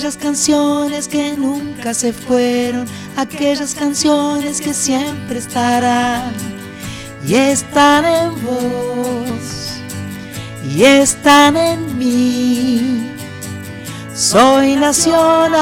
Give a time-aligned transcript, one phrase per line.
[0.00, 2.86] aquellas canciones que nunca se fueron,
[3.18, 6.32] aquellas canciones que siempre estarán
[7.26, 9.74] y están en vos
[10.74, 13.10] y están en mí.
[14.14, 15.60] Soy nacional.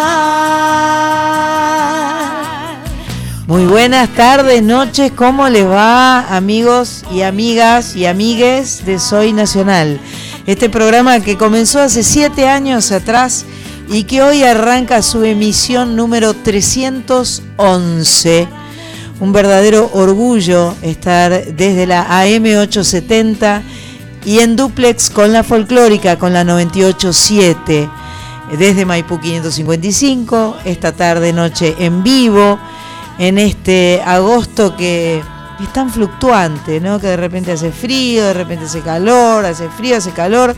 [3.48, 9.98] Muy buenas tardes, noches, ¿cómo les va amigos y amigas y amigues de Soy Nacional?
[10.46, 13.44] Este programa que comenzó hace siete años atrás
[13.90, 18.46] y que hoy arranca su emisión número 311.
[19.20, 23.62] Un verdadero orgullo estar desde la AM870
[24.24, 27.88] y en duplex con la folclórica, con la 987,
[28.58, 32.58] desde Maipú 555, esta tarde noche en vivo,
[33.18, 35.22] en este agosto que
[35.60, 37.00] es tan fluctuante, ¿no?
[37.00, 40.54] Que de repente hace frío, de repente hace calor, hace frío, hace calor.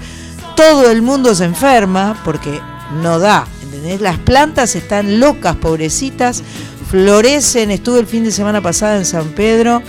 [0.56, 2.60] Todo el mundo se enferma porque
[3.02, 4.00] no da, ¿entendés?
[4.00, 6.42] Las plantas están locas, pobrecitas,
[6.90, 7.70] florecen.
[7.70, 9.82] Estuve el fin de semana pasada en San Pedro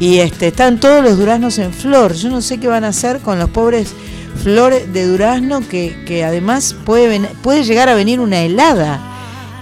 [0.00, 2.14] y este, están todos los duraznos en flor.
[2.14, 3.94] Yo no sé qué van a hacer con los pobres
[4.42, 9.00] flores de durazno que, además puede, puede llegar a venir una helada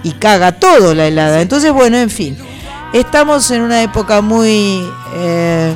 [0.03, 1.41] y caga todo la helada.
[1.41, 2.37] Entonces, bueno, en fin,
[2.93, 4.83] estamos en una época muy
[5.15, 5.73] eh,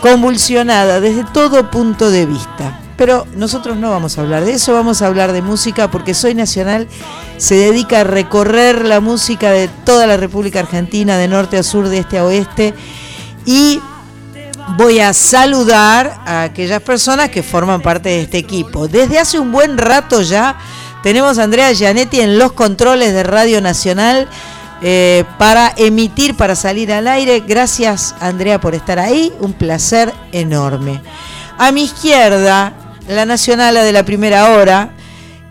[0.00, 2.81] convulsionada desde todo punto de vista.
[3.02, 6.36] Pero nosotros no vamos a hablar de eso, vamos a hablar de música porque Soy
[6.36, 6.86] Nacional
[7.36, 11.88] se dedica a recorrer la música de toda la República Argentina, de norte a sur,
[11.88, 12.74] de este a oeste.
[13.44, 13.80] Y
[14.78, 18.86] voy a saludar a aquellas personas que forman parte de este equipo.
[18.86, 20.56] Desde hace un buen rato ya
[21.02, 24.28] tenemos a Andrea Gianetti en los controles de Radio Nacional.
[24.80, 27.40] Eh, para emitir, para salir al aire.
[27.40, 31.02] Gracias Andrea por estar ahí, un placer enorme.
[31.58, 32.74] A mi izquierda,
[33.08, 34.94] la nacionala de la primera hora.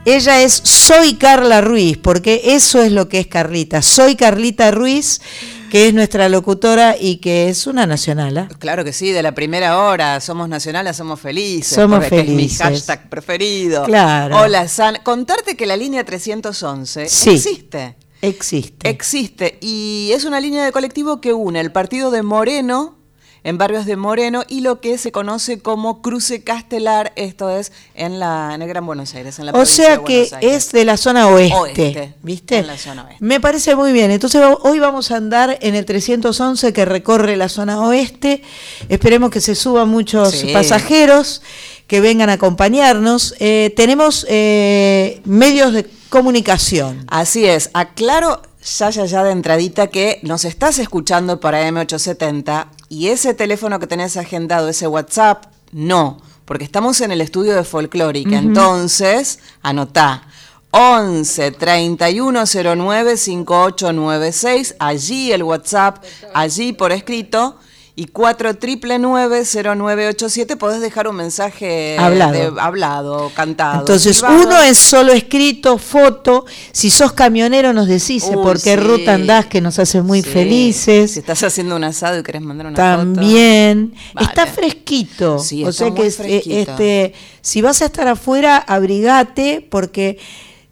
[0.04, 3.84] Ella es Soy Carla Ruiz, porque eso es lo que es Carlita.
[3.84, 5.22] Soy Carlita Ruiz,
[5.70, 8.50] que es nuestra locutora y que es una nacionala.
[8.58, 10.20] Claro que sí, de la primera hora.
[10.20, 11.76] Somos nacionales, somos felices.
[11.76, 12.62] Somos felices.
[12.62, 13.86] Es mi hashtag preferido.
[13.86, 14.40] Claro.
[14.40, 14.98] Hola, San.
[15.04, 17.96] Contarte que la línea 311 existe.
[18.24, 18.90] Existe.
[18.90, 19.58] Existe.
[19.62, 23.01] Y es una línea de colectivo que une el partido de Moreno
[23.44, 28.20] en barrios de Moreno y lo que se conoce como cruce castelar, esto es en
[28.20, 31.28] la en el Gran Buenos Aires, en la O sea que es de la zona
[31.28, 32.60] oeste, ¿viste?
[32.60, 33.24] En la zona oeste.
[33.24, 34.12] Me parece muy bien.
[34.12, 38.44] Entonces hoy vamos a andar en el 311 que recorre la zona oeste.
[38.90, 41.42] Esperemos que se suban muchos pasajeros
[41.88, 43.36] que vengan a acompañarnos.
[43.40, 47.06] Eh, tenemos eh, medios de comunicación.
[47.10, 47.70] Así es.
[47.74, 53.80] Aclaro ya, ya, ya de entradita que nos estás escuchando para M870 y ese teléfono
[53.80, 58.38] que tenés agendado, ese WhatsApp, no, porque estamos en el estudio de folclórica.
[58.38, 60.28] Entonces, anotá.
[60.74, 66.02] 11 3109 5896, allí el WhatsApp,
[66.34, 67.58] allí por escrito
[67.96, 73.82] y 4999-0987 podés dejar un mensaje hablado, hablado cantado.
[73.82, 76.46] Entonces, uno es solo escrito, foto.
[76.72, 81.12] Si sos camionero, nos decís por qué ruta andás, que nos hace muy felices.
[81.12, 83.94] Si estás haciendo un asado y querés mandar una También.
[84.20, 85.40] Está fresquito.
[85.40, 90.18] Sí, o sea que eh, este, si vas a estar afuera, abrigate, porque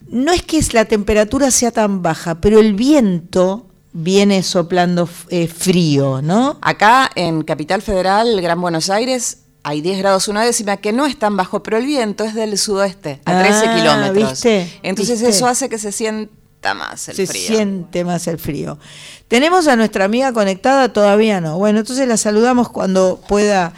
[0.08, 3.69] no es que la temperatura sea tan baja, pero el viento
[4.02, 6.58] viene soplando eh, frío, ¿no?
[6.62, 11.20] Acá en Capital Federal, Gran Buenos Aires, hay 10 grados una décima, que no es
[11.20, 14.32] tan bajo, pero el viento es del sudoeste, a 13 ah, kilómetros.
[14.32, 14.80] ¿viste?
[14.84, 17.28] Entonces eso hace que se sienta más el frío.
[17.28, 18.80] Se siente más el frío.
[19.28, 20.94] ¿Tenemos a nuestra amiga conectada?
[20.94, 21.58] Todavía no.
[21.58, 23.74] Bueno, entonces la saludamos cuando pueda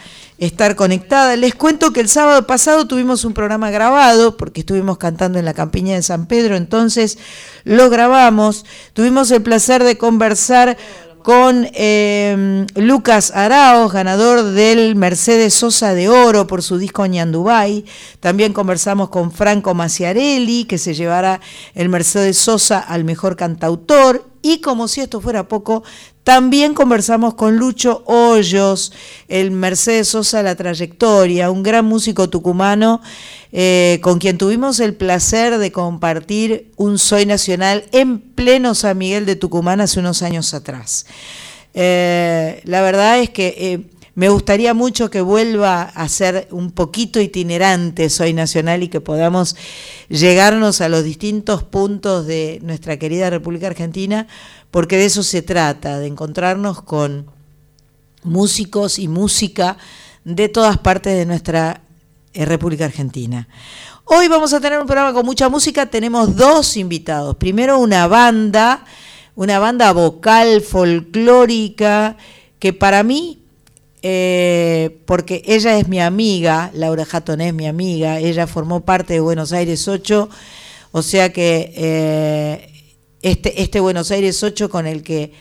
[0.46, 1.36] estar conectada.
[1.36, 5.54] Les cuento que el sábado pasado tuvimos un programa grabado, porque estuvimos cantando en la
[5.54, 7.18] campiña de San Pedro, entonces
[7.64, 8.64] lo grabamos.
[8.92, 10.76] Tuvimos el placer de conversar
[11.22, 17.84] con eh, Lucas Araos, ganador del Mercedes Sosa de Oro por su disco Ñandubay.
[18.18, 21.40] También conversamos con Franco Maciarelli, que se llevará
[21.74, 24.28] el Mercedes Sosa al mejor cantautor.
[24.42, 25.84] Y como si esto fuera poco,
[26.24, 28.92] también conversamos con Lucho Hoyos,
[29.26, 33.00] el Mercedes Sosa La Trayectoria, un gran músico tucumano
[33.50, 39.26] eh, con quien tuvimos el placer de compartir un Soy Nacional en pleno San Miguel
[39.26, 41.06] de Tucumán hace unos años atrás.
[41.74, 43.80] Eh, la verdad es que eh,
[44.14, 49.56] me gustaría mucho que vuelva a ser un poquito itinerante Soy Nacional y que podamos
[50.08, 54.26] llegarnos a los distintos puntos de nuestra querida República Argentina
[54.70, 57.26] porque de eso se trata, de encontrarnos con
[58.22, 59.76] músicos y música
[60.24, 61.82] de todas partes de nuestra
[62.32, 63.48] eh, República Argentina.
[64.04, 65.86] Hoy vamos a tener un programa con mucha música.
[65.86, 67.36] Tenemos dos invitados.
[67.36, 68.84] Primero una banda,
[69.34, 72.16] una banda vocal folclórica
[72.58, 73.41] que para mí,
[74.02, 79.20] eh, porque ella es mi amiga, Laura Hatton es mi amiga, ella formó parte de
[79.20, 80.28] Buenos Aires 8,
[80.90, 82.68] o sea que eh,
[83.22, 85.32] este, este Buenos Aires 8 con el que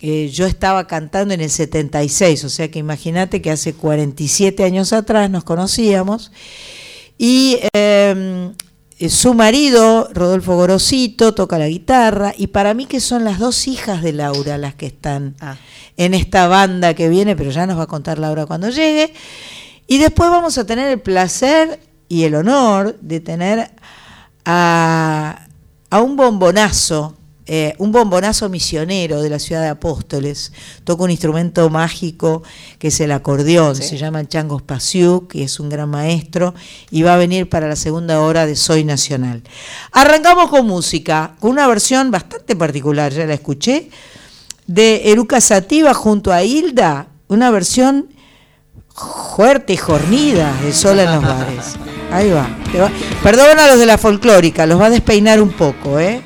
[0.00, 4.92] eh, yo estaba cantando en el 76, o sea que imagínate que hace 47 años
[4.92, 6.30] atrás nos conocíamos.
[7.16, 8.52] Y em,
[8.98, 13.66] eh, su marido, Rodolfo Gorosito, toca la guitarra, y para mí que son las dos
[13.66, 15.56] hijas de Laura las que están ah.
[15.96, 19.12] en esta banda que viene, pero ya nos va a contar Laura cuando llegue.
[19.86, 23.70] Y después vamos a tener el placer y el honor de tener
[24.44, 25.46] a,
[25.90, 30.52] a un bombonazo eh, un bombonazo misionero de la ciudad de Apóstoles.
[30.84, 32.42] Toca un instrumento mágico
[32.78, 36.54] que es el acordeón, se llama Changos Pasiuk, que es un gran maestro,
[36.90, 39.42] y va a venir para la segunda hora de Soy Nacional.
[39.92, 43.90] Arrancamos con música, con una versión bastante particular, ya la escuché,
[44.66, 48.08] de Eruca Sativa junto a Hilda, una versión
[49.36, 51.74] fuerte y jornida de Sola en los bares.
[52.10, 52.48] Ahí va.
[52.80, 52.90] va.
[53.22, 56.22] Perdón a los de la folclórica, los va a despeinar un poco, ¿eh?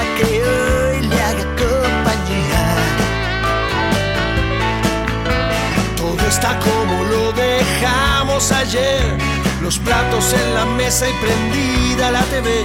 [0.00, 2.64] Que hoy le haga compañía.
[5.96, 9.18] Todo está como lo dejamos ayer.
[9.60, 12.64] Los platos en la mesa y prendida la TV.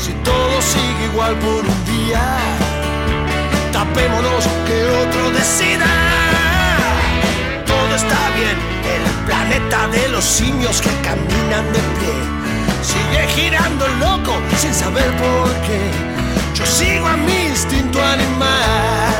[0.00, 2.22] Si todo sigue igual por un día,
[3.72, 5.90] tapémonos que otro decida.
[7.66, 8.56] Todo está bien
[8.94, 12.14] en el planeta de los simios que caminan de pie.
[12.82, 16.11] Sigue girando loco sin saber por qué.
[16.54, 19.12] Yo sigo a mi instinto animal.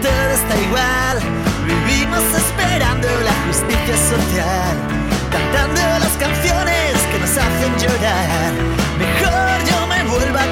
[0.00, 1.18] Todo está igual,
[1.66, 4.74] vivimos esperando la justicia social,
[5.30, 8.52] cantando las canciones que nos hacen llorar.
[8.98, 10.51] Mejor yo me vuelvo a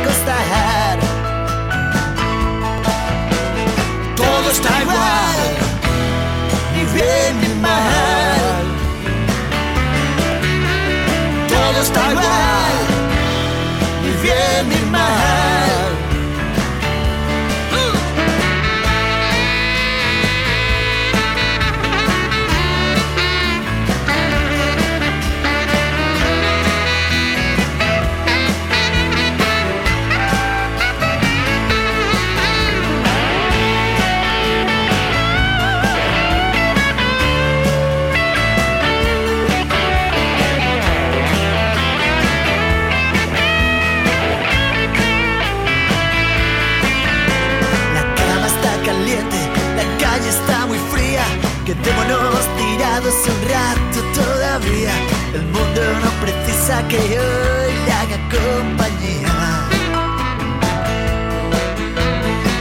[55.71, 59.69] mundo no precisa que hoy le haga compañía.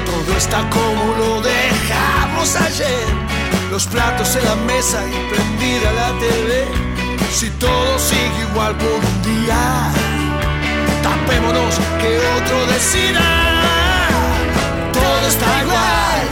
[0.05, 3.07] todo está como lo dejamos ayer.
[3.71, 6.65] Los platos en la mesa y prendida la TV.
[7.31, 9.91] Si todo sigue igual por un día,
[11.03, 13.21] tapémonos que otro decida.
[14.91, 16.27] Todo está igual,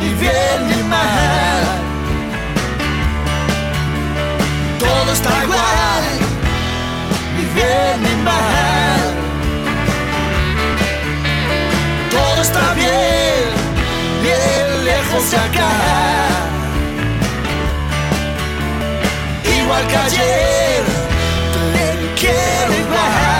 [0.00, 1.49] ni bien ni mal.
[4.80, 6.04] Todo está igual,
[7.36, 9.00] ni bien ni mal.
[12.10, 13.44] Todo está bien,
[14.22, 15.72] bien lejos de acá.
[19.58, 20.82] Igual que ayer,
[21.74, 23.39] te quiero igual.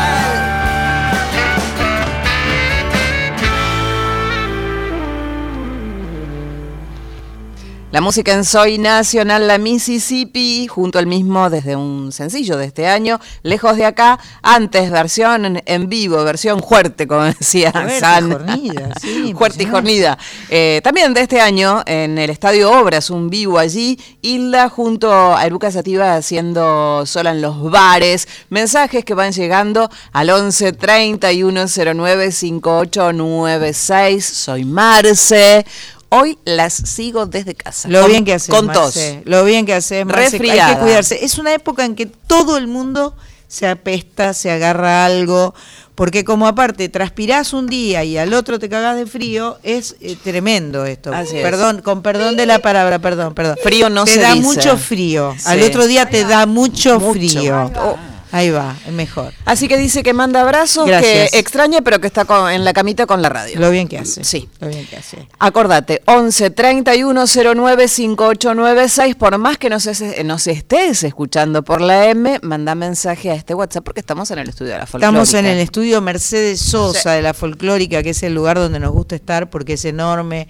[7.93, 12.87] La música en Soy Nacional, la Mississippi, junto al mismo desde un sencillo de este
[12.87, 18.31] año, lejos de acá, antes versión en, vivo, versión fuerte, como decía Fuerte y San.
[18.31, 20.17] jornida, sí, fuerte y jornida.
[20.51, 25.45] Eh, también de este año, en el Estadio Obras, un vivo allí, Hilda junto a
[25.45, 34.25] Eruca Sativa haciendo sola en los bares, mensajes que van llegando al 11 3109 5896.
[34.25, 35.67] Soy Marce.
[36.11, 37.89] Hoy las sigo desde casa.
[37.89, 38.97] Lo con- bien que haces, Con tos.
[38.97, 40.37] Marce, Lo bien que haces, Marce.
[40.37, 41.25] Hay que cuidarse.
[41.25, 43.17] Es una época en que todo el mundo
[43.49, 45.55] se apesta, se agarra algo,
[45.95, 50.17] porque como aparte transpirás un día y al otro te cagás de frío, es eh,
[50.23, 51.13] tremendo esto.
[51.13, 51.43] Así es.
[51.43, 53.57] perdón, con perdón de la palabra, perdón, perdón.
[53.63, 54.47] Frío no te se da dice.
[54.47, 55.35] mucho frío.
[55.37, 55.45] Sí.
[55.47, 57.13] Al otro día te da mucho, Mucho.
[57.13, 57.71] frío.
[57.77, 57.97] Oh.
[58.33, 59.33] Ahí va, es mejor.
[59.45, 61.31] Así que dice que manda abrazos, Gracias.
[61.31, 63.59] que extraña, pero que está con- en la camita con la radio.
[63.59, 64.23] Lo bien que hace.
[64.25, 64.49] Sí.
[64.61, 65.27] Lo bien que hace.
[65.39, 69.17] Acordate, 11 31 09 5896.
[69.17, 73.55] Por más que nos, es- nos estés escuchando por la M, manda mensaje a este
[73.55, 75.07] WhatsApp porque estamos en el estudio de la folclórica.
[75.23, 77.17] Estamos en el estudio Mercedes Sosa Sí.
[77.17, 80.49] de la Folclórica, que es el lugar donde nos gusta estar porque es enorme.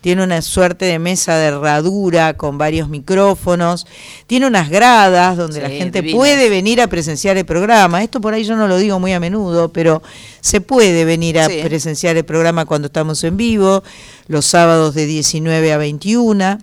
[0.00, 3.86] Tiene una suerte de mesa de herradura con varios micrófonos.
[4.26, 8.02] Tiene unas gradas donde la gente puede venir a presenciar el programa.
[8.02, 10.02] Esto por ahí yo no lo digo muy a menudo, pero
[10.40, 11.60] se puede venir a Sí.
[11.62, 13.82] presenciar el programa cuando estamos en vivo,
[14.26, 16.58] los sábados de 19 a 21.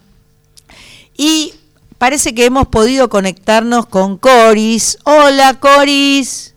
[1.15, 1.53] Y
[1.97, 4.97] parece que hemos podido conectarnos con Coris.
[5.03, 6.55] Hola, Coris.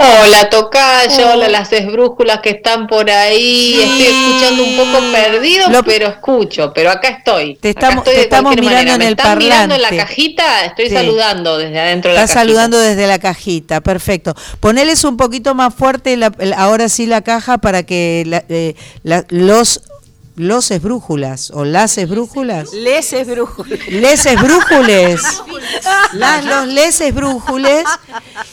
[0.00, 3.80] Hola, Tocayo, hola, las esbrújulas que están por ahí.
[3.82, 7.56] Estoy escuchando un poco perdido, Lo- pero escucho, pero acá estoy.
[7.56, 8.94] Te estamos- estoy te de estamos cualquier mirando manera.
[8.94, 10.08] en ¿Me el están mirando en la parlante.
[10.14, 10.64] cajita?
[10.66, 10.94] Estoy Sí.
[10.94, 12.48] saludando desde adentro de la Está cajita.
[12.52, 14.34] saludando desde la cajita, perfecto.
[14.60, 19.24] Poneles un poquito más fuerte la- ahora sí la caja para que la- eh, la-
[19.30, 19.82] los
[20.38, 23.76] los esbrújulas o las esbrújulas, Les es brújula.
[23.90, 25.20] les esbrújules,
[26.12, 27.84] las, los les esbrújules,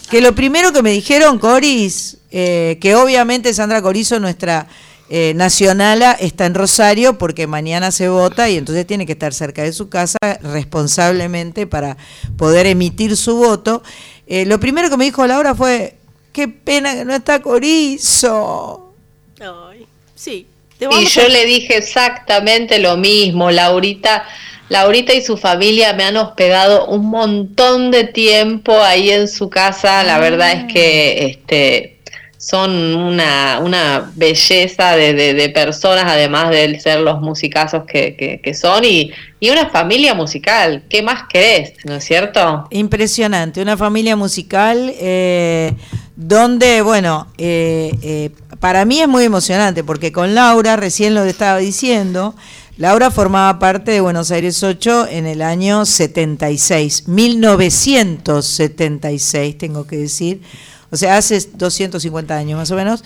[0.09, 4.67] que lo primero que me dijeron, Coris, eh, que obviamente Sandra Corizo, nuestra
[5.09, 9.61] eh, nacionala, está en Rosario porque mañana se vota y entonces tiene que estar cerca
[9.61, 11.97] de su casa responsablemente para
[12.37, 13.83] poder emitir su voto.
[14.25, 15.97] Eh, lo primero que me dijo Laura fue,
[16.33, 18.91] qué pena que no está Corizo.
[19.39, 20.47] Ay, sí.
[20.79, 24.25] Y yo a- le dije exactamente lo mismo, Laurita.
[24.69, 30.03] Laurita y su familia me han hospedado un montón de tiempo ahí en su casa.
[30.03, 31.99] La verdad es que este,
[32.37, 38.41] son una, una belleza de, de- de personas, además de ser los musicazos que, que-
[38.41, 40.83] que son, y, y una familia musical.
[40.89, 41.73] ¿Qué más querés?
[41.85, 42.67] ¿No es cierto?
[42.71, 45.73] Impresionante, una familia musical eh,
[46.15, 48.29] donde, bueno, eh, eh,
[48.65, 52.33] para mí es muy emocionante porque con Laura, recién lo estaba diciendo,
[52.77, 60.41] Laura formaba parte de Buenos Aires 8 en el año 76, 1976, tengo que decir,
[60.89, 63.03] o sea, hace 250 años más o menos.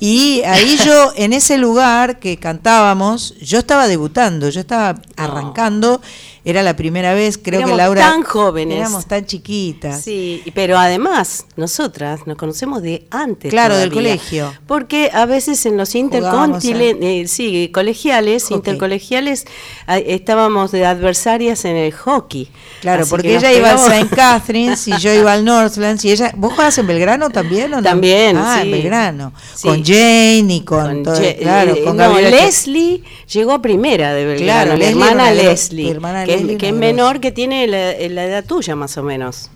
[0.00, 6.00] Y ahí yo, en ese lugar que cantábamos, yo estaba debutando, yo estaba arrancando,
[6.44, 8.00] era la primera vez, creo Éramos que Laura...
[8.02, 8.76] tan jóvenes.
[8.78, 10.02] Éramos tan chiquitas.
[10.02, 13.50] Sí, pero además nosotras nos conocemos de antes.
[13.50, 14.52] Claro, del colegio.
[14.66, 19.46] Porque a veces en los intercontinentales, sí, colegiales, intercolegiales,
[19.86, 22.48] ah, estábamos de adversarias en el hockey.
[22.80, 24.14] Claro, Así porque ella iba al St.
[24.14, 27.82] Catharines y yo iba al Northlands y ella, ¿vos jugabas en Belgrano también o no?
[27.82, 28.66] También, Ah, sí.
[28.66, 29.32] en Belgrano.
[29.54, 29.68] Sí.
[29.68, 34.26] Con Jane y con, Con todo, claro, eh, con no, Leslie llegó a primera de
[34.26, 38.24] Belgrano, Claro, la Leslie hermana Leslie, hermana que, es- que menor, que tiene la, la
[38.24, 39.50] edad tuya más o menos.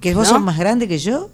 [0.00, 0.34] que vos ¿no?
[0.34, 1.30] sos más grande que yo.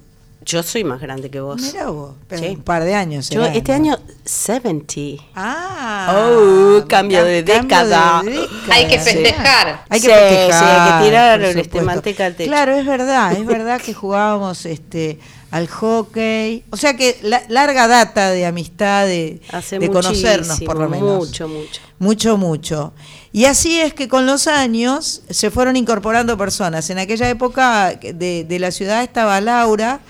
[0.46, 1.58] Yo soy más grande que vos.
[1.62, 2.48] Mira vos, pero Sí.
[2.50, 3.30] un par de años.
[3.30, 3.76] Yo este ¿no?
[3.76, 5.22] año 70.
[5.34, 8.20] Ah, Oh, cambio de década.
[8.22, 9.04] década, Hay que sí.
[9.10, 9.84] festejar.
[9.88, 10.52] Hay que Sí, festejar.
[10.52, 12.50] sí, hay que tirar este, manteca al techo.
[12.50, 15.18] Claro, es verdad, es verdad que jugábamos este
[15.54, 16.64] al hockey.
[16.70, 21.16] O sea que la- larga data de amistad, de, Hace de conocernos por lo menos.
[21.28, 21.80] Mucho, mucho.
[22.00, 22.92] Mucho, mucho.
[23.32, 26.90] Y así es que con los años se fueron incorporando personas.
[26.90, 30.00] En aquella época de, de la ciudad estaba Laura,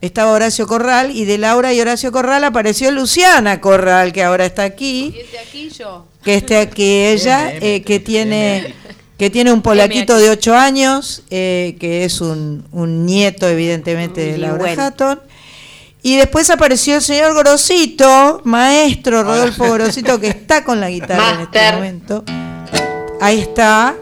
[0.00, 4.62] estaba Horacio Corral, y de Laura y Horacio Corral apareció Luciana Corral, que ahora está
[4.62, 5.14] aquí.
[5.46, 6.06] aquí yo.
[6.24, 8.74] Que esté aquí ella, eh, que tiene
[9.18, 14.38] que tiene un polaquito de 8 años, eh, que es un, un nieto evidentemente de
[14.38, 14.80] Laura Ligüen.
[14.80, 15.20] Hatton.
[16.02, 21.40] Y después apareció el señor Gorosito, maestro Rodolfo Gorosito, que está con la guitarra en
[21.40, 22.24] este momento.
[23.20, 23.96] Ahí está.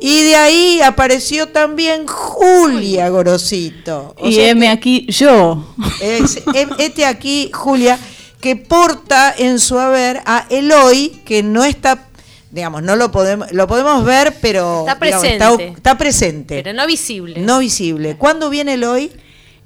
[0.00, 4.14] Y de ahí apareció también Julia Gorosito.
[4.18, 5.74] O Y que aquí yo.
[6.02, 6.42] es,
[6.78, 7.98] este aquí, Julia,
[8.40, 12.08] que porta en su haber a Eloy, que no está,
[12.50, 15.66] digamos, no lo podemos, lo podemos ver, pero Está digamos, presente.
[15.76, 17.40] está presente, Pero no visible.
[17.40, 18.16] no visible.
[18.16, 19.10] ¿Cuándo viene Eloy?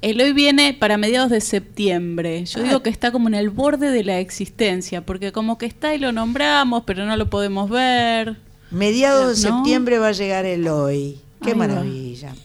[0.01, 2.45] El hoy viene para mediados de septiembre.
[2.45, 5.95] Yo digo que está como en el borde de la existencia, porque como que está
[5.95, 8.35] y lo nombramos, pero no lo podemos ver.
[8.69, 9.57] Mediados de ¿No?
[9.57, 11.19] septiembre va a llegar Eloy.
[11.41, 11.67] Qué Ahí va.
[11.67, 12.35] maravilla.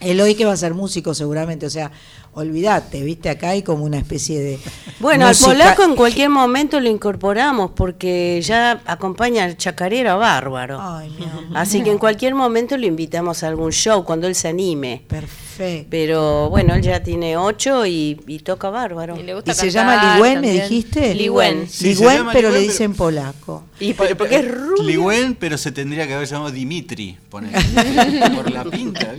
[0.00, 1.90] Eloy que va a ser músico seguramente, o sea,
[2.34, 4.58] olvídate, viste, acá hay como una especie de...
[5.00, 10.78] Bueno, música- al polaco en cualquier momento lo incorporamos porque ya acompaña al chacarero bárbaro.
[10.80, 11.44] Ay, mi amor.
[11.54, 15.02] Así que en cualquier momento lo invitamos a algún show cuando él se anime.
[15.08, 15.88] Perfecto.
[15.90, 19.18] Pero bueno, él ya tiene ocho y, y toca bárbaro.
[19.18, 21.14] Y le gusta ¿Y se llama Ligüen, me dijiste?
[21.14, 21.68] Ligüen.
[21.68, 23.64] Sí, Ligüen, pero le dicen polaco.
[23.78, 24.82] Y pero porque es rubio.
[24.84, 29.14] Ligüen, pero se tendría que haber llamado Dimitri, por la pinta.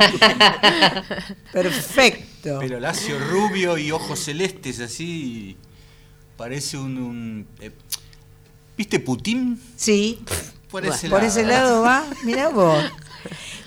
[1.52, 2.26] ¿viste?
[2.41, 2.60] Perfecto.
[2.60, 5.58] Pero lacio rubio y ojos celestes así.
[6.38, 6.97] Parece un.
[6.97, 7.71] un, eh,
[8.77, 9.62] ¿Viste Putin?
[9.75, 10.21] Sí,
[10.71, 11.32] Por ese por lado.
[11.32, 12.06] ese lado va.
[12.23, 12.84] Mira vos.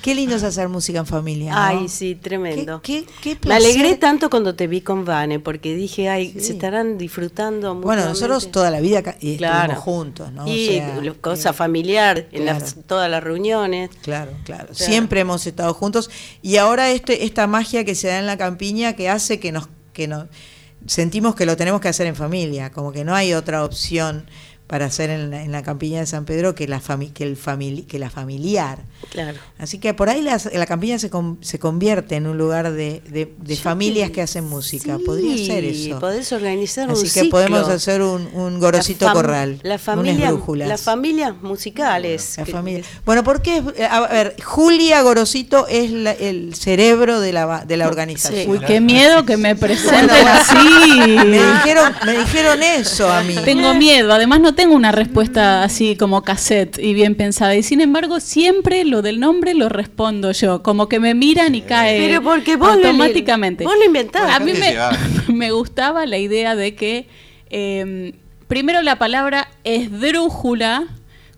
[0.03, 1.53] Qué lindo es hacer música en familia.
[1.53, 1.59] ¿no?
[1.61, 2.81] Ay, sí, tremendo.
[2.83, 6.41] Qué- qué- qué Me alegré tanto cuando te vi con Vane, porque dije, ay, Sí.
[6.41, 8.09] se estarán disfrutando Bueno, mutuamente.
[8.09, 9.73] nosotros toda la vida ca- y Claro.
[9.73, 10.45] estuvimos juntos, ¿no?
[10.45, 12.59] O Y sea, lo- cosa eh, familiar, en claro.
[12.61, 13.91] las, todas las reuniones.
[14.03, 14.67] Claro, claro.
[14.67, 14.75] Claro.
[14.75, 16.11] Siempre hemos estado juntos
[16.43, 19.69] y ahora este, esta magia que se da en la campiña que hace que nos
[19.93, 20.27] que nos
[20.87, 24.27] sentimos que lo tenemos que hacer en familia, como que no hay otra opción
[24.75, 27.39] para hacer en la, en la campiña de San Pedro que la, fami- que el
[27.39, 28.81] famili- que la familiar.
[29.11, 29.39] Claro.
[29.57, 33.01] Así que por ahí las- la campiña se, con- se convierte en un lugar de,
[33.09, 34.97] de- familias que- que hacen música.
[34.99, 36.01] Sí, Podría ser eso.
[36.01, 37.31] Podés organizar Así un que ciclo.
[37.31, 39.61] podemos hacer un, un gorosito La corral.
[39.63, 40.33] La familia,
[40.67, 42.35] las familias musicales.
[42.39, 42.83] La que- familia.
[43.07, 43.63] Bueno, ¿por qué?
[43.77, 48.51] Eh, A ver, Julia Gorosito es la- el cerebro de la, de la organización.
[48.51, 50.57] Uy, qué miedo que me presenten así.
[51.25, 53.37] Me dijeron, me dijeron eso a mí.
[53.45, 57.55] Tengo miedo, además no tengo una respuesta así como cassette y bien pensada.
[57.57, 61.63] Y sin embargo, siempre lo del nombre lo respondo yo, como que me miran y
[61.63, 63.65] cae Pero porque vos lo- automáticamente.
[63.65, 64.33] vos lo inventaste.
[64.33, 64.53] A mí
[65.33, 67.07] me, gustaba la idea de que
[67.51, 68.15] eh,
[68.49, 70.87] primero la palabra esdrújula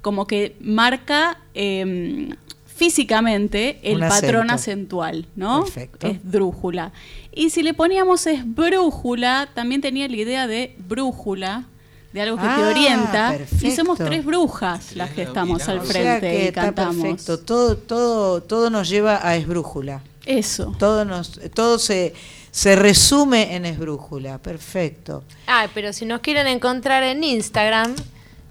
[0.03, 2.29] como que marca eh,
[2.67, 5.65] físicamente el patrón acentual, ¿no?
[5.65, 6.07] Perfecto.
[6.07, 6.93] Esdrújula.
[7.35, 11.65] Y si le poníamos esbrújula, también tenía la idea de brújula,
[12.17, 13.37] de algo que te Ah, orienta.
[13.61, 14.05] Y somos perfecto.
[14.07, 16.97] tres brujas las que estamos al O sea frente que y está cantamos.
[16.97, 17.39] perfecto.
[17.41, 20.01] Todo, todo, todo nos lleva a esbrújula.
[20.25, 20.75] Eso.
[20.79, 22.15] Todo nos, todo se,
[22.51, 24.39] se resume en esbrújula.
[24.39, 25.25] Perfecto.
[25.47, 27.95] Ah, pero si nos quieren encontrar en Instagram,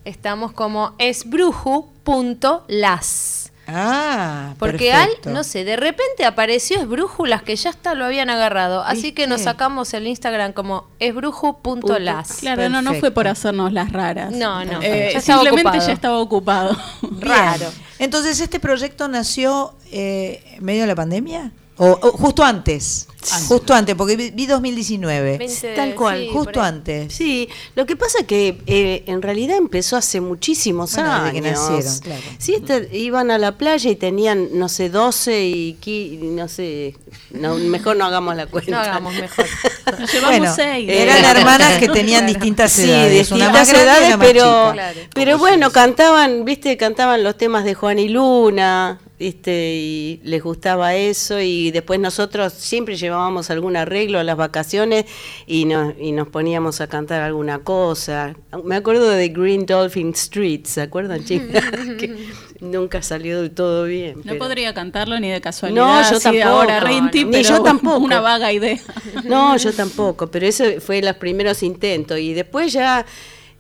[0.06, 3.45] estamos como esbruju.las.
[3.68, 5.30] Ah, Porque perfecto.
[5.30, 8.84] al, no sé, de repente apareció esbrújulas que ya hasta lo habían agarrado.
[8.84, 12.38] Así que nos sacamos el Instagram como esbruju.las.
[12.40, 14.32] Claro, no, no fue por hacernos las raras.
[14.32, 15.88] No, no, Eh, ya simplemente ocupado.
[15.88, 16.78] ya estaba ocupado.
[17.20, 17.66] Raro.
[18.00, 21.52] Entonces, ¿este proyecto nació eh, en medio de la pandemia?
[21.78, 23.08] ¿O, o justo antes?
[23.48, 25.38] Justo antes, porque vi, vi 2019.
[25.40, 27.12] Veinte- Tal cual, sí, justo antes.
[27.12, 31.34] Sí, lo que pasa que eh, en realidad empezó hace muchísimos Bueno, años.
[31.34, 32.22] desde que nacieron, claro.
[32.38, 36.96] Sí, este- iban a la playa y tenían, no sé, 12 y no sé,
[37.32, 38.70] no, mejor no hagamos la cuenta.
[38.72, 39.46] No hagamos mejor.
[40.00, 40.88] Nos llevamos Bueno, seis.
[40.90, 43.32] eran hermanas que tenían distintas Sí, edades.
[43.32, 44.70] una distintas más edades, una más pero.
[44.74, 45.00] Claro.
[45.16, 50.96] pero bueno, cantaban, viste, cantaban los temas de Juan y Luna, viste, y les gustaba
[50.96, 55.06] eso, y después nosotros siempre llevábamos algún arreglo a las vacaciones
[55.48, 58.36] y nos, y nos poníamos a cantar alguna cosa.
[58.64, 61.64] Me acuerdo de Green Dolphin Street, ¿se acuerdan, chicas?
[61.98, 62.16] que
[62.60, 64.18] nunca salió del todo bien.
[64.18, 65.82] No pero- podría cantarlo ni de casualidad.
[66.04, 66.48] No, yo tampoco.
[66.48, 67.98] ahora, Ni yo tampoco.
[68.06, 68.80] Una vaga idea.
[69.24, 72.20] No, yo tampoco, pero eso fue los primeros intentos.
[72.20, 73.06] Y después ya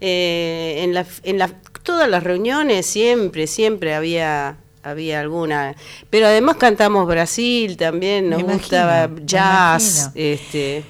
[0.01, 1.49] eh, en, la, en la,
[1.83, 5.75] todas las reuniones siempre, siempre había había alguna.
[6.09, 10.11] Pero además cantamos Brasil también, nos imagino, gustaba jazz.
[10.15, 10.83] Este,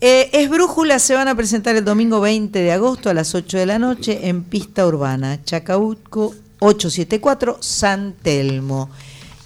[0.00, 3.58] Eh, es Brújula se van a presentar el domingo 20 de agosto a las 8
[3.58, 8.90] de la noche en Pista Urbana, Chacabuco 874, San Telmo.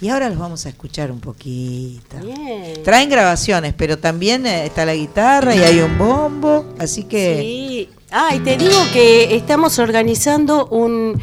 [0.03, 2.17] Y ahora los vamos a escuchar un poquito.
[2.23, 2.83] bien.
[2.83, 7.89] Traen grabaciones, pero también eh, está la guitarra y hay un bombo, así que Sí.
[8.11, 11.19] Ah, y te digo que estamos organizando un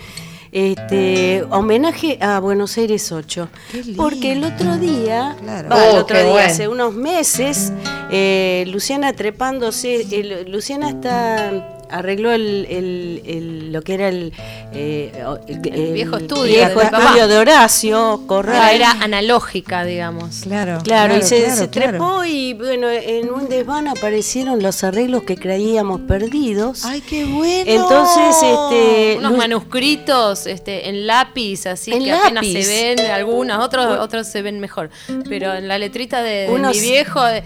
[0.51, 3.49] este homenaje a Buenos Aires 8.
[3.71, 4.01] Qué lindo.
[4.03, 5.67] Porque el otro día, Claro.
[5.67, 6.47] el Oh, otro día, bueno.
[6.51, 7.71] hace unos meses,
[8.11, 14.33] eh, Luciana trepándose, Luciana está arregló el, el- el- lo que era el,
[14.73, 15.11] eh,
[15.47, 18.55] el- viejo el estudio viejo de estudio de Horacio Corral.
[18.61, 20.41] Ah, era analógica, digamos.
[20.43, 20.79] claro.
[20.83, 21.89] Claro, y se, claro, se claro.
[21.91, 26.85] trepó y bueno, en un desván aparecieron los arreglos que creíamos perdidos.
[26.85, 27.63] Ay, qué bueno.
[27.65, 33.99] Entonces, este, Unos manuscritos este, en lápiz, así En que apenas se ven, algunos, otros,
[33.99, 34.89] otros se ven mejor.
[35.27, 37.43] Pero en la letrita de, de Unos- mi viejo, eh,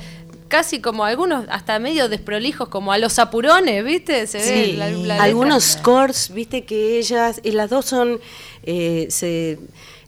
[0.54, 4.28] casi como algunos, hasta medio desprolijos, como a los apurones, ¿viste?
[4.28, 8.20] Se ve Sí, la, la algunos scores, viste que ellas, y las dos son,
[8.62, 9.58] eh, se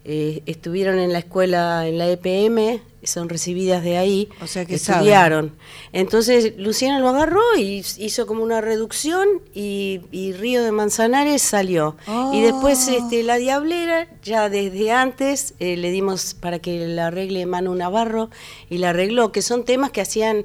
[0.04, 4.74] eh, estuvieron en la escuela, en la EPM, son recibidas de ahí, O sea que
[4.76, 5.52] estudiaron.
[5.92, 11.96] Entonces Luciana lo agarró y hizo como una reducción y, y Río de Manzanares salió.
[12.32, 12.92] Y después Oh.
[13.04, 18.30] este, La Diablera, ya desde antes eh, le dimos para que la arregle Manu Navarro
[18.68, 20.44] y la arregló, que son temas que hacían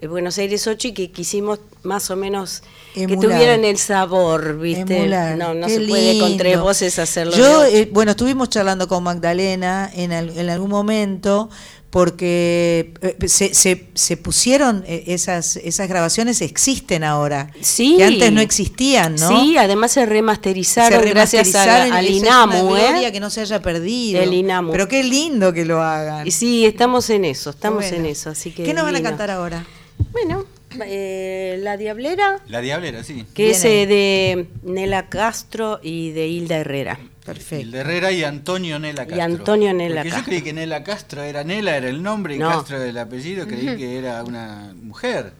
[0.00, 2.62] eh, Buenos Aires 8 y que quisimos más o menos
[2.94, 4.98] que tuvieran el sabor, ¿viste?
[4.98, 5.36] Emular.
[5.36, 7.34] No, no Qué se puede con tres voces hacerlo.
[7.36, 11.50] Yo, eh, bueno, estuvimos charlando con Magdalena en, al- en algún momento
[11.94, 17.52] porque eh, se, se, se pusieron eh, esas, esas grabaciones, existen ahora.
[17.60, 17.94] Sí.
[17.98, 19.28] Que antes no existían, ¿no?
[19.28, 23.12] Sí, además se remasterizaron, Se gracias a- remasterizaron al esa es INAMU, una gloria ¿eh?
[23.12, 24.20] que no se haya perdido.
[24.20, 24.72] El INAMU.
[24.72, 26.26] Pero qué lindo que lo hagan.
[26.26, 27.96] Y sí, estamos en eso, estamos Bueno.
[27.98, 28.64] en eso, así que...
[28.64, 29.64] ¿Qué nos van a cantar ahora?
[30.10, 30.46] Bueno,
[30.84, 33.24] eh, La Diablera, La diablera, sí.
[33.34, 36.98] que es eh, de Nela Castro y de Hilda Herrera.
[37.24, 37.62] Perfecto.
[37.64, 39.22] Hilda Herrera y Antonio Nela Castro.
[39.24, 40.20] Antonio Nela Porque Castro.
[40.20, 42.50] yo creí que Nela Castro era Nela, era el nombre, y No.
[42.50, 45.32] Castro era el apellido, creí que era una mujer.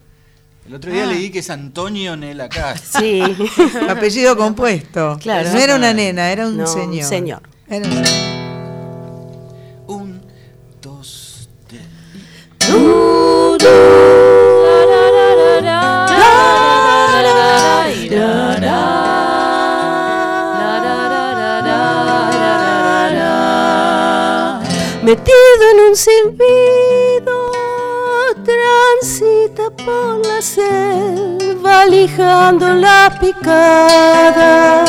[0.66, 1.06] El otro día Ah.
[1.08, 3.00] leí que es Antonio Nela Castro.
[3.02, 3.20] Sí.
[3.88, 5.18] Apellido compuesto.
[5.20, 5.50] Claro.
[5.52, 7.04] No era una nena, era un No, un señor.
[7.06, 7.42] señor.
[7.68, 8.04] Era un-
[9.86, 10.22] Un,
[10.80, 11.82] dos, tres.
[25.04, 27.36] Metido en un silbido,
[28.42, 34.88] transita por la selva, lijando las picadas.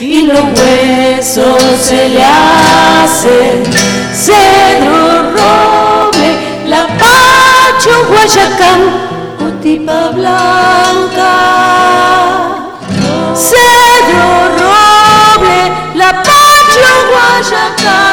[0.00, 3.62] Y los huesos se le hacen
[4.14, 6.30] cedro, roble,
[6.66, 8.80] lapacho, guayacán
[9.38, 11.32] o tipa blanca.
[13.34, 15.58] Cedro, roble,
[15.94, 18.09] lapacho, guayacán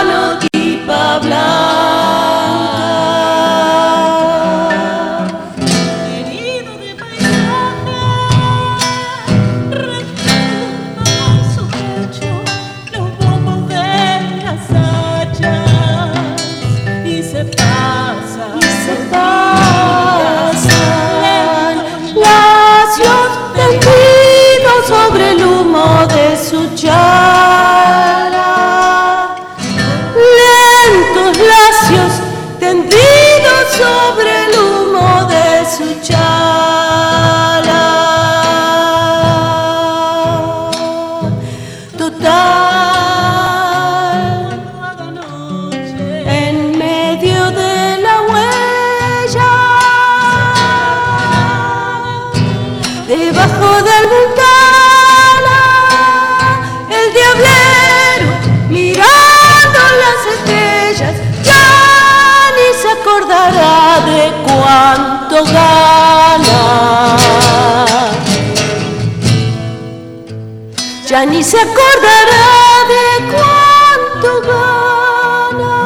[71.37, 72.49] ni se acordará
[72.93, 75.77] de cuánto gana.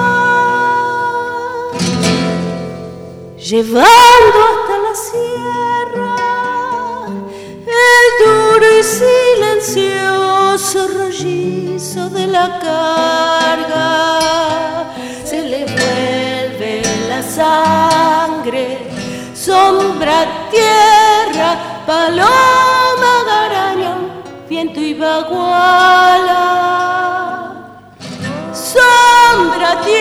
[3.37, 6.15] Llevando hasta la sierra
[7.67, 13.20] el duro y silencioso rollizo de la carga.
[25.12, 26.43] Baguala.
[28.54, 30.00] Sombra, tierra,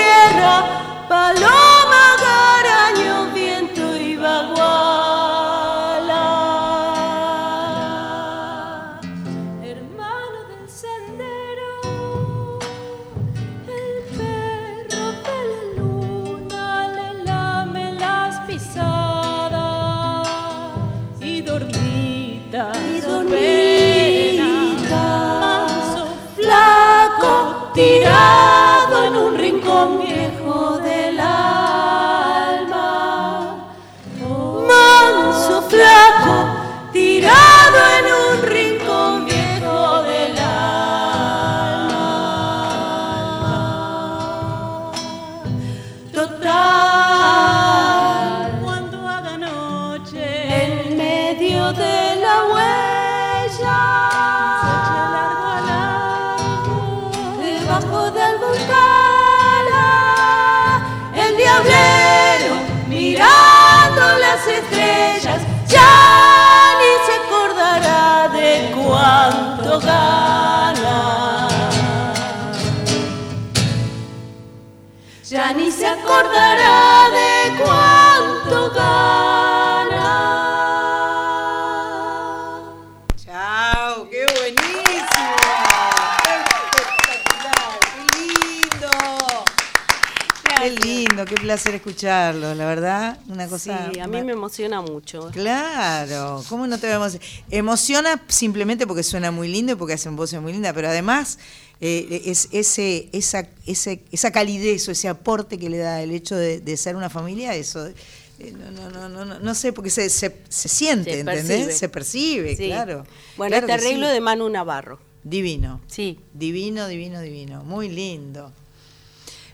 [90.63, 93.91] Qué lindo, qué placer escucharlo, la verdad, una cosa.
[93.93, 95.31] Sí, a mí me emociona mucho.
[95.33, 97.21] Claro, ¿cómo no te emocionar?
[97.51, 101.39] Emociona simplemente porque suena muy lindo y porque hacen voces muy lindas, pero además
[101.81, 106.37] eh, es ese, esa, ese, esa calidez o ese aporte que le da el hecho
[106.37, 107.87] de, de ser una familia, eso.
[107.87, 111.47] eh, no, no, no, no, no, no sé, porque se, se, se siente, Se ¿entendés?
[111.47, 111.73] percibe.
[111.73, 112.67] Se percibe, Sí.
[112.67, 113.05] claro.
[113.37, 114.13] Bueno, Claro este arreglo sí.
[114.15, 114.99] de Manu Navarro.
[115.23, 115.81] Divino.
[115.87, 116.19] Sí.
[116.33, 117.63] Divino, divino, divino.
[117.65, 118.53] Muy lindo.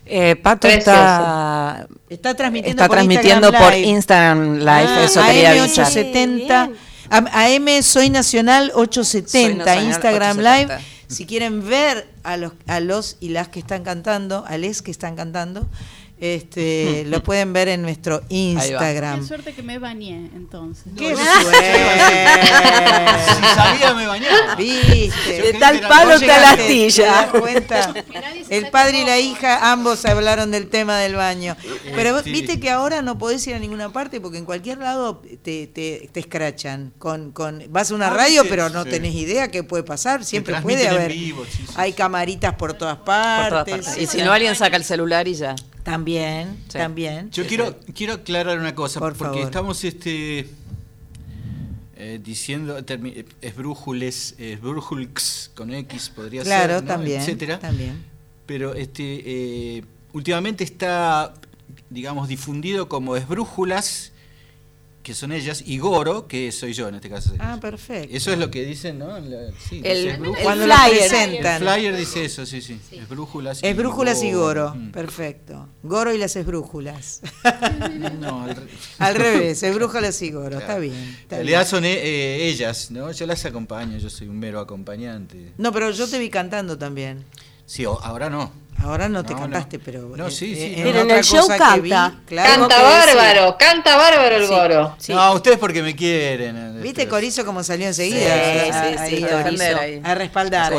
[0.09, 3.87] Eh, Pato está, Está transmitiendo está por transmitiendo Instagram por Live.
[3.89, 5.85] Instagram Live, Ah, eso quería AM avisar.
[5.85, 6.69] 870.
[7.09, 10.75] AM AM Soy Nacional 870, Soy Nacional Instagram 870.
[10.75, 10.83] Live.
[11.07, 14.91] Si quieren ver a los, a los y las que están cantando, a les que
[14.91, 15.67] están cantando,
[16.19, 19.27] Este, lo pueden ver en nuestro Qué Instagram.
[19.27, 20.91] suerte que me bañé entonces.
[20.97, 21.83] ¡Qué Si suerte!
[23.55, 24.55] sabía, me bañaba.
[24.55, 25.41] ¿Viste?
[25.41, 26.63] De tal palo está la llegaste,
[27.61, 27.93] ¿te astilla.
[28.49, 31.55] El padre y la hija ambos hablaron del tema del baño.
[31.95, 35.21] Pero vos viste que ahora no podés ir a ninguna parte porque en cualquier lado
[35.43, 36.93] te, te, te escrachan.
[36.97, 40.23] Con, con, vas a una Ah, radio, pero no tenés idea qué puede pasar.
[40.25, 41.11] Siempre puede haber.
[41.11, 43.49] vivo, sí, sí, Hay camaritas por todas Por partes.
[43.49, 43.97] todas partes.
[44.01, 45.55] Y si no, alguien saca el celular y ya.
[45.87, 46.77] También, Sí.
[46.79, 47.31] también.
[47.31, 49.45] Yo quiero, quiero aclarar una cosa, Por porque favor.
[49.45, 50.45] estamos este
[51.95, 52.77] eh, diciendo
[53.41, 56.87] esbrújules, esbrújulx con X podría Claro, ser, ¿no?
[56.89, 57.21] también.
[57.21, 57.59] etcétera.
[57.59, 58.03] También.
[58.45, 59.23] Pero este
[59.77, 61.33] eh, últimamente está,
[61.89, 64.11] digamos, difundido como esbrújulas,
[65.07, 67.33] que son ellas, y Goro, que soy yo en este caso.
[67.39, 68.13] Ah, perfecto.
[68.13, 69.17] Eso es lo que dicen, ¿no?
[69.21, 70.43] La- sí, El- esbrújulas.
[70.43, 70.97] Cuando el flyer.
[71.09, 71.61] presentan.
[71.63, 72.77] El flyer dice eso, sí, sí.
[72.91, 73.59] Esbrújulas.
[73.63, 74.75] Es brújulas y goro.
[74.75, 74.91] Mm.
[74.91, 75.69] Perfecto.
[75.81, 77.21] Goro y las esbrújulas.
[78.19, 78.67] No, al re-
[78.99, 80.49] Al revés, esbrújulas y goro.
[80.49, 80.61] Claro.
[80.61, 80.93] Está bien.
[80.93, 81.69] En realidad bien.
[81.69, 83.09] son eh, eh, ellas, ¿no?
[83.13, 85.53] Yo las acompaño, yo soy un mero acompañante.
[85.57, 87.23] No, pero yo te vi cantando también.
[87.67, 88.51] Sí, o- ahora no.
[88.81, 89.83] Ahora no te No, cantaste, no.
[89.83, 90.01] pero.
[90.15, 90.83] No, sí, eh, sí, en.
[90.83, 92.19] Pero en el show que vi, canta.
[92.27, 92.59] claro.
[92.67, 94.95] Canta bárbaro, canta bárbaro el goro.
[94.99, 95.13] Sí.
[95.13, 96.55] No, ustedes porque me quieren.
[96.55, 98.19] eh, ¿Viste Corizo como salió enseguida?
[98.19, 98.73] Sí, a, sí, a-
[99.07, 100.01] sí, ahí a a- defender ahí.
[100.03, 100.73] a respaldar.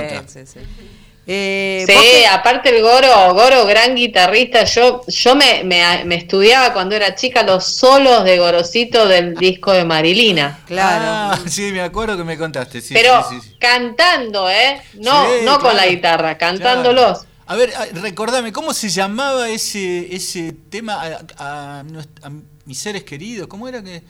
[1.30, 4.64] Eh, Sí, que- aparte el Goro, Goro, gran guitarrista.
[4.64, 9.72] Yo, yo me, me, me estudiaba cuando era chica los solos de Gorosito del disco
[9.72, 10.60] de Marilina.
[10.66, 11.04] Claro.
[11.06, 12.80] Ah, sí, me acuerdo que me contaste.
[12.80, 13.56] Sí, Pero sí, sí, sí.
[13.58, 14.80] cantando, ¿eh?
[14.94, 17.18] No, Sí, no con la guitarra, cantándolos.
[17.18, 17.28] claro.
[17.46, 20.94] A ver, ah, recordame, ¿cómo se llamaba ese, ese tema
[21.38, 22.30] a, a nuest- a
[22.64, 23.48] mis seres queridos?
[23.48, 24.02] ¿Cómo era que...?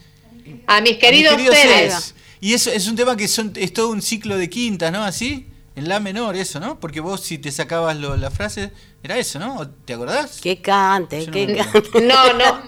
[0.67, 1.93] A mis A queridos, mis queridos seres.
[1.93, 2.15] seres.
[2.41, 5.03] Y eso es un tema que son, es todo un ciclo de quintas, ¿no?
[5.03, 5.47] Así,
[5.79, 6.79] en la menor, eso, ¿no?
[6.79, 8.71] Porque vos si te sacabas lo- la frase,
[9.03, 9.57] era eso, ¿no?
[9.57, 10.39] ¿O ¿Te acordás?
[10.41, 12.01] Que cante, no que cante.
[12.01, 12.61] No, no,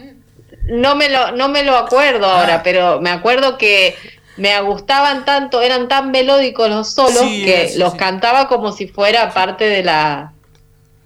[0.69, 2.39] no me lo, no me lo acuerdo Ah.
[2.41, 3.95] ahora, pero me acuerdo que
[4.37, 7.97] me gustaban tanto, eran tan melódicos los solos Sí, que los sí.
[7.99, 10.33] cantaba como si fuera parte de la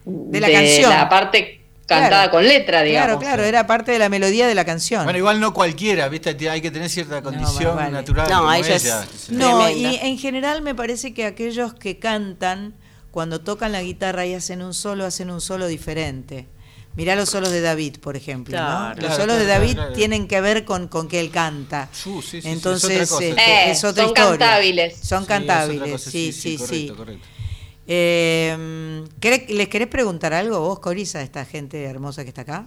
[0.06, 0.90] De la canción.
[0.92, 2.32] la parte cantada Claro.
[2.32, 3.08] con letra, digamos.
[3.08, 5.04] Claro, claro, era parte de la melodía de la canción.
[5.04, 6.36] Bueno, igual no cualquiera, ¿viste?
[6.50, 7.92] Hay que tener cierta condición vale.
[7.92, 8.30] natural.
[8.30, 9.30] No, como ella es-.
[9.30, 12.74] No, y en general me parece que aquellos que cantan,
[13.12, 16.48] cuando tocan la guitarra y hacen un solo, hacen un solo diferente.
[16.98, 18.58] Mirá los solos de David, por ejemplo.
[18.58, 18.66] ¿no?
[18.66, 18.88] Claro.
[18.96, 19.94] Los Claro, solos de David claro.
[19.94, 21.90] tienen que ver con, con que él canta.
[21.92, 23.42] Sí, sí, sí, Entonces es otra cosa.
[23.42, 24.30] este, Eh, es otra son historia.
[24.40, 24.98] cantables.
[25.02, 26.58] Son Sí, cantables, sí, sí, sí.
[26.58, 27.28] correcto, correcto.
[27.88, 32.66] Eh, ¿querés- ¿Les querés preguntar algo vos, Corisa, a esta gente hermosa que está acá?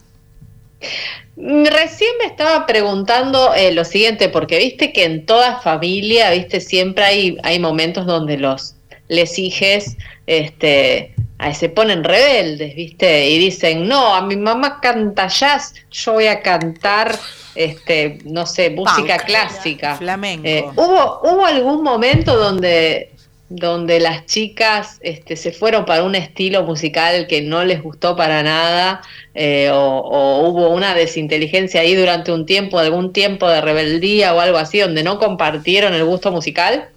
[1.37, 6.61] Mm, Recién me estaba preguntando eh, lo siguiente, porque viste que en toda familia, viste,
[6.61, 8.75] siempre hay, hay momentos donde los
[9.09, 11.15] les hijes este,
[11.55, 16.43] se ponen rebeldes, viste, y dicen, no, a mi mamá canta jazz, yo voy a
[16.43, 17.19] cantar,
[17.55, 19.27] este, no sé, música Punk.
[19.27, 19.97] clásica.
[19.97, 20.47] Flamenco.
[20.47, 23.13] Eh, ¿hubo, ¿Hubo algún momento donde,
[23.49, 28.43] donde las chicas este, se fueron para un estilo musical que no les gustó para
[28.43, 29.03] nada?
[29.41, 34.59] eh, o, hubo una desinteligencia ahí durante un tiempo, algún tiempo de rebeldía o algo
[34.59, 36.89] así, donde no compartieron el gusto musical?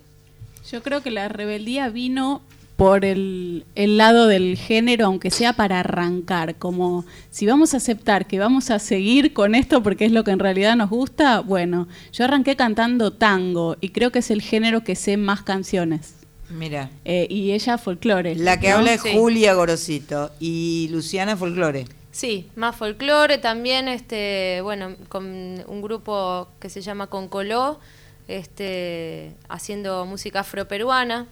[0.72, 2.42] Yo creo que la rebeldía vino
[2.78, 8.40] por el lado del género, aunque sea para arrancar, como si vamos a aceptar que
[8.40, 12.24] vamos a seguir con esto porque es lo que en realidad nos gusta, bueno, yo
[12.26, 16.21] arranqué cantando tango y creo que es el género que sé más canciones.
[16.52, 18.36] Mira, Eh, y ella folclore.
[18.36, 18.78] la que ¿no?
[18.78, 19.14] habla es Sí.
[19.14, 21.86] Julia Gorosito y Luciana Folklore.
[22.12, 25.24] Sí, más folclore también, este, bueno, con
[25.66, 27.80] un grupo que se llama Concoló,
[28.28, 31.28] este, haciendo música afroperuana,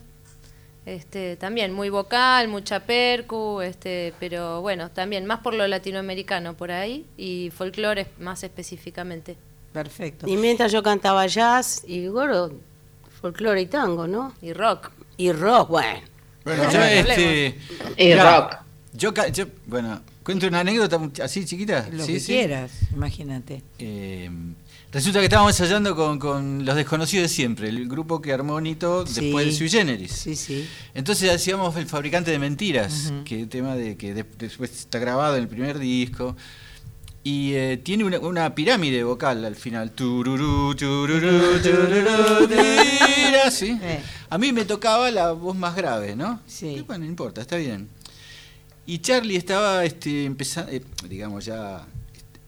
[0.86, 6.71] este, también muy vocal, mucha percu, este, pero bueno, también más por lo latinoamericano por
[6.71, 9.36] ahí y folclore más específicamente.
[9.73, 10.27] Perfecto.
[10.27, 12.51] Y mientras yo cantaba jazz y goro,
[13.21, 14.34] folclore y tango, ¿no?
[14.41, 14.91] Y rock.
[15.19, 15.99] Y rock, bueno.
[16.45, 17.55] Bueno, No, yo, este,
[17.97, 18.55] Y mirá, rock.
[18.93, 21.89] Yo, ca- yo- bueno, cuento una anécdota así chiquita.
[21.91, 22.25] Lo Sí, que sí.
[22.27, 23.61] quieras, imagínate.
[23.80, 24.30] Eh,
[24.93, 29.05] resulta que estábamos ensayando con, con Los Desconocidos de Siempre, el grupo que armó Nito
[29.05, 29.20] Sí.
[29.22, 30.13] después de Sui Generis.
[30.13, 30.65] Sí, sí.
[30.93, 33.26] Entonces hacíamos El Fabricante de Mentiras, Ujú.
[33.26, 36.38] que tema de que de- después está grabado en el primer disco.
[37.24, 39.91] Y eh, tiene una, una pirámide vocal al final.
[39.91, 43.78] Tururú, tururú, tururú, tira, ¿sí?
[43.82, 44.01] Eh.
[44.30, 46.39] A mí me tocaba la voz más grave, ¿no?
[46.47, 46.67] Sí.
[46.67, 47.89] Y bueno, no importa, está bien.
[48.86, 50.72] Y Charlie estaba este, empezando,
[51.07, 51.86] digamos, ya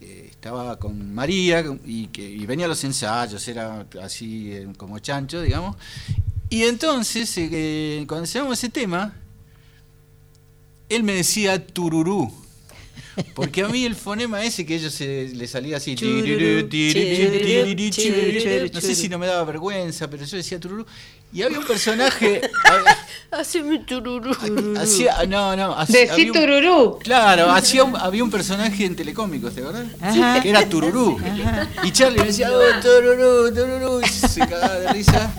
[0.02, 4.98] eh, estaba con María y, que, y venía a los ensayos, era así eh, como
[4.98, 5.76] chancho, digamos.
[6.50, 9.14] Y entonces, eh, cuando ensayamos ese tema,
[10.90, 12.34] él me decía tururú.
[13.36, 16.00] Porque a mí el fonema ese que ellos se, le salía así, no
[18.82, 20.86] sé si no me daba vergüenza, pero yo decía tururú.
[21.34, 22.42] Y había un personaje,
[23.32, 24.32] Haceme tururú.
[24.78, 27.00] hacía, no, no, hacía, Decí tururú.
[27.00, 29.88] Claro, hacía un- había un personaje en Telecómicos, ¿te acordás?
[30.02, 30.42] Ajá.
[30.42, 31.18] Que era Tururú.
[31.84, 35.32] Y Charlie me decía, oh, Tururú, Tururú, y se cagaba de risa.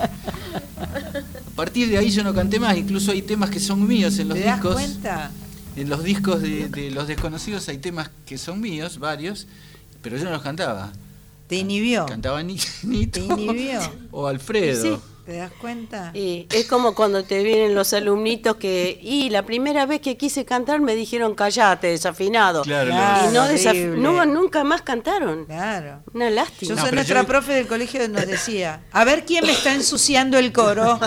[0.80, 4.28] A partir de ahí yo no canté más, incluso hay temas que son míos en
[4.28, 4.74] los ¿Te das discos.
[4.74, 5.30] cuenta?
[5.76, 9.46] En los discos de, de los desconocidos hay temas que son míos, varios,
[10.02, 10.92] pero yo no los cantaba.
[11.48, 12.06] ¿Te inhibió?
[12.06, 13.80] Cantaba Ni- Nito ¿Te inhibió?
[14.10, 14.96] o Alfredo.
[14.96, 15.02] Sí.
[15.24, 16.10] ¿Te das cuenta?
[16.14, 20.44] Y es como cuando te vienen los alumnitos que, y la primera vez que quise
[20.44, 22.62] cantar me dijeron callate, desafinado.
[22.62, 23.30] Claro, Claro.
[23.30, 25.44] y no, desaf- no, nunca más cantaron.
[25.44, 26.00] Claro.
[26.12, 26.74] Una Yo lástima.
[26.74, 30.38] No, soy nuestra yo- profe del colegio nos decía, a ver quién me está ensuciando
[30.38, 30.98] el coro.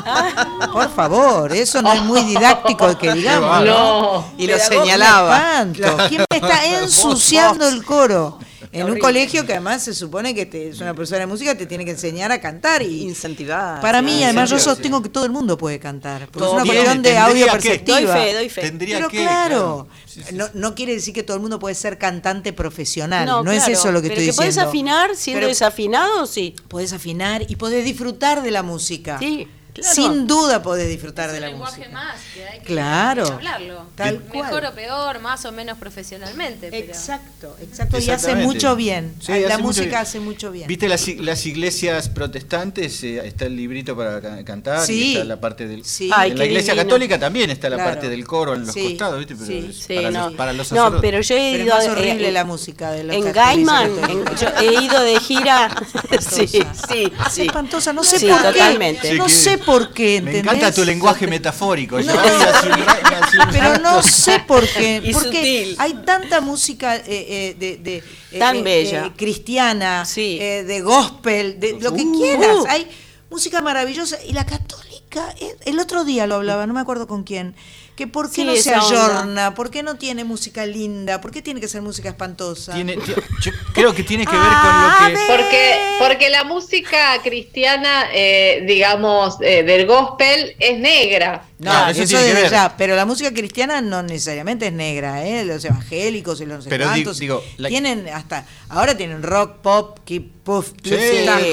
[0.72, 3.66] Por favor, eso no es muy didáctico que digamos.
[3.66, 4.26] No.
[4.38, 5.66] Y lo señalaba.
[6.08, 8.40] ¿Quién me está ensuciando el coro?
[8.76, 11.66] En un colegio que además se supone que te- es una profesora de música, te
[11.66, 13.80] tiene que enseñar a cantar y Incentivar.
[13.82, 16.64] para mí, además yo sostengo que todo el mundo puede cantar, porque Todo es una
[16.64, 17.52] tiene, cuestión de tendría audio que.
[17.52, 18.00] perceptiva.
[18.00, 18.62] Doy fe, doy fe.
[18.62, 21.76] Tendría Pero que, claro, Sí, sí, No, no quiere decir que todo el mundo puede
[21.76, 24.70] ser cantante profesional, no, No, es claro, eso lo que pero estoy que podés diciendo.
[24.70, 26.56] afinar siendo Pero desafinado, sí.
[26.68, 29.18] podés afinar y podés disfrutar de la música.
[29.20, 29.94] Sí, claro.
[29.96, 31.94] Sin duda podés disfrutar de un la lenguaje música.
[31.94, 33.22] más que hay que, Claro.
[33.24, 33.86] hay que hablarlo.
[33.96, 34.66] Tal Mejor cual.
[34.66, 36.70] o peor, más o menos profesionalmente.
[36.72, 36.86] Pero...
[36.88, 38.00] Exacto, exacto.
[38.00, 39.14] Y hace mucho bien.
[39.20, 39.96] Sí, la hace mucho música bien.
[40.02, 40.68] hace mucho bien.
[40.68, 43.04] ¿Viste las, las iglesias protestantes?
[43.04, 45.14] Eh, está el librito para ca- cantar, y Sí.
[45.14, 45.86] está la parte del...
[45.86, 46.10] Sí.
[46.14, 46.88] Ay, en la iglesia divino.
[46.90, 47.92] católica también está la Claro.
[47.92, 49.36] parte del coro en los Sí, costados, ¿viste?
[49.36, 50.26] Pero sí, es Sí, para, no.
[50.30, 52.92] los, para los no, pero yo he Pero es ido más horrible eh, la música
[52.92, 55.70] de los en Gaiman, y yo he ido de gira.
[56.20, 57.42] sí, sí, Es sí.
[57.44, 59.16] espantosa, no sé por qué.
[59.18, 62.00] No sé por qué, Me encanta tu lenguaje metafórico.
[62.00, 62.14] No.
[62.14, 62.20] un
[63.52, 65.02] Pero no sé por qué.
[65.04, 65.76] Y porque sutil.
[65.80, 69.06] hay tanta música eh, eh, de, de- eh, Tan eh, bella.
[69.08, 70.38] eh, cristiana, Sí.
[70.42, 72.18] eh, de gospel, de lo que Uh.
[72.20, 72.58] quieras.
[72.70, 72.88] Hay
[73.30, 74.18] música maravillosa.
[74.28, 75.34] Y la católica,
[75.66, 77.56] el otro día lo hablaba, no me acuerdo con quién,
[77.96, 81.42] que por qué Sí, no se ayorna, por qué no tiene música linda, por qué
[81.42, 82.74] tiene que ser música espantosa.
[82.74, 85.26] Tiene- ti- yo creo que tiene que ver Ah, con lo que...
[85.28, 91.46] Porque, porque la música cristiana, eh, digamos, eh, del gospel es negra.
[91.58, 92.52] No, Claro, eso eso, tiene que desde ver.
[92.52, 95.46] ya, pero la música cristiana no necesariamente es negra, ¿eh?
[95.46, 99.24] los evangélicos y los no sé Pero cuántos digo- digo, la- tienen hasta, ahora tienen
[99.24, 100.90] rock, pop, keep, puff, Sí,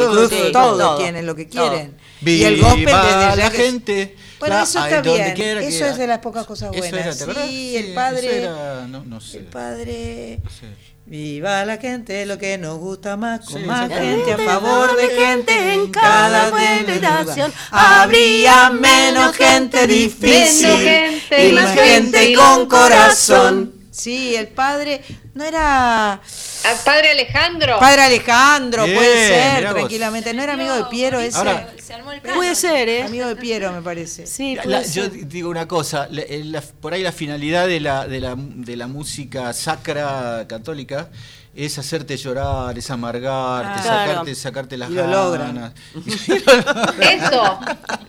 [0.02, 0.96] todo, todo.
[0.98, 1.96] tienen lo que quieren.
[2.20, 4.16] y el gospel desde ya la que- gente.
[4.48, 7.00] Bueno, eso está bien, quiera eso es de las pocas cosas Eso buenas.
[7.06, 7.48] era, ¿te acordás?
[7.48, 9.38] Sí, el eso padre- era, no, no sé.
[9.38, 10.66] El padre, Sí.
[11.06, 15.08] viva la gente, lo que nos gusta más, con Sí, más gente a favor de
[15.10, 17.52] gente en cada generación.
[17.70, 23.74] Habría menos gente difícil Menos gente y más gente con corazón.
[23.90, 25.02] Sí, el padre
[25.34, 27.78] no era Al padre Alejandro.
[27.78, 30.34] padre Alejandro, Bien, puede ser, tranquilamente.
[30.34, 31.38] No era amigo de Piero ese.
[31.38, 32.20] Ahora- Se armó el.
[32.20, 33.02] Puede ser, ¿eh?
[33.04, 34.26] amigo de Piero, me parece.
[34.26, 37.66] Sí, La- puede la- yo digo una cosa, la- eh, la- por ahí la finalidad
[37.66, 41.08] de la, de, la, de la música sacra católica
[41.54, 43.82] es hacerte llorar, es amargarte, Ah.
[43.82, 44.08] Claro.
[44.10, 45.72] sacarte, sacarte las Y lo ganas.
[47.00, 47.58] Eso.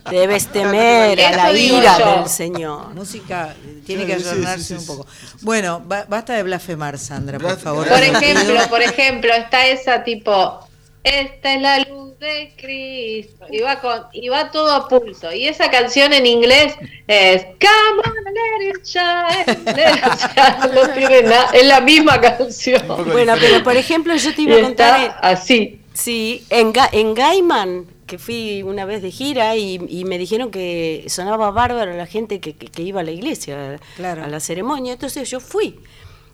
[0.10, 2.20] Debes temer a la ira yo.
[2.22, 2.94] del Señor.
[2.94, 5.08] Música eh, tiene que Sí, sí, ayornarse sí, un poco.
[5.41, 7.88] Bueno, ba- basta de blasfemar, Sandra, por favor.
[7.88, 10.68] Por ejemplo, por ejemplo, está esa tipo,
[11.04, 11.83] esta es la
[12.24, 15.32] de Cristo, y va, con, y va todo a pulso.
[15.32, 16.76] Y esa canción en inglés
[17.07, 19.76] es Come on, let it shine.
[19.76, 20.74] let it shine.
[20.74, 22.82] No tiene nada, es la misma canción.
[23.11, 24.99] Bueno, pero por ejemplo, yo te Y iba a contar.
[25.01, 25.80] está así.
[25.93, 30.49] Sí, en, Ga- en Gaiman, que fui una vez de gira y, y me dijeron
[30.49, 34.24] que sonaba bárbaro la gente que, que- que iba a la iglesia, Claro.
[34.24, 34.93] a la ceremonia.
[34.93, 35.80] Entonces yo fui.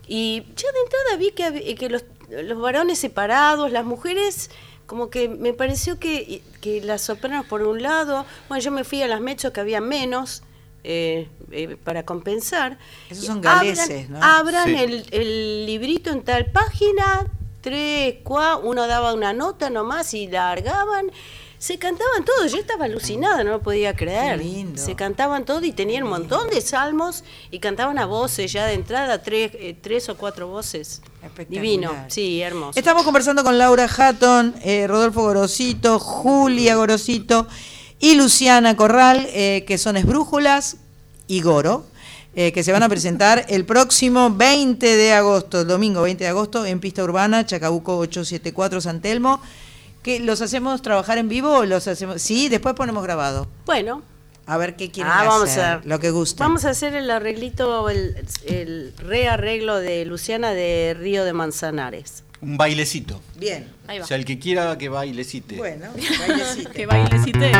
[0.08, 4.50] Y ya de entrada vi que, que los, los varones separados, las mujeres,
[4.90, 9.00] como que me pareció que, que las sopranos por un lado, bueno, yo me fui
[9.02, 10.42] a las mechos que había menos.
[10.82, 12.78] eh, eh, para compensar
[13.10, 14.18] Esos son Y abran- galeses, ¿no?
[14.22, 14.74] abran Sí.
[14.76, 17.26] el, el librito en tal página,
[17.60, 21.12] tres, cuatro, uno daba una nota nomás y largaban.
[21.58, 24.38] Se cantaban todos, yo estaba alucinada, no lo podía creer.
[24.38, 24.82] Qué lindo.
[24.82, 28.72] Se cantaban todo y tenían un montón de salmos y cantaban a voces ya de
[28.72, 31.02] entrada, tres, eh, tres o cuatro voces.
[31.48, 32.78] Divino, sí, hermoso.
[32.78, 37.46] Estamos conversando con Laura Hatton, eh, Rodolfo Gorosito, Julia Gorosito
[37.98, 40.78] y Luciana Corral, eh, que son esbrújulas
[41.26, 41.84] y Goro,
[42.34, 46.30] eh, que se van a presentar el próximo 20 de agosto, el domingo 20 de
[46.30, 49.40] agosto, en Pista Urbana, Chacabuco 874 San Telmo.
[50.02, 52.22] Que los hacemos trabajar en vivo o los hacemos.
[52.22, 53.46] Sí, después ponemos grabado.
[53.66, 54.02] Bueno,
[54.50, 56.42] A ver qué quieren Ah, vamos hacer, a lo que gusta.
[56.42, 62.24] Vamos a hacer el arreglito, el, el rearreglo de Luciana de Río de Manzanares.
[62.40, 63.20] Un bailecito.
[63.36, 63.68] Bien.
[63.86, 64.04] Ahí va.
[64.04, 65.54] O sea, el que quiera que bailecite.
[65.56, 65.86] Bueno.
[66.74, 67.52] Que bailecite.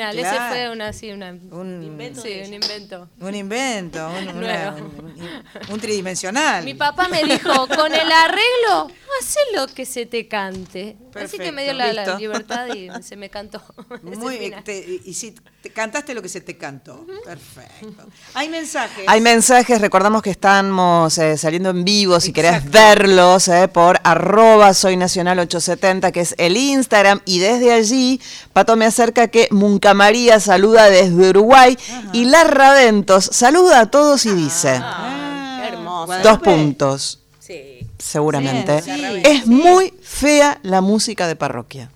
[0.00, 2.20] Ese fue una, así, una, Un invento.
[2.22, 3.08] Sí, un invento.
[3.20, 4.86] Un invento, un, una- Nuevo.
[4.86, 6.64] un- un tridimensional.
[6.64, 8.88] Mi papá me dijo, con el arreglo,
[9.20, 10.96] haz lo que se te cante.
[11.14, 13.62] Así que me dio la, libertad y se me cantó.
[14.02, 17.06] Muy, te- y si te cantaste lo que se te cantó.
[17.24, 18.04] Perfecto.
[18.34, 19.04] Hay mensajes.
[19.06, 22.70] Hay mensajes, recordamos que estamos eh, saliendo en vivo, si querés Exacto.
[22.72, 28.20] verlos, eh, por arroba soy nacional 870, que es el Instagram, y desde allí
[28.52, 31.78] Pato me acerca que Munca María saluda desde Uruguay,
[32.12, 36.06] y Larra Ventos saluda a todos y dice, Ah, Qué hermoso.
[36.06, 36.28] Guadalupe.
[36.28, 37.86] dos puntos, Sí.
[37.98, 39.22] seguramente, Sí, sí.
[39.24, 41.90] es muy fea la música de parroquia.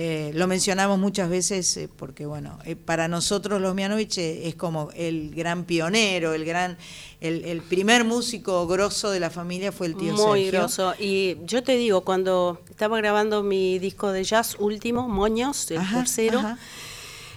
[0.00, 4.54] eh, lo mencionamos muchas veces eh, porque, bueno, eh, para nosotros los Mianovich eh, es
[4.54, 6.76] como el gran pionero, el gran,
[7.20, 10.60] el, el primer músico grosso de la familia fue el tío Muy Sergio.
[10.60, 10.94] grosso.
[11.00, 15.98] Y yo te digo, cuando estaba grabando mi disco de jazz último, Moños, el Ajá,
[15.98, 16.58] tercero, ajá.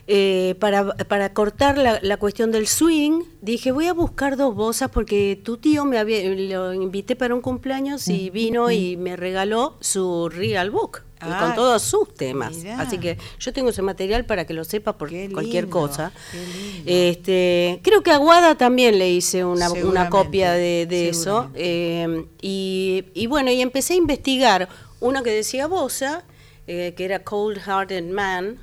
[0.06, 4.92] eh, para, para cortar la, la cuestión del swing, dije, voy a buscar dos bozas
[4.92, 9.78] porque tu tío me había, lo invité para un cumpleaños y vino y me regaló
[9.80, 11.02] su real book.
[11.22, 12.56] Y Ah, con todos sus temas.
[12.58, 12.80] mirá.
[12.82, 16.12] Así que yo tengo ese material para que lo sepa por Qué cualquier lindo, cosa.
[16.32, 16.84] qué lindo.
[16.92, 21.50] Este, creo que a Guada también le hice una, una copia de, de eso.
[21.56, 24.68] Eh, y, y bueno, y empecé a investigar
[25.00, 26.24] uno que decía Bosa,
[26.68, 28.58] eh, que era Cold Hearted Man.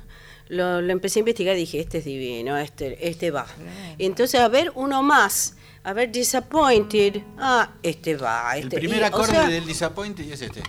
[0.47, 3.45] Lo, lo empecé a investigar y dije, este es divino, este, este va.
[3.99, 5.55] Y entonces, a ver, uno más.
[5.83, 7.21] A ver, Disappointed.
[7.37, 8.57] Ah, este va.
[8.57, 8.77] El Este.
[8.79, 10.61] primer Y, o acorde sea, del Disappointed es este.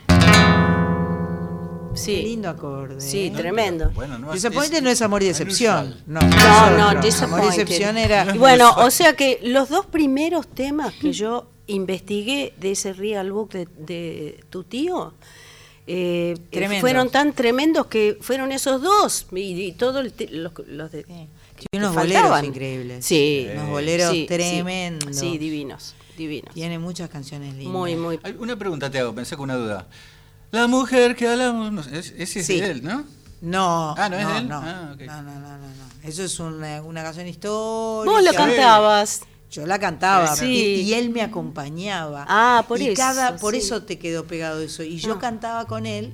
[1.94, 2.16] Sí.
[2.16, 3.00] Qué lindo acorde.
[3.00, 3.32] Sí, ¿eh?
[3.36, 3.90] tremendo.
[3.94, 5.96] Bueno, no Disappointed no es amor y decepción.
[6.06, 6.88] No, No, no.
[6.88, 8.32] Amor y decepción era.
[8.34, 13.50] Bueno, o sea que los dos primeros temas que yo investigué de ese real book
[13.50, 15.14] de, de tu tío
[15.86, 16.80] eh, eh, Tremendos.
[16.80, 21.04] fueron tan tremendos que fueron esos dos y, y todo el te- los, los de
[21.04, 22.30] Tiene que unos faltaban.
[22.30, 23.04] boleros increíbles.
[23.06, 24.26] Sí, Unos boleros sí, sí.
[24.26, 25.16] tremendos.
[25.16, 26.54] Sí, divinos, divinos.
[26.54, 27.72] Tiene muchas canciones lindas.
[27.72, 28.18] Muy, muy.
[28.38, 29.86] Una pregunta te hago, pensé con una duda.
[30.50, 32.60] La mujer que hablamos, no sé, es- ese es Sí.
[32.60, 33.04] de él, ¿no?
[33.40, 34.48] No, Ah, ¿no es no, de él?
[34.48, 35.90] No, Ah, no, no, no, no, no.
[36.08, 38.12] Eso es una, una canción histórica.
[38.12, 39.20] Vos la cantabas.
[39.50, 40.46] Yo la cantaba Sí.
[40.46, 42.24] y, y él me acompañaba.
[42.28, 43.60] Ah, por y eso, Cada, por sí.
[43.60, 44.82] eso te quedó pegado eso.
[44.82, 45.18] Y yo Ah.
[45.18, 46.12] cantaba con él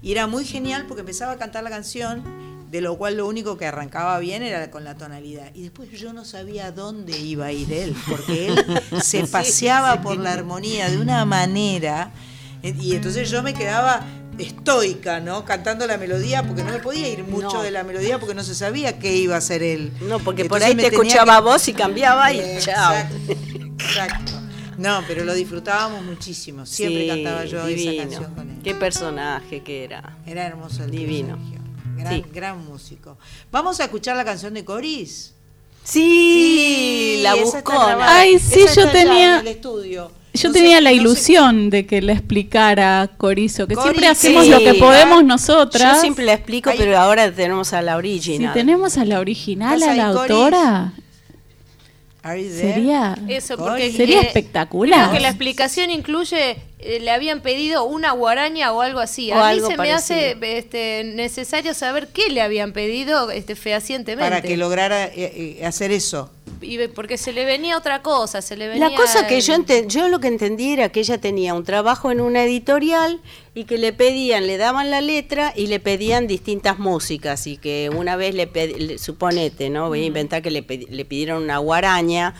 [0.00, 2.22] y era muy genial porque empezaba a cantar la canción,
[2.70, 5.50] de lo cual lo único que arrancaba bien era con la tonalidad.
[5.54, 8.56] Y después yo no sabía dónde iba a ir él, porque él
[9.02, 12.12] se paseaba por la armonía de una manera.
[12.62, 14.04] Y entonces yo me quedaba
[14.38, 15.44] estoica, ¿no?
[15.44, 17.62] Cantando la melodía, porque no me podía ir mucho No.
[17.62, 19.92] de la melodía porque no se sabía qué iba a hacer él.
[20.02, 22.94] No, porque por ahí me te escuchaba que- vos y cambiaba y chao.
[22.94, 23.16] Exacto,
[23.84, 24.32] exacto.
[24.76, 26.64] No, pero lo disfrutábamos muchísimo.
[26.66, 27.90] Siempre Sí, cantaba yo divino.
[27.90, 28.56] esa canción con él.
[28.62, 30.16] Qué personaje que era.
[30.24, 31.36] Era hermoso el Divino.
[31.96, 32.24] Gran, Sí.
[32.32, 33.18] gran músico.
[33.50, 35.32] Vamos a escuchar la canción de Coris.
[35.82, 38.18] Sí, la grabada.
[38.20, 40.12] Ay, sí, yo tenía- en el estudio.
[40.42, 44.06] Yo No sé- tenía la no sé- ilusión de que le explicara Corizo, que siempre
[44.06, 44.50] hacemos sí.
[44.50, 45.94] lo que podemos nosotras.
[45.96, 46.76] Yo siempre la explico, Ay.
[46.78, 48.52] pero ahora tenemos a la si original.
[48.54, 50.92] tenemos a la original, ¿Estás a la autora,
[52.22, 55.00] sería, Eso, porque sería eh, espectacular.
[55.08, 59.30] Creo que la explicación incluye, eh, le habían pedido una guaraña o algo así.
[59.32, 63.54] O A mí algo se me hace este, necesario saber qué le habían pedido este,
[63.56, 64.28] fehacientemente.
[64.28, 66.30] Para que lograra eh, eh, hacer eso.
[66.60, 68.88] Y porque se le venía otra cosa, se le venía...
[68.90, 69.54] La cosa que yo,
[69.86, 73.20] yo lo que entendí era que ella tenía un trabajo en una editorial
[73.54, 77.90] y que le pedían, le daban la letra y le pedían distintas músicas y que
[77.94, 78.46] una vez le,
[78.78, 79.88] le- suponete, ¿no?
[79.88, 82.34] Voy a inventar que le, le pidieron una guaraña,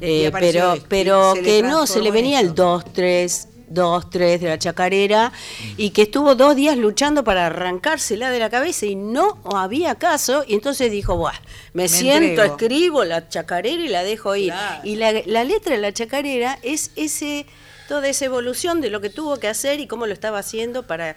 [0.00, 2.54] eh, pero, pero que no, se le en venía el eso.
[2.54, 5.32] 2, 3, 2, 3 de la chacarera
[5.76, 10.44] y que estuvo dos días luchando para arrancársela de la cabeza y no había caso
[10.46, 11.32] y entonces dijo, Buah,
[11.72, 12.56] me, Me siento, entrego".
[12.56, 14.52] escribo la chacarera y la dejo ir.
[14.52, 14.80] Claro.
[14.84, 17.46] Y la, la letra de la chacarera es ese
[17.88, 21.16] toda esa evolución de lo que tuvo que hacer y cómo lo estaba haciendo para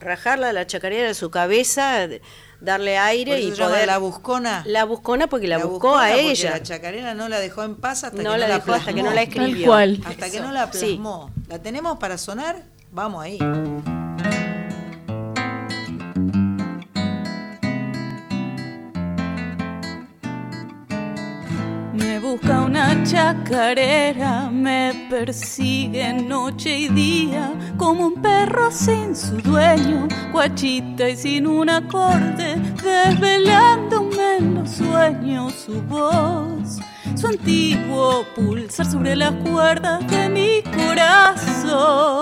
[0.00, 2.20] rajarla la chacarera de su cabeza, de-
[2.64, 4.62] darle aire Por eso y se llama poder la buscona.
[4.66, 6.50] la buscona porque la, buscó buscona a porque ella.
[6.52, 8.92] La chacarera no la dejó en paz hasta No que la no la dejó hasta
[8.92, 9.66] que no la Tal escribió.
[9.66, 10.00] cual.
[10.06, 10.86] Hasta que no la Sí.
[10.86, 11.30] plasmó.
[11.48, 12.62] ¿La tenemos para sonar?
[12.90, 13.38] Vamos ahí.
[21.94, 30.08] Me busca una chacarera, me persigue noche y día, como un perro sin su dueño,
[30.32, 36.80] guachita y sin un acorde, desvelándome en los sueños su voz,
[37.14, 42.14] su antiguo pulsar sobre las cuerdas de mi corazón.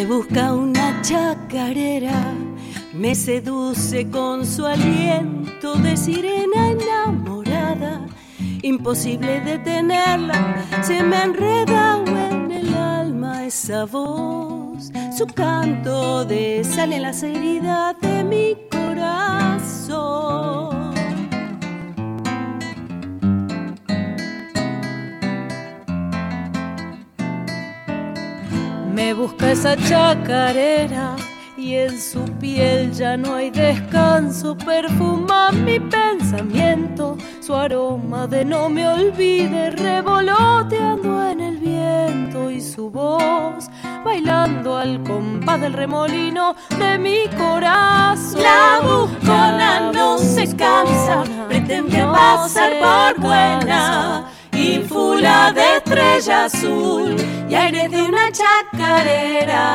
[0.00, 2.32] Me busca una chacarera,
[2.94, 8.06] me seduce con su aliento de sirena enamorada.
[8.62, 14.90] Imposible detenerla, se me enreda en el alma esa voz.
[15.14, 20.00] Su canto desale las heridas de mi corazón.
[29.00, 31.16] Me busca esa chacarera
[31.56, 34.54] y en su piel ya no hay descanso.
[34.54, 42.90] Perfuma mi pensamiento, su aroma de no me olvide, revoloteando en el viento y su
[42.90, 43.70] voz
[44.04, 48.42] bailando al compás del remolino de mi corazón.
[48.42, 54.30] La buscona no se cansa, pretende pasar por buena.
[54.60, 57.16] Ínfula de estrella azul
[57.48, 59.66] y aire de una chacarera.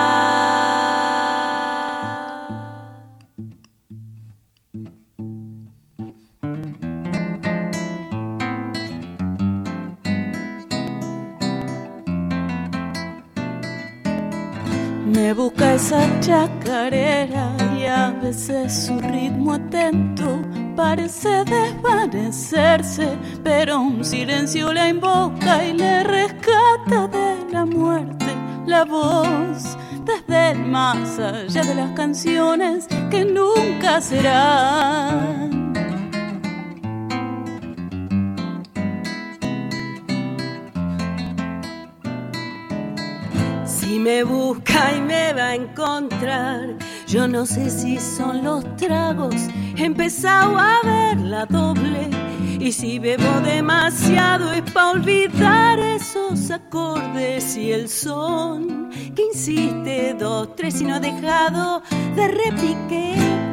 [15.06, 20.42] Me busca esa chacarera y a veces su ritmo atento
[20.76, 28.26] parece desvanecerse, pero un silencio la invoca y le rescata de la muerte
[28.66, 35.74] la voz desde el más allá de las canciones que nunca serán.
[43.66, 46.76] Si me busca y me va a encontrar,
[47.08, 49.36] yo no sé si son los tragos,
[49.78, 52.10] he empezado a ver la doble.
[52.60, 60.56] Y si bebo demasiado es para olvidar esos acordes y el son que insiste dos,
[60.56, 61.84] tres y no ha dejado
[62.16, 63.46] de repiquetear.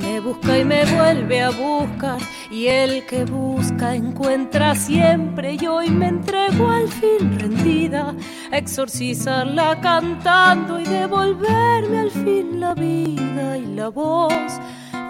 [0.00, 2.18] Me busca y me vuelve a buscar
[2.56, 8.14] y el que busca encuentra siempre y hoy me entrego al fin rendida
[8.50, 14.32] a exorcizarla cantando y devolverme al fin la vida y la voz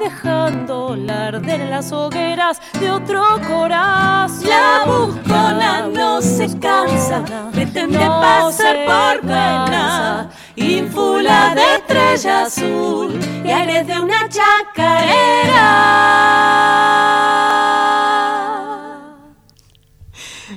[0.01, 4.49] dejando arder en las hogueras de otro corazón.
[4.49, 10.31] La buscona no se cansa, pretende No pasar por buena.
[10.57, 15.77] Ínfula de estrella azul y aire de una chacarera.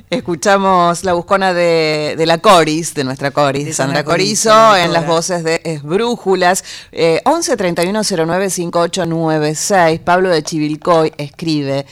[0.10, 5.06] Escuchamos la buscona de, de la Coris, de nuestra Coris, De Sandra Corizo, en las
[5.06, 6.64] voces de Esbrújulas.
[6.94, 10.00] Eh, 11 31 09 5896.
[10.00, 11.86] Pablo de Chivilcoy escribe.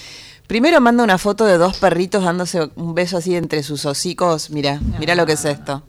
[0.47, 4.49] Primero manda una foto de dos perritos dándose un beso así entre sus hocicos.
[4.49, 5.83] Mira, mira lo que es esto.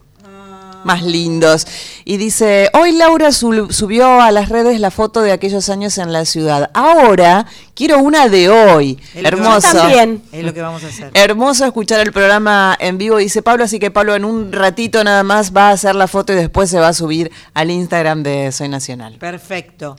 [0.85, 1.67] Más lindos.
[2.05, 6.25] Y dice, hoy Laura subió a las redes la foto de aquellos años en la
[6.25, 6.71] ciudad.
[6.75, 8.99] Ahora quiero una de hoy.
[9.15, 9.73] Hermoso.
[9.73, 10.23] También.
[10.33, 11.11] Es lo que vamos a hacer.
[11.15, 15.23] Hermoso escuchar el programa en vivo, dice Pablo, así que Pablo en un ratito nada
[15.23, 18.53] más va a hacer la foto y después se va a subir al Instagram de
[18.53, 19.19] Soy Nacional.
[19.19, 19.97] Perfecto.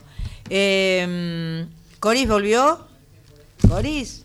[0.48, 1.66] Eh,
[2.00, 2.86] ¿Coris volvió?
[3.68, 4.24] ¿Coris?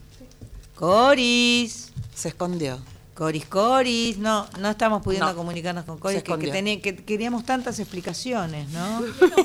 [0.76, 1.92] ¿Coris?
[2.14, 2.80] Se escondió.
[3.16, 5.36] Coris, Coris, no, no estamos pudiendo No.
[5.38, 9.02] comunicarnos con Coris, que, que, tenía- que queríamos tantas explicaciones, ¿no?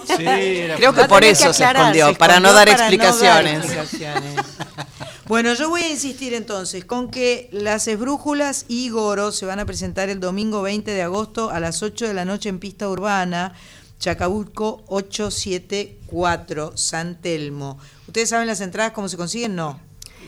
[0.07, 0.25] Sí,
[0.77, 3.59] Creo que por eso que se escondió, se para no dar para no explicaciones.
[3.65, 4.35] explicaciones.
[5.27, 9.67] bueno, yo voy a insistir entonces con que las esbrújulas y Goro se van a
[9.67, 13.55] presentar el domingo 20 de agosto a las 8 de la noche en pista urbana,
[14.01, 17.79] Chacabuco 874, San Telmo.
[18.09, 19.55] ¿Ustedes saben las entradas cómo se consiguen?
[19.55, 19.79] No.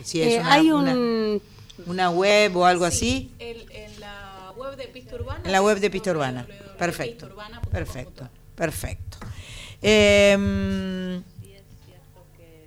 [0.04, 1.40] Si es Eh, una- hay un una
[2.10, 3.32] web o algo así.
[3.38, 5.40] en la web de Pista Urbana.
[5.44, 6.46] En la web de Pista Urbana.
[6.78, 7.28] Perfecto.
[7.70, 8.28] Perfecto.
[8.54, 9.18] Perfecto.
[9.80, 11.20] Eh,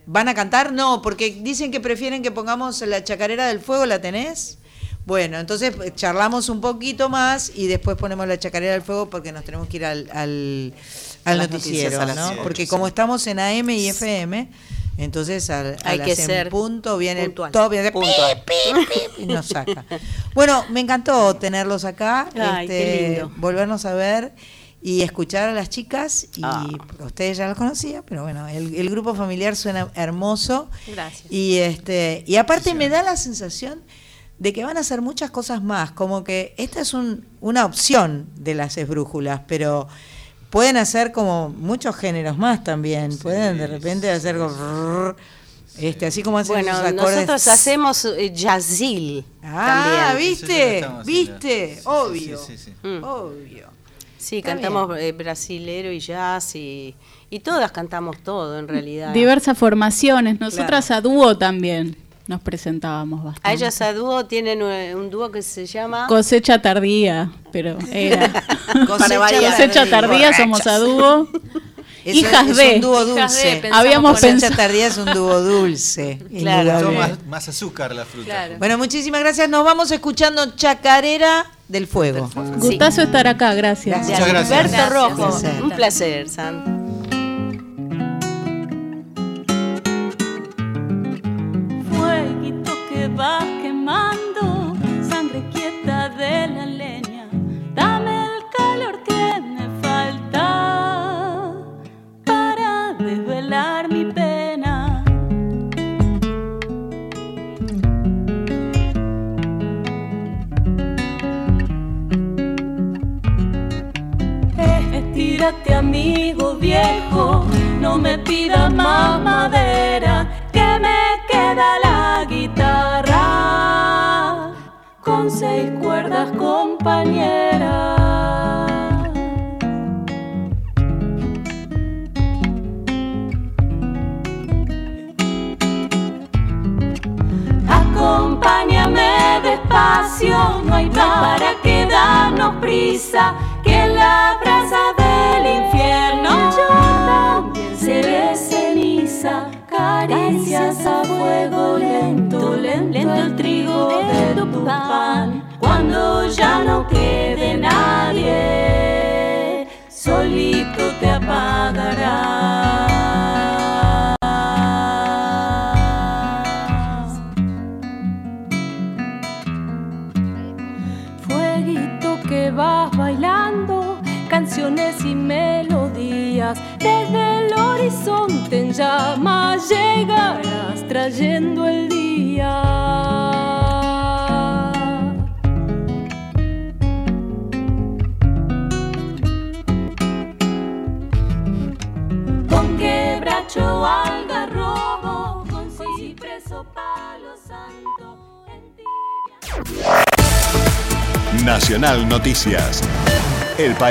[0.07, 0.71] ¿Van a cantar?
[0.71, 4.59] No, porque dicen que prefieren que pongamos la chacarera del fuego, ¿la tenés?
[5.05, 9.31] Bueno, entonces eh, charlamos un poquito más y después ponemos la chacarera del fuego porque
[9.31, 10.73] nos tenemos que ir al,
[11.31, 12.43] al las noticiero, a las ¿no?
[12.43, 12.67] Porque sí.
[12.67, 14.49] como estamos en AM y FM,
[14.97, 17.49] entonces al, a Hay las que en ser punto viene puntual.
[17.49, 18.43] el top, viene Puntual.
[18.45, 19.83] pip, pip, y nos saca.
[20.33, 23.31] Bueno, me encantó tenerlos acá, Ay, qué este, lindo.
[23.37, 24.33] volvernos a ver
[24.81, 26.67] y escuchar a las chicas y Ah.
[26.99, 31.31] ustedes ya los conocía, pero bueno, el, el grupo familiar suena hermoso Gracias.
[31.31, 33.81] y este y aparte me da la sensación
[34.37, 38.27] de que van a hacer muchas cosas más, como que esta es un, una opción
[38.35, 39.87] de las esbrújulas, pero
[40.55, 45.13] pueden hacer como muchos géneros más también, pueden de repente hacer como
[45.77, 47.15] este así como hacen bueno, esos acordes.
[47.17, 50.29] nosotros hacemos eh, jazzil Ah, también.
[50.31, 50.87] ¿viste?
[51.03, 51.75] ¿Viste?
[51.75, 52.37] Sí, Obvio.
[52.37, 52.87] sí, sí, sí.
[52.87, 53.03] Mm.
[53.03, 53.67] Obvio.
[54.17, 56.95] Sí, Está cantamos eh, brasilero y jazz y,
[57.29, 59.13] y todas cantamos todo en realidad.
[59.13, 60.39] Diversas formaciones.
[60.39, 61.97] Nosotras a dúo también
[62.27, 63.47] nos presentábamos bastante.
[63.47, 68.31] A ellas a dúo tienen eh, un dúo que se llama Cosecha tardía, pero era.
[68.87, 69.19] Cosecha
[69.51, 70.33] Cosecha tardía.
[70.35, 71.27] somos a dúo.
[72.03, 72.75] Eso hijas es de.
[72.75, 73.51] un dúo Hijas de, dulce.
[73.61, 74.55] pensamos Habíamos pensado.
[74.55, 76.19] tardía es un dúo dulce.
[76.37, 76.91] Claro.
[76.91, 78.25] más, más azúcar la fruta.
[78.25, 78.55] Claro.
[78.59, 79.49] Bueno, muchísimas gracias.
[79.49, 82.29] Nos vamos escuchando Chacarera del Fuego.
[82.57, 84.05] Gustazo estar acá, gracias.
[84.05, 84.51] De Muchas gracias.
[84.51, 84.93] Alberto Gracias.
[84.93, 85.31] Rojo.
[85.31, 85.61] Gracias.
[85.61, 86.74] Un placer, San.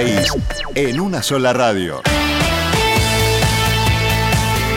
[0.00, 2.02] En una sola radio.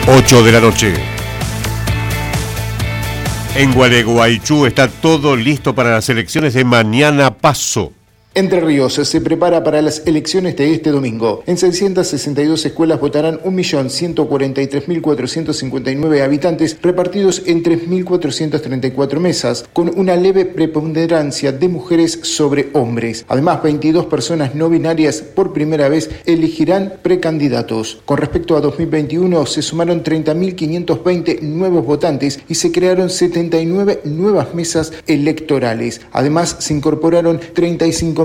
[0.06, 0.94] 8 de la noche.
[3.56, 7.92] En Gualeguaychú está todo listo para las elecciones de mañana paso.
[8.38, 11.42] Entre Ríos se prepara para las elecciones de este domingo.
[11.46, 21.68] En 662 escuelas votarán 1.143.459 habitantes repartidos en 3.434 mesas, con una leve preponderancia de
[21.68, 23.24] mujeres sobre hombres.
[23.26, 27.98] Además, 22 personas no binarias por primera vez elegirán precandidatos.
[28.04, 34.92] Con respecto a 2021, se sumaron 30.520 nuevos votantes y se crearon 79 nuevas mesas
[35.08, 36.02] electorales.
[36.12, 37.40] Además, se incorporaron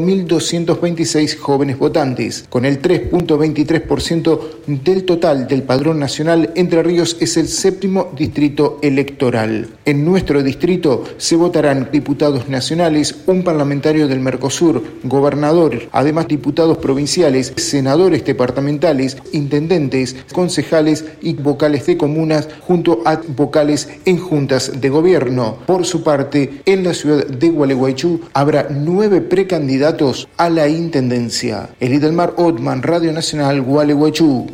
[0.04, 2.46] 35.226 jóvenes votantes.
[2.50, 9.68] Con el 3.23% del total del padrón nacional, Entre Ríos es el séptimo distrito electoral.
[9.86, 17.54] En nuestro distrito se votarán diputados nacionales, un parlamentario del Mercosur, gobernador, además diputados provinciales,
[17.56, 25.58] senadores departamentales, intendentes, concejales y vocales de comunas, junto a vocales en juntas de gobierno.
[25.66, 29.93] Por su parte, en la ciudad de Gualeguaychú habrá nueve precandidatos
[30.38, 31.70] a la intendencia.
[31.80, 34.48] Elidelmar Otman, Radio Nacional, Gualeguaychú.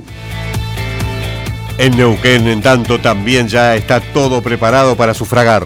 [1.77, 5.63] En Neuquén, en tanto, también ya está todo preparado para sufragar.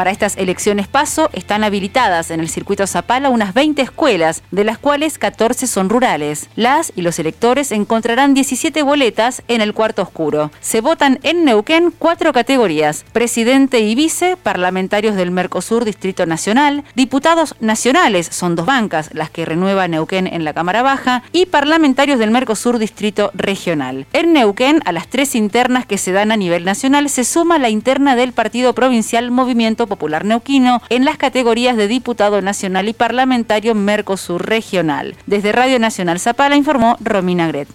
[0.00, 4.78] Para estas elecciones paso están habilitadas en el circuito Zapala unas 20 escuelas, de las
[4.78, 6.48] cuales 14 son rurales.
[6.56, 10.52] Las y los electores encontrarán 17 boletas en el cuarto oscuro.
[10.62, 17.54] Se votan en Neuquén cuatro categorías: presidente y vice, parlamentarios del Mercosur Distrito Nacional, diputados
[17.60, 22.30] nacionales, son dos bancas las que renueva Neuquén en la Cámara Baja, y parlamentarios del
[22.30, 24.06] Mercosur Distrito Regional.
[24.14, 27.68] En Neuquén, a las tres internas que se dan a nivel nacional, se suma la
[27.68, 33.74] interna del Partido Provincial Movimiento Popular Neuquino en las categorías de diputado nacional y parlamentario
[33.74, 35.16] Mercosur Regional.
[35.26, 37.68] Desde Radio Nacional Zapala informó Romina Gret.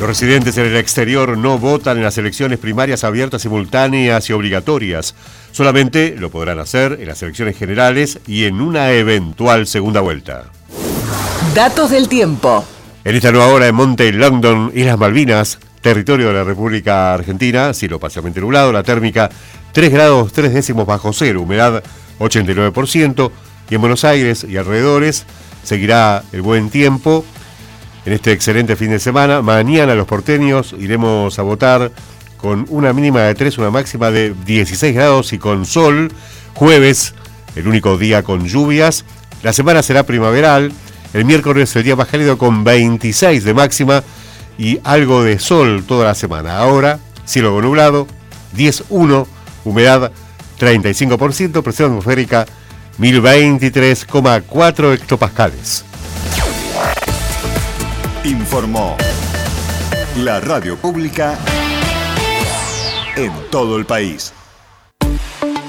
[0.00, 5.14] Los residentes en el exterior no votan en las elecciones primarias abiertas, simultáneas y obligatorias.
[5.52, 10.46] Solamente lo podrán hacer en las elecciones generales y en una eventual segunda vuelta.
[11.54, 12.64] Datos del tiempo.
[13.04, 18.00] En esta nueva hora en Monte London, Islas Malvinas, territorio de la República Argentina, cielo
[18.00, 19.30] parcialmente nublado, la térmica
[19.74, 21.82] 3 grados 3 décimos bajo cero, humedad
[22.20, 23.30] 89%,
[23.68, 25.26] y en Buenos Aires y alrededores
[25.64, 27.24] seguirá el buen tiempo
[28.06, 29.42] en este excelente fin de semana.
[29.42, 31.90] Mañana los porteños iremos a votar
[32.36, 36.12] con una mínima de 3, una máxima de 16 grados y con sol.
[36.54, 37.14] Jueves,
[37.56, 39.04] el único día con lluvias.
[39.42, 40.70] La semana será primaveral.
[41.14, 44.04] El miércoles el día más cálido con 26 de máxima
[44.56, 46.58] y algo de sol toda la semana.
[46.58, 48.06] Ahora, cielo nublado,
[48.56, 49.26] 10.1,
[49.64, 50.10] humedad
[50.58, 52.46] 35%, presión atmosférica
[52.98, 55.84] 1023,4 hectopascales.
[58.24, 58.96] Informó
[60.16, 61.38] la radio pública
[63.16, 64.32] en todo el país.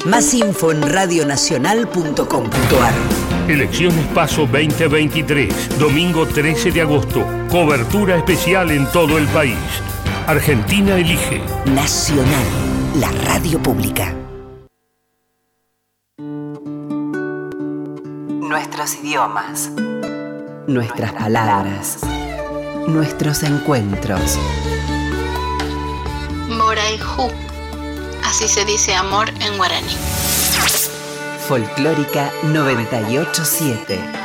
[0.05, 2.93] Más info en radionacional.com.ar.
[3.47, 7.25] Elecciones Paso 2023, domingo 13 de agosto.
[7.49, 9.57] Cobertura especial en todo el país.
[10.27, 11.41] Argentina elige.
[11.65, 12.45] Nacional,
[12.99, 14.15] la radio pública.
[18.39, 19.69] Nuestros idiomas.
[20.67, 21.99] Nuestras palabras.
[22.87, 24.39] Nuestros encuentros.
[26.47, 27.29] Moraijú.
[28.23, 29.95] Así se dice amor en guaraní.
[31.47, 34.24] Folclórica 987.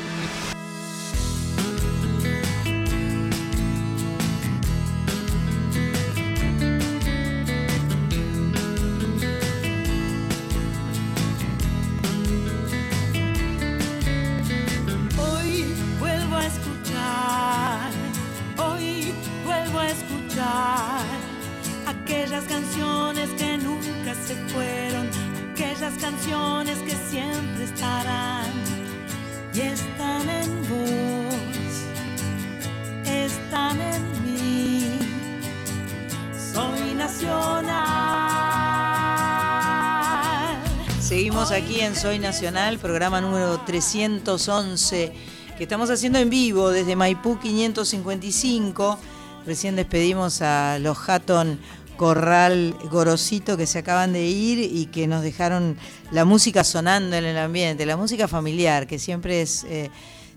[42.01, 45.11] Soy Nacional, programa número 311,
[45.57, 48.97] que estamos haciendo en vivo desde Maipú 555.
[49.45, 51.59] Recién despedimos a los Hatton
[51.97, 55.77] Corral Gorosito que se acaban de ir y que nos dejaron
[56.11, 59.91] la música sonando en el ambiente, la música familiar, que siempre es, eh,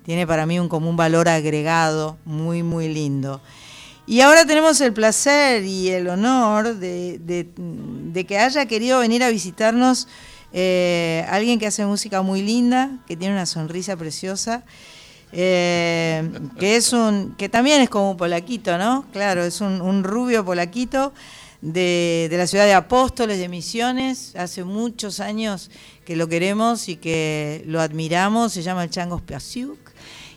[0.04, 3.40] tiene para mí un común valor agregado muy, muy lindo.
[4.06, 9.22] Y ahora tenemos el placer y el honor de, de- de que haya querido venir
[9.24, 10.08] a visitarnos
[10.54, 14.62] eh, alguien que hace música muy linda, que tiene una sonrisa preciosa,
[15.32, 19.04] eh, que es un, que también es como un polaquito, ¿no?
[19.12, 21.12] Claro, es un, un rubio polaquito
[21.60, 25.70] de, de la ciudad de Apóstoles, de Misiones, hace muchos años
[26.04, 29.78] que lo queremos y que lo admiramos, se llama el Chango Spiasiuk,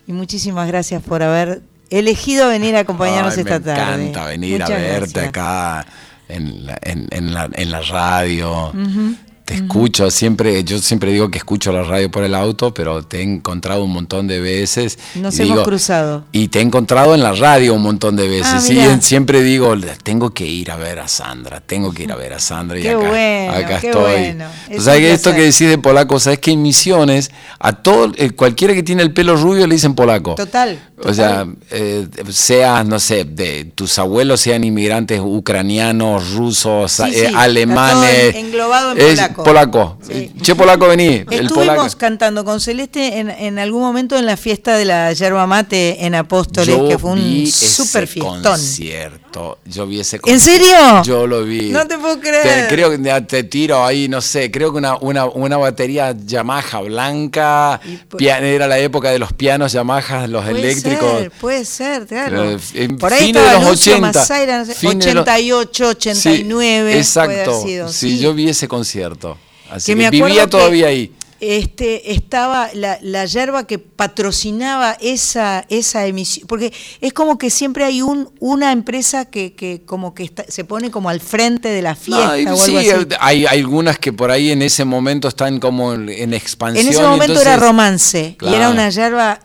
[0.08, 1.62] y muchísimas gracias por haber
[1.92, 4.02] elegido venir a acompañarnos Ay, esta me tarde.
[4.10, 5.28] encanta venir Muchas a verte gracias.
[5.28, 5.86] acá
[6.30, 8.70] en la, en, en la, en la radio.
[8.70, 9.16] Ujú,
[9.48, 13.20] Te escucho, siempre, yo siempre digo que escucho la radio por el auto, pero te
[13.20, 15.00] he encontrado un montón de veces.
[15.16, 16.26] Nos hemos digo- cruzado.
[16.34, 18.70] Y te he encontrado en la radio un montón de veces.
[18.70, 19.74] Ah, siempre digo,
[20.04, 22.78] tengo que ir a ver a Sandra, tengo que ir a ver a Sandra.
[22.78, 24.04] Y Qué acá, bueno, acá qué estoy.
[24.12, 24.46] bueno.
[24.70, 28.12] Es O sea, que esto que decís de polaco, sabes que en Misiones, a todo,
[28.18, 30.36] eh, cualquiera que tiene el pelo rubio le dicen polaco.
[30.36, 30.78] Total.
[31.04, 37.28] O sea, eh, seas, no sé, de tus abuelos sean inmigrantes ucranianos, rusos, Sí, eh,
[37.30, 38.34] sí, alemanes.
[38.36, 39.44] englobado en es polaco.
[39.44, 39.98] polaco.
[40.42, 41.24] Che, polaco, vení.
[41.30, 41.98] El Estuvimos polaco.
[42.00, 46.16] cantando con Celeste en, en algún momento en la fiesta de la yerba mate en
[46.16, 48.42] Apóstoles, Yo que fue un vi ese super fiestón.
[48.42, 49.60] concierto.
[49.66, 50.66] Yo vi ese ¿En concierto.
[50.66, 51.04] serio?
[51.04, 51.70] Yo lo vi.
[51.70, 52.68] No te puedo Te- creer.
[52.70, 56.82] creo que te, te tiro ahí, no sé, creo que una, una, una batería Yamaha
[56.82, 57.80] blanca,
[58.20, 60.56] era la época de los pianos Yamaha, los Puede
[60.88, 61.20] eléctricos.
[61.20, 62.58] ser, puede ser, claro.
[62.74, 65.88] En Por ahí estaba de los Lucio 80, Mazaira, no sé, fines de los- 88,
[65.90, 66.92] 89.
[66.94, 67.62] Sí, exacto.
[67.64, 68.20] sido, sí, sí.
[68.20, 69.38] yo vi ese concierto.
[69.70, 71.12] Así Que que, me vivía que- todavía ahí.
[71.40, 77.84] este estaba la, la yerba que patrocinaba esa esa emisión porque es como que siempre
[77.84, 81.82] hay un una empresa que, que como que está- se pone como al frente de
[81.84, 82.90] la fiesta No, y o algo sí, así.
[83.20, 86.88] hay, hay algunas que por ahí en ese momento están como en, en expansión.
[86.88, 89.40] en ese momento era romance y era una yerba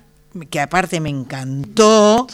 [0.50, 2.26] que aparte me encantó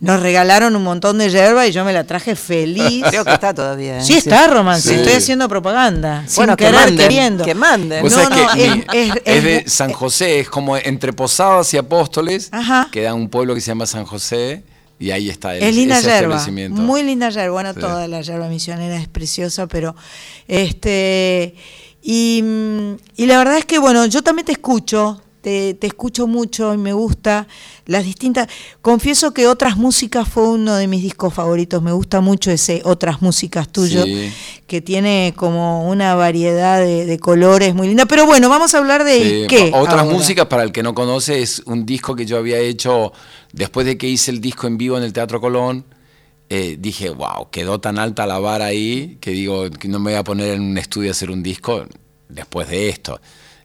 [0.00, 3.52] nos regalaron un montón de yerba y yo me la traje feliz Creo que está
[3.52, 3.98] todavía.
[3.98, 4.02] ¿eh?
[4.04, 4.94] Sí está romance, Sí.
[4.94, 6.24] estoy haciendo propaganda.
[6.36, 7.44] Bueno, sin que querer, manden, queriendo.
[7.44, 8.02] que manden.
[8.02, 10.76] Vos No, sabés no, que es- mi- es- es, es de San José, es como
[10.76, 12.88] entre Posadas y Apóstoles, Ajá.
[12.90, 14.64] queda un pueblo que se llama San José
[14.98, 16.80] y ahí está el, Es linda ese yerba, establecimiento.
[16.80, 17.52] muy linda yerba.
[17.52, 17.80] Bueno, Sí.
[17.80, 19.94] toda la yerba misionera es preciosa, pero
[20.48, 21.54] este
[22.02, 22.42] y,
[23.16, 26.78] y la verdad es que bueno, yo también te escucho, te, te escucho mucho y
[26.78, 27.46] me gusta
[27.86, 28.48] las distintas.
[28.80, 31.82] Confieso que otras músicas fue uno de mis discos favoritos.
[31.82, 34.32] Me gusta mucho ese otras músicas tuyo Sí.
[34.66, 38.06] que tiene como una variedad de, de colores muy linda.
[38.06, 39.70] Pero bueno, vamos a hablar de Sí, qué.
[39.74, 40.04] Otras ahora?
[40.04, 43.12] músicas, para el que no conoce, es un disco que yo había hecho
[43.52, 45.84] después de que hice el disco en vivo en el Teatro Colón.
[46.54, 50.18] eh, dije, wow, quedó tan alta la vara ahí que digo, que no me voy
[50.18, 51.86] a poner en un estudio a hacer un disco
[52.28, 53.20] después de esto.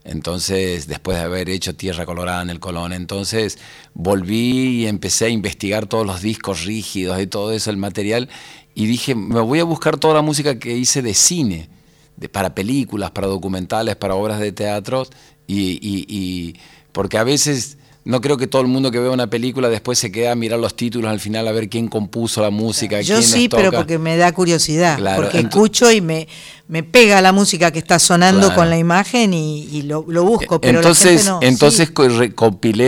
[0.07, 3.59] Entonces, después de haber hecho Tierra Colorada en el Colón, entonces
[3.93, 8.29] volví y empecé a investigar todos los discos rígidos y todo eso, el material,
[8.73, 11.69] y dije, me voy a buscar toda la música que hice de cine,
[12.15, 15.05] de, para películas, para documentales, para obras de teatro,
[15.45, 16.55] y, y- y-
[16.93, 17.76] porque a veces
[18.07, 20.59] no creo que todo el mundo que vea una película después se queda a mirar
[20.59, 23.97] los títulos al final a ver quién compuso la música, Yo quién sí, pero porque
[23.99, 26.27] me da curiosidad, Claro, porque escucho y me,
[26.67, 28.55] me pega la música que está sonando Claro.
[28.55, 31.39] con la imagen y, y lo, lo busco, pero la entonces, gente no.
[31.41, 31.93] entonces Sí.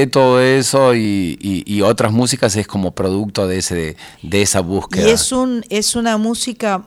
[0.08, 4.62] todo eso y, y- y otras músicas es como producto de ese de, de esa
[4.62, 5.08] búsqueda.
[5.08, 6.86] Y es un es una música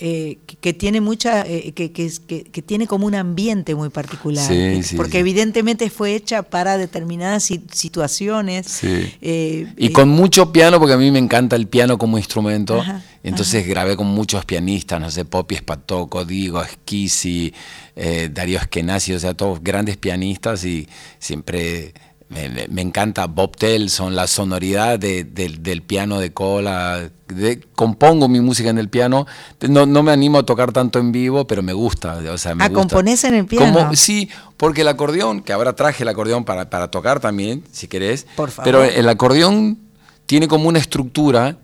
[0.00, 4.82] eh, que, que tiene mucha eh, que, que, tiene como un ambiente muy particular, Sí,
[4.82, 5.18] sí, porque sí.
[5.18, 8.78] evidentemente fue hecha para determinadas si- situaciones.
[8.84, 12.80] Eh, Y con mucho piano, porque a mí me encanta el piano como instrumento.
[12.80, 17.52] Ajá, Entonces grabé con muchos pianistas, no sé, Popi Spatoco, Digo, Esquisi,
[18.30, 20.88] Darío Eskenazi, o sea, todos grandes pianistas y
[21.18, 21.92] siempre
[22.28, 27.10] me, me- encanta Bob Telson, la sonoridad de- del- del piano de cola.
[27.28, 29.26] de- compongo mi música en el piano.
[29.68, 32.18] No, no me animo a tocar tanto en vivo, pero me gusta.
[32.32, 32.80] O sea, me Ah, gusta.
[32.80, 33.78] componés en el piano.
[33.78, 37.86] Como- sí, porque el acordeón, que ahora traje el acordeón para, para tocar también, si
[37.86, 38.26] querés.
[38.34, 38.64] Por favor.
[38.64, 39.78] Pero el acordeón
[40.24, 41.56] tiene como una estructura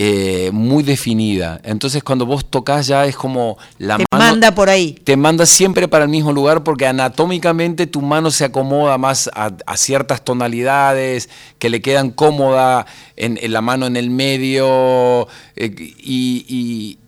[0.00, 1.60] eh, muy definida.
[1.64, 4.92] Entonces cuando vos tocas ya es como la te mano manda por ahí.
[4.92, 9.50] te manda siempre para el mismo lugar porque anatómicamente tu mano se acomoda más a,
[9.66, 11.28] a ciertas tonalidades
[11.58, 12.86] que le quedan cómoda
[13.16, 15.26] en, en la mano en el medio
[15.56, 16.98] eh, y, y-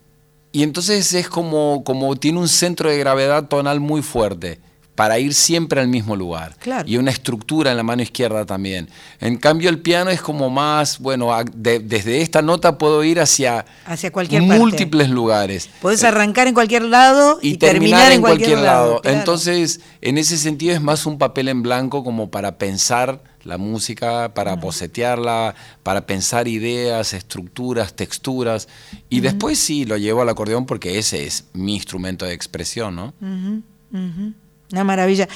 [0.53, 4.59] y entonces es como, como tiene un centro de gravedad tonal muy fuerte
[5.01, 6.57] para ir siempre al mismo lugar.
[6.59, 6.87] Claro.
[6.87, 8.87] Y una estructura en la mano izquierda también.
[9.19, 13.65] En cambio el piano es como más, bueno, de- desde esta nota puedo ir hacia
[13.87, 14.59] Hacia cualquier parte.
[14.59, 15.71] múltiples lugares.
[15.81, 19.01] Podés arrancar en cualquier lado y, y terminar, en cualquier, lado.
[19.01, 19.19] claro.
[19.19, 24.35] Entonces, en ese sentido es más un papel en blanco como para pensar la música,
[24.35, 28.69] para bocetearla, para pensar ideas, estructuras, texturas.
[29.09, 33.15] Y después sí, lo llevo al acordeón porque ese es mi instrumento de expresión, ¿no?
[33.23, 33.63] Ujú,
[33.95, 34.35] ujú.
[34.73, 35.29] Una maravilla.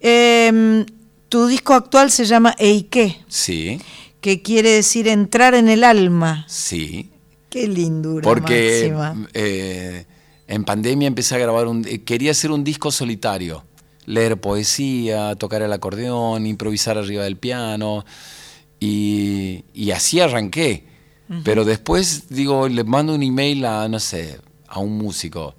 [0.00, 0.84] Em,
[1.28, 3.80] tu disco actual se llama Eike, Sí,
[4.20, 6.44] que quiere decir entrar en el alma.
[6.48, 7.10] sí.
[7.48, 8.92] Qué lindura Porque
[9.32, 10.04] eh,
[10.46, 11.86] en pandemia empecé a grabar un...
[11.88, 13.64] eh, Quería hacer un disco solitario.
[14.04, 18.04] Leer poesía, tocar el acordeón, improvisar arriba del piano.
[18.78, 20.84] Y, y así arranqué.
[21.44, 25.54] Pero después, digo, le mando un email a, no sé, a un músico.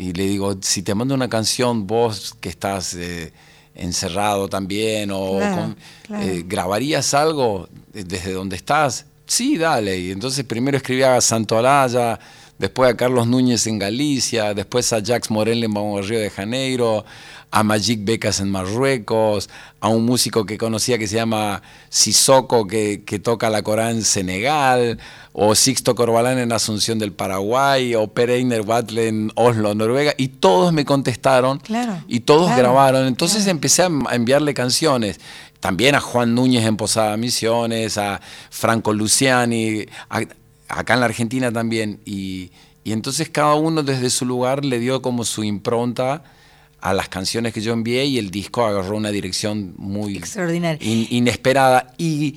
[0.00, 3.32] Y le digo, si te mando una canción, vos que estás eh,
[3.74, 5.76] encerrado también, o Claro, con-
[6.06, 6.22] claro.
[6.24, 9.04] eh, ¿grabarías algo desde donde estás?
[9.26, 9.98] Sí, dale.
[9.98, 12.18] Y entonces primero escribí a Santo Alaya,
[12.60, 17.04] después a Carlos Núñez en Galicia, después a Jax Morel en Río de Janeiro,
[17.50, 19.48] a Magic Becas en Marruecos,
[19.80, 24.04] a un músico que conocía que se llama Sissoko, que, que toca la Corán en
[24.04, 24.98] Senegal,
[25.32, 30.72] o Sixto Corbalán en Asunción del Paraguay, o Pereiner Batle en Oslo, Noruega, y todos
[30.72, 31.96] me contestaron Claro.
[32.06, 32.62] y todos claro.
[32.62, 33.06] grabaron.
[33.06, 35.18] Entonces empecé a a enviarle canciones.
[35.60, 40.22] También a Juan Núñez en Posada Misiones, a Franco Luciani, a-
[40.70, 42.00] acá en la Argentina también.
[42.04, 42.50] Y,
[42.84, 46.22] y entonces cada uno desde su lugar le dio como su impronta
[46.80, 50.78] a las canciones que yo envié y el disco agarró una dirección muy Extraordinaria.
[50.82, 51.92] in- inesperada.
[51.98, 52.36] Y,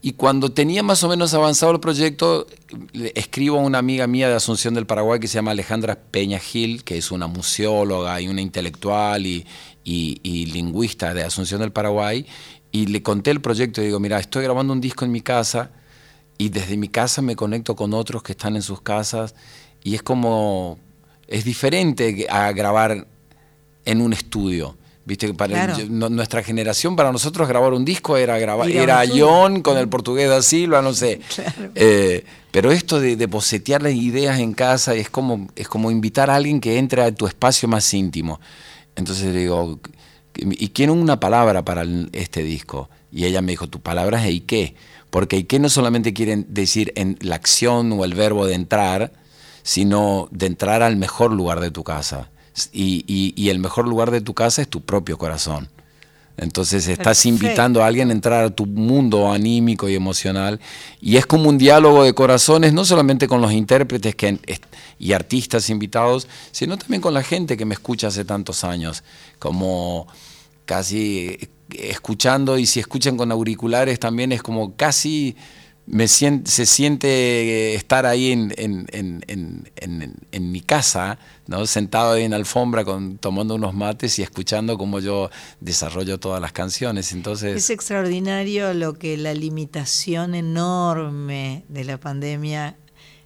[0.00, 2.46] y cuando tenía más o menos avanzado el proyecto,
[3.14, 6.82] escribo a una amiga mía de Asunción del Paraguay que se llama Alejandra Peña Gil,
[6.84, 9.44] que es una museóloga y una intelectual y,
[9.84, 12.24] y- y lingüista de Asunción del Paraguay,
[12.72, 15.70] y le conté el proyecto y digo, mira, estoy grabando un disco en mi casa
[16.38, 19.34] y desde mi casa me conecto con otros que están en sus casas
[19.82, 20.78] y es como,
[21.28, 23.06] es diferente a grabar
[23.84, 24.76] en un estudio.
[25.06, 25.76] Viste, que para Claro.
[25.78, 29.02] yo- no- nuestra generación, para nosotros grabar un disco era grabar, era.
[29.06, 31.20] John con el portugués da Silva, no sé.
[31.34, 31.70] Claro.
[31.74, 36.30] Eh, pero esto de, de bocetear las ideas en casa es como, es como invitar
[36.30, 38.40] a alguien que entre a tu espacio más íntimo.
[38.96, 39.78] Entonces le digo,
[40.36, 42.88] ¿y quién una palabra para el- este disco?
[43.12, 44.74] Y ella me dijo, tu palabra es Eike.
[45.14, 49.12] Porque Eike no solamente quiere decir en la acción o el verbo de entrar,
[49.62, 52.30] sino de entrar al mejor lugar de tu casa.
[52.72, 55.68] Y, y- y el mejor lugar de tu casa es tu propio corazón.
[56.36, 57.28] Entonces estás Perfecto.
[57.28, 60.58] invitando a alguien a entrar a tu mundo anímico y emocional.
[61.00, 64.40] Y es como un diálogo de corazones, no solamente con los intérpretes que,
[64.98, 69.04] y artistas invitados, sino también con la gente que me escucha hace tantos años.
[69.38, 70.08] Como
[70.64, 71.48] casi eh,
[71.90, 75.36] escuchando, y si escuchan con auriculares también es como casi
[75.86, 81.66] me sien- se siente eh, estar ahí en, en- en- en- mi casa, ¿no?
[81.66, 85.30] sentado ahí en la alfombra con, tomando unos mates y escuchando cómo yo
[85.60, 87.12] desarrollo todas las canciones.
[87.12, 92.76] Entonces, Es extraordinario lo que la limitación enorme de la pandemia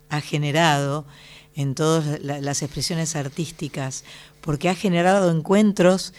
[0.08, 1.06] ha generado
[1.54, 4.04] en todas la- las expresiones artísticas,
[4.40, 6.14] porque ha generado encuentros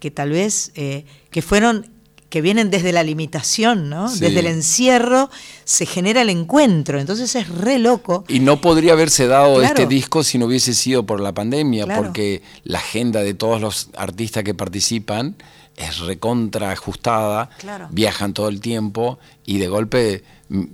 [0.00, 1.90] que, tal vez eh, que fueron
[2.28, 4.08] que vienen desde la limitación, ¿no?
[4.08, 4.18] Sí.
[4.18, 5.30] Desde el encierro
[5.64, 8.24] se genera el encuentro, entonces es re loco.
[8.26, 9.66] Y no podría haberse dado Claro.
[9.68, 12.02] este disco si no hubiese sido por la pandemia, Claro.
[12.02, 15.36] porque la agenda de todos los artistas que participan
[15.76, 17.86] es recontra ajustada, Claro.
[17.92, 20.64] viajan todo el tiempo y de golpe mm,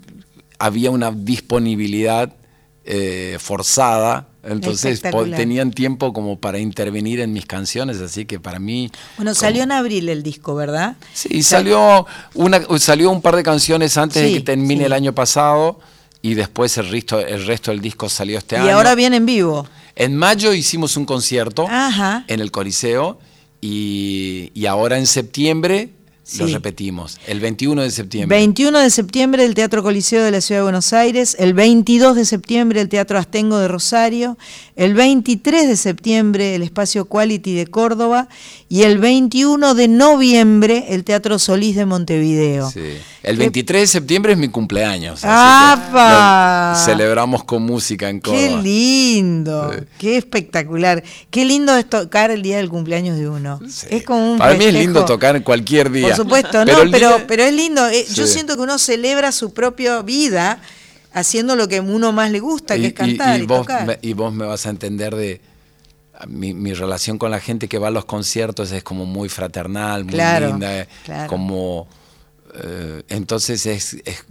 [0.58, 2.34] había una disponibilidad
[2.84, 8.90] eh, forzada, entonces tenían tiempo como para intervenir en mis canciones, así que para mí...
[9.16, 10.96] Bueno, salió en abril el disco, ¿verdad?
[11.12, 15.78] Sí, salió, una, salió un par de canciones antes de que termine el año pasado
[16.22, 18.76] y después el resto, el resto del disco salió este y año.
[18.76, 19.66] ahora viene en vivo.
[19.94, 22.24] En mayo hicimos un concierto Ajá.
[22.26, 23.18] en el Coliseo
[23.60, 25.90] y, y ahora en septiembre
[26.38, 28.36] lo repetimos, el 21 de septiembre.
[28.38, 32.24] 21 de septiembre el Teatro Coliseo de la Ciudad de Buenos Aires, el 22 de
[32.24, 34.38] septiembre el Teatro Astengo de Rosario,
[34.76, 38.28] el 23 de septiembre el Espacio Quality de Córdoba
[38.68, 42.70] y el 21 de noviembre el Teatro Solís de Montevideo.
[42.70, 42.80] Sí.
[43.22, 45.20] El 23 de septiembre es mi cumpleaños.
[45.24, 46.74] ¡Apa!
[46.84, 48.62] celebramos con música en ¡Qué Córdoba.
[48.62, 49.70] lindo!
[49.98, 51.02] ¡Qué espectacular!
[51.30, 53.60] ¡Qué lindo es tocar el día del cumpleaños de uno!
[53.90, 55.06] Es como un Para mí es lindo festejo.
[55.06, 56.11] tocar cualquier día.
[56.16, 56.72] Por supuesto, no,
[57.26, 57.88] pero, es lindo.
[57.88, 60.60] eh, Yo siento que uno celebra su propia vida
[61.12, 63.60] haciendo lo que a uno más le gusta, que Y- es cantar y, y vos,
[63.60, 63.86] tocar.
[63.86, 65.40] me, y vos me vas a entender de
[66.28, 70.04] mi, mi relación con la gente que va a los conciertos es como muy fraternal,
[70.04, 71.28] muy Claro, linda, eh, claro.
[71.28, 71.88] como
[72.54, 74.24] eh, entonces es, es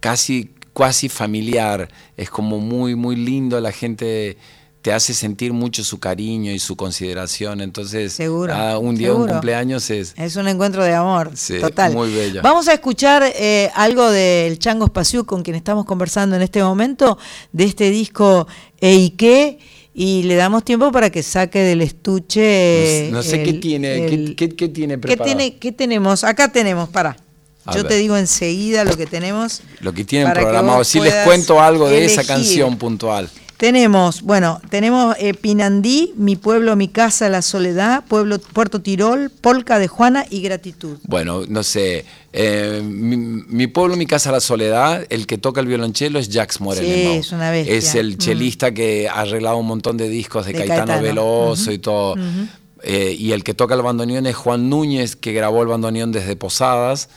[0.00, 4.36] casi casi familiar, es como muy muy lindo la gente
[4.82, 9.18] te hace sentir mucho su cariño y su consideración, entonces Seguro, ah, un día un
[9.18, 9.32] seguro.
[9.34, 11.92] cumpleaños es Es un encuentro de amor, Sí, total.
[11.94, 12.42] muy bello.
[12.42, 17.16] Vamos a escuchar eh, algo del Chango Espaciú con quien estamos conversando en este momento,
[17.52, 18.48] de este disco
[18.80, 19.58] Eike,
[19.94, 23.08] y le damos tiempo para que saque del estuche.
[23.12, 25.24] no, sé qué el- tiene, el- qué, qué- qué tiene ¿Qué, preparado.
[25.36, 26.24] tiene, ¿Qué tenemos?
[26.24, 27.16] Acá tenemos, para.
[27.64, 27.88] A Yo ver.
[27.92, 29.62] te digo enseguida lo que tenemos.
[29.80, 33.30] Lo que tienen programado, si les cuento algo de esa canción puntual.
[33.56, 39.78] Tenemos, bueno, tenemos eh, Pinandí, Mi Pueblo, Mi Casa, La Soledad, Pueblo, Puerto Tirol, Polca
[39.78, 40.98] de Juana y Gratitud.
[41.04, 45.66] Bueno, no sé, eh, mi, mi pueblo, mi casa, la soledad, el que toca el
[45.68, 47.12] violonchelo es Jax Morelenbaum.
[47.14, 47.74] Sí, es una bestia.
[47.76, 48.18] Es el Mm.
[48.18, 51.02] chelista que ha arreglado un montón de discos de, De Caetano, Caetano.
[51.02, 52.16] Veloso y todo.
[52.84, 56.34] Eh, y el que toca el bandoneón es Juan Núñez, que grabó el bandoneón desde
[56.34, 57.08] Posadas.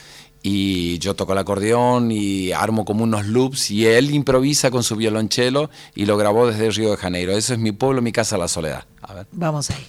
[0.48, 3.72] Y yo toco el acordeón y armo como unos loops.
[3.72, 7.32] Y él improvisa con su violonchelo y lo grabó desde Río de Janeiro.
[7.36, 8.84] Eso es mi pueblo, mi casa, la soledad.
[9.02, 9.28] A ver.
[9.32, 9.88] Vamos ahí.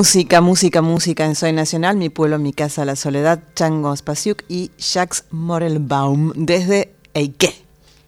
[0.00, 4.70] Música, música, música en Soy Nacional, Mi Pueblo, Mi Casa, La Soledad, Chango Spasiuk y
[4.78, 7.54] Jacques Morelbaum desde Eike.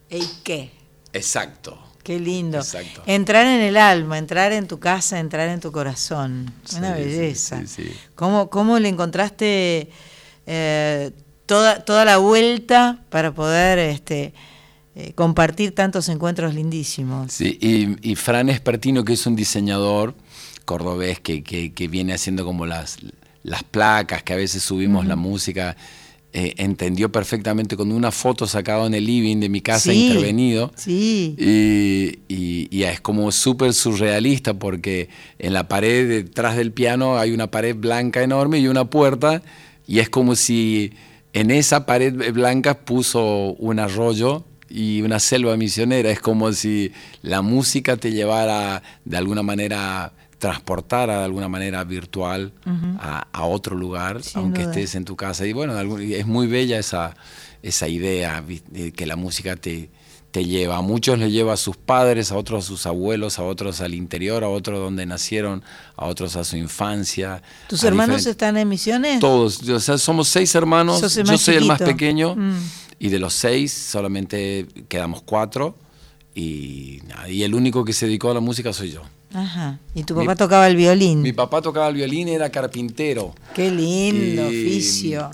[0.08, 0.70] Eike.
[1.12, 1.78] Exacto.
[2.02, 2.56] Qué lindo.
[2.56, 3.02] Exacto.
[3.04, 6.54] Entrar en el alma, entrar en tu casa, entrar en tu corazón.
[6.78, 7.60] Una Sí, belleza.
[7.60, 7.90] sí, sí, sí.
[8.14, 9.90] ¿Cómo, cómo le encontraste
[10.46, 11.10] eh,
[11.44, 14.32] toda, toda la vuelta para poder este,
[14.94, 17.34] eh, compartir tantos encuentros lindísimos?
[17.34, 20.14] Sí, y, y Fran Espertino, que es un diseñador
[20.64, 22.98] cordobés que, que- que viene haciendo como las,
[23.42, 25.76] las placas, que a veces subimos la música,
[26.34, 30.72] eh, entendió perfectamente con una foto sacada en el living de mi casa Sí, intervenido.
[30.76, 31.34] Sí.
[31.38, 35.08] Y, y- y es como súper surrealista porque
[35.38, 39.42] en la pared detrás del piano hay una pared blanca enorme y una puerta
[39.86, 40.92] y es como si
[41.34, 46.10] en esa pared blanca puso un arroyo y una selva misionera.
[46.10, 50.12] Es como si la música te llevara de alguna manera,
[50.42, 52.52] transportara de alguna manera virtual
[52.98, 54.72] a, a otro lugar, Sin aunque duda.
[54.72, 55.46] estés en tu casa.
[55.46, 57.14] Y bueno, es muy bella esa,
[57.62, 58.44] esa idea
[58.96, 59.88] que la música te,
[60.32, 60.78] te lleva.
[60.78, 63.94] A muchos le lleva a sus padres, a otros a sus abuelos, a otros al
[63.94, 65.62] interior, a otros donde nacieron,
[65.94, 67.40] a otros a su infancia.
[67.68, 69.20] ¿Tus hermanos están en misiones?
[69.20, 72.58] Todos, o sea, somos seis hermanos, yo soy el más pequeño Mm.
[72.98, 75.76] y de los seis solamente quedamos cuatro
[76.34, 79.02] y, y el único que se dedicó a la música soy yo.
[79.34, 79.78] Ajá.
[79.94, 81.22] Y tu Mi- papá tocaba el violín.
[81.22, 83.34] Mi papá tocaba el violín, era carpintero.
[83.54, 85.30] Qué lindo Y- oficio.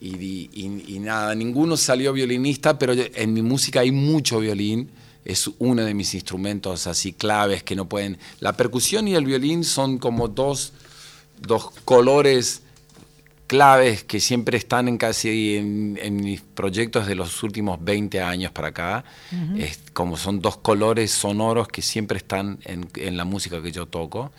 [0.00, 4.90] Y, y- y nada, ninguno salió violinista, pero en mi música hay mucho violín.
[5.24, 8.18] Es uno de mis instrumentos así claves que no pueden.
[8.40, 10.72] La percusión y el violín son como dos,
[11.40, 12.60] dos colores
[13.54, 18.50] claves que siempre están en casi en, en mis proyectos de los últimos 20 años
[18.50, 19.04] para acá.
[19.30, 19.58] Ujú.
[19.58, 23.86] Es como son dos colores sonoros que siempre están en, en la música que yo
[23.86, 24.32] toco.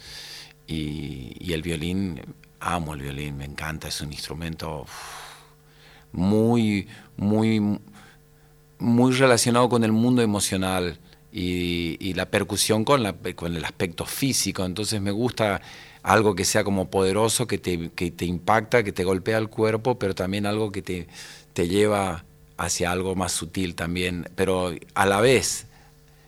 [0.68, 2.20] Y, y el violín,
[2.60, 4.92] amo el violín, me encanta, es un instrumento uf,
[6.12, 6.86] muy,
[7.16, 7.80] muy,
[8.80, 11.00] muy relacionado con el mundo emocional
[11.32, 14.66] y, y la percusión con, la, con el aspecto físico.
[14.66, 15.62] Entonces me gusta
[16.06, 19.98] algo que sea como poderoso, que te, que te impacta, que te golpea el cuerpo,
[19.98, 21.08] pero también algo que te,
[21.54, 22.26] te lleva
[22.58, 25.66] hacia algo más sutil también, pero a la vez.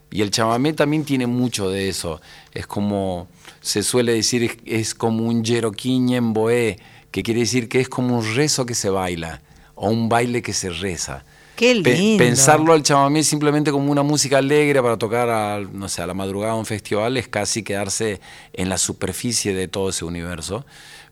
[0.10, 2.22] Y el chamamé también tiene mucho de eso.
[2.56, 3.28] Es como,
[3.62, 6.80] se suele decir, es, como un yeroquiñe en boé,
[7.12, 9.44] que quiere decir que es como un rezo que se baila,
[9.76, 11.24] o un baile que se reza.
[11.57, 12.23] Qué lindo.
[12.23, 16.13] pensarlo al chamamé simplemente como una música alegre para tocar a, no sé, a la
[16.13, 18.21] madrugada a un festival es casi quedarse
[18.53, 20.65] en la superficie de todo ese universo.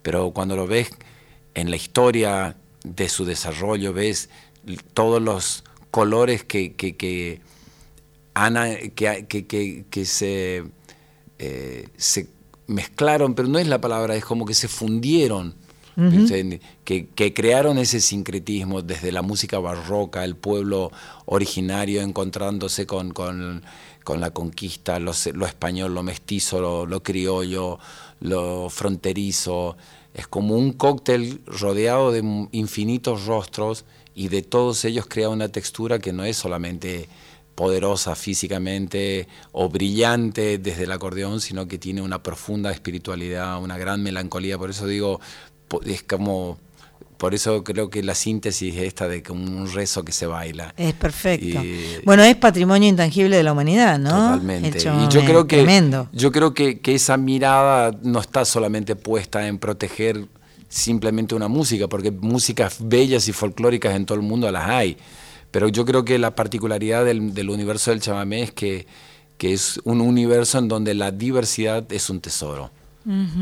[0.03, 0.89] Pero cuando lo ves
[1.55, 4.30] en la historia de su desarrollo, ves
[4.93, 7.41] todos los colores que, que, que,
[8.35, 10.63] han- que, que- que- que se,
[11.39, 12.27] eh, se
[12.67, 15.55] mezclaron, pero no es la palabra, es como que se fundieron.
[16.84, 20.91] Que, crearon ese sincretismo desde la música barroca, el pueblo
[21.26, 23.63] originario encontrándose con, con-
[24.19, 27.80] la conquista, lo, español, lo mestizo, lo, lo criollo,
[28.19, 29.77] lo fronterizo.
[30.13, 35.99] Es como un cóctel rodeado de infinitos rostros y de todos ellos crea una textura
[35.99, 37.09] que no es solamente
[37.55, 44.03] poderosa físicamente o brillante desde el acordeón, sino que tiene una profunda espiritualidad, una gran
[44.03, 44.57] melancolía.
[44.57, 45.19] Por eso digo,
[45.86, 46.58] es como,
[47.18, 50.74] por eso creo que la síntesis es esta de como un rezo que se baila.
[50.78, 51.64] Es perfecto.
[51.64, 54.10] Y- bueno, es patrimonio intangible de la humanidad, ¿no?
[54.12, 54.78] Totalmente.
[54.80, 56.10] El Y yo creo que Tremendo.
[56.14, 60.26] yo creo que, que esa mirada no está solamente puesta en proteger
[60.68, 64.98] simplemente una música, porque músicas bellas y folclóricas en todo el mundo las hay.
[65.52, 68.86] Pero yo creo que la particularidad del, del universo del chamamé es que,
[69.38, 72.72] que es un universo en donde la diversidad es un tesoro.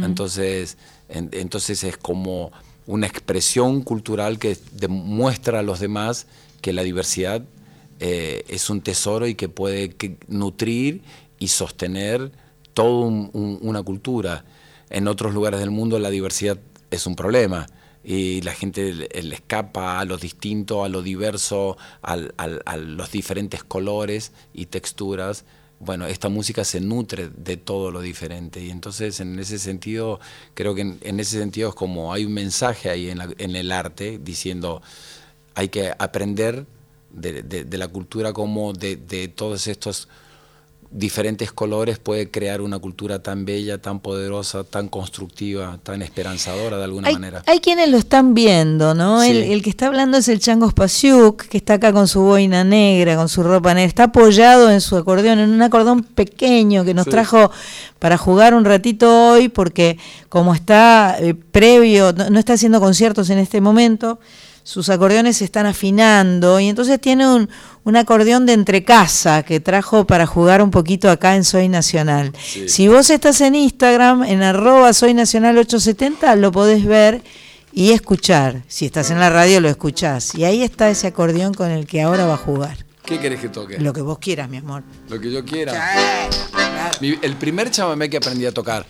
[0.04, 2.52] Entonces, en- entonces es como
[2.86, 6.28] una expresión cultural que demuestra a los demás
[6.62, 7.44] que la diversidad
[8.00, 11.02] eh, es un tesoro y que puede que- nutrir
[11.40, 12.32] y sostener
[12.74, 14.44] toda una cultura.
[14.90, 16.58] En otros lugares del mundo la diversidad
[16.92, 17.68] es un problema
[18.04, 22.18] y la gente le, le escapa a lo distinto, a lo diverso, a
[22.78, 25.46] los diferentes colores y texturas.
[25.86, 28.62] Bueno, esta música se nutre de todo lo diferente.
[28.64, 30.20] Y entonces en ese sentido,
[30.54, 33.56] creo que en, en ese sentido es como hay un mensaje ahí en, la- en
[33.56, 34.82] el arte diciendo
[35.56, 36.66] hay que aprender
[37.12, 38.98] de, la cultura como de
[39.36, 40.08] todos estos
[40.94, 46.84] diferentes colores puede crear una cultura tan bella, tan poderosa, tan constructiva, tan esperanzadora de
[46.84, 47.44] alguna hay, manera.
[47.48, 49.22] Hay quienes lo están viendo, ¿no?
[49.24, 49.32] Sí.
[49.32, 52.64] El, el que está hablando es el Chango Spasiuk, que está acá con su boina
[52.64, 53.88] negra, con su ropa negra.
[53.88, 57.12] Está apoyado en su acordeón, en un acordeón pequeño que nos Sí.
[57.12, 57.52] trajo
[58.00, 59.98] para jugar un ratito hoy, porque
[60.30, 64.20] como está eh, previo, no, no está haciendo conciertos en este momento,
[64.64, 67.50] sus acordeones se están afinando y entonces tiene un,
[67.84, 72.32] un acordeón de entrecasa que trajo para jugar un poquito acá en Soy Nacional.
[72.42, 72.70] Sí.
[72.70, 77.22] Si vos estás en Instagram, en arroba Soy Nacional 870, lo podés ver
[77.74, 78.64] y escuchar.
[78.68, 80.36] Si estás en la radio, lo escuchás.
[80.36, 82.78] Y ahí está ese acordeón con el que ahora va a jugar.
[83.04, 83.80] ¿Qué querés que toque?
[83.80, 84.84] Lo que vos quieras, mi amor.
[85.10, 86.30] Lo que yo quiera.
[87.02, 88.86] El primer chamamé que aprendí a tocar.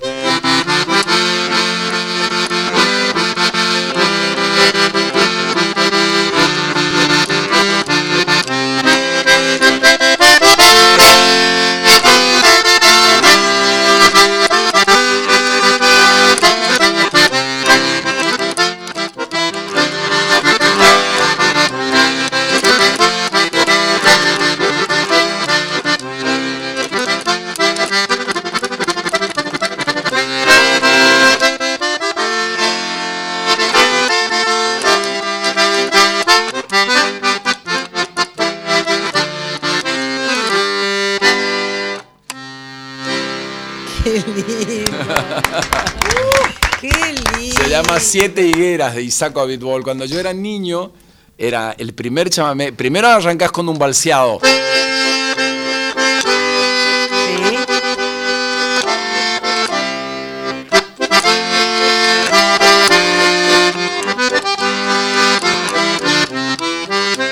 [47.74, 49.82] Llama Siete Higueras de Isaac Abitbol.
[49.84, 50.94] Cuando yo era niño,
[51.40, 52.72] era el primer chamamé.
[52.72, 54.40] Primero arrancás con un balseado.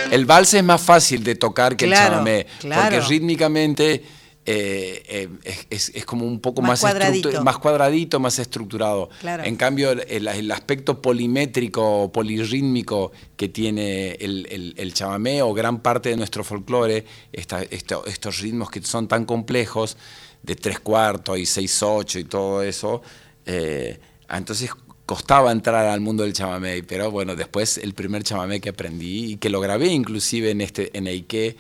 [0.09, 2.81] El vals es más fácil de tocar que Claro, el chamamé, claro.
[2.81, 4.03] porque rítmicamente
[4.45, 7.43] eh, eh, es, como un poco Más más, cuadradito.
[7.43, 9.09] más cuadradito, más estructurado.
[9.19, 9.43] Claro.
[9.43, 16.09] En cambio, el, aspecto polimétrico, polirrítmico que tiene el, el- el chamamé o gran parte
[16.09, 19.97] de nuestro folclore, esta- estos ritmos que son tan complejos,
[20.43, 23.03] de tres cuartos y seis ocho y todo eso,
[23.45, 24.71] eh, entonces
[25.05, 29.37] costaba entrar al mundo del chamamé, pero bueno, después el primer chamamé que aprendí y
[29.37, 31.57] que lo grabé inclusive en este en Eike,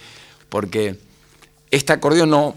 [0.49, 0.95] porque
[1.69, 2.55] este acordeón no,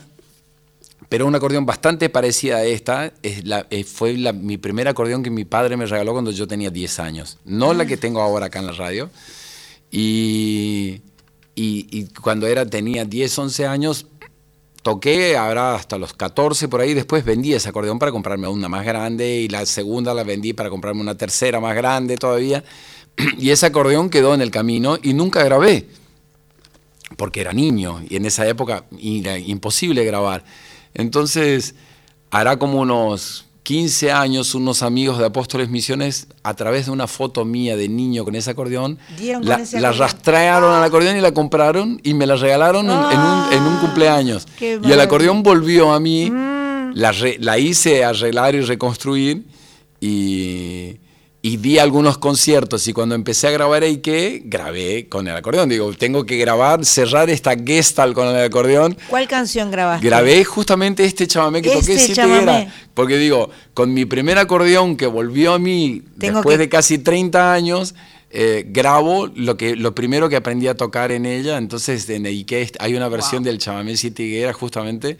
[1.14, 5.30] pero un acordeón bastante parecida a esta, es la, eh, fue mi primer acordeón que
[5.30, 8.58] mi padre me regaló cuando yo tenía 10 años, no la que tengo ahora acá
[8.58, 9.08] en la radio.
[9.92, 11.02] Y,
[11.54, 14.06] y- y cuando era, tenía 10, 11 años,
[14.82, 18.84] toqué ahora hasta los 14 por ahí, después vendí ese acordeón para comprarme una más
[18.84, 22.64] grande y la segunda la vendí para comprarme una tercera más grande todavía.
[23.38, 25.86] Y ese acordeón quedó en el camino y nunca grabé
[27.16, 30.44] porque era niño y en esa época era imposible grabar.
[30.94, 31.74] Entonces,
[32.30, 37.44] hará como unos 15 años, unos amigos de Apóstoles Misiones, a través de una foto
[37.44, 40.08] mía de niño con ese acordeón, Dieron la, ese la acordeón.
[40.08, 43.76] rastrearon al acordeón y la compraron y me la regalaron en, en un, en un
[43.78, 44.46] cumpleaños.
[44.48, 44.98] Ah, qué Y el.
[44.98, 45.00] Mm.
[45.00, 46.30] acordeón volvió a mí,
[46.94, 49.44] la, re- la hice arreglar y reconstruir
[50.00, 50.96] y,
[51.46, 52.88] y di algunos conciertos.
[52.88, 55.68] Y cuando empecé a grabar Eike, grabé con el acordeón.
[55.68, 58.96] Digo, tengo que grabar, cerrar esta gestalt con el acordeón.
[59.10, 60.06] ¿Cuál canción grabaste?
[60.06, 62.42] Grabé justamente este chamamé que toqué Este siete chamamé.
[62.62, 62.74] era.
[62.94, 66.96] Porque digo, con mi primer acordeón que volvió a mí Tengo después que- de casi
[66.96, 67.94] 30 años,
[68.30, 71.58] eh, grabo lo que lo primero que aprendí a tocar en ella.
[71.58, 75.18] Entonces, en Ike hay una versión del chamamé siete higueras justamente.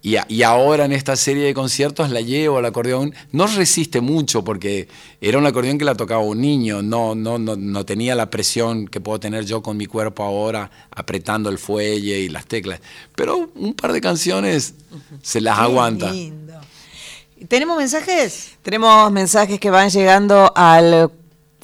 [0.00, 3.12] Y, a- y ahora en esta serie de conciertos la llevo al acordeón.
[3.32, 4.86] No resiste mucho porque
[5.20, 6.82] era un acordeón que la tocaba un niño.
[6.82, 10.70] No, no, no, no tenía la presión que puedo tener yo con mi cuerpo ahora,
[10.92, 12.80] apretando el fuelle y las teclas.
[13.16, 14.74] Pero un par de canciones
[15.22, 16.12] se las Qué aguanta.
[16.12, 16.54] lindo.
[17.48, 18.52] ¿Tenemos mensajes?
[18.62, 21.10] Tenemos mensajes que van llegando al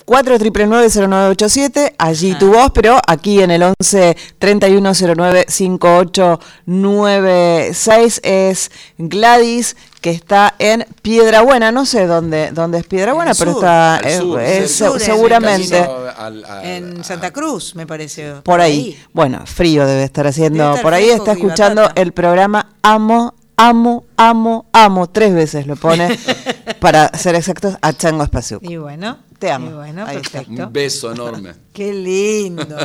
[0.06, 2.39] 499-0987, allí Ah.
[2.39, 11.40] tu voz, pero aquí en el 11 3109 5896 es Gladys, que está en Piedra
[11.43, 11.72] Buena.
[11.72, 16.44] No sé dónde, dónde es Piedra Buena, pero sur, está eh, sur, seguramente camino al-
[16.44, 18.35] al- En Santa Cruz, me parece.
[18.43, 18.98] por ahí.
[19.12, 20.59] Bueno, frío debe estar haciendo.
[20.62, 22.01] Debe estar por ahí está escuchando batata.
[22.02, 25.09] el programa Amo, Amo, Amo, Amo.
[25.09, 26.09] Tres veces lo pone,
[26.81, 28.59] para ser exactos, a Chango Espacio.
[28.62, 29.71] Y bueno, Te amo.
[29.71, 30.39] y bueno, Ahí está.
[30.39, 30.66] perfecto.
[30.69, 31.53] Un beso enorme.
[31.75, 32.77] Qué lindo.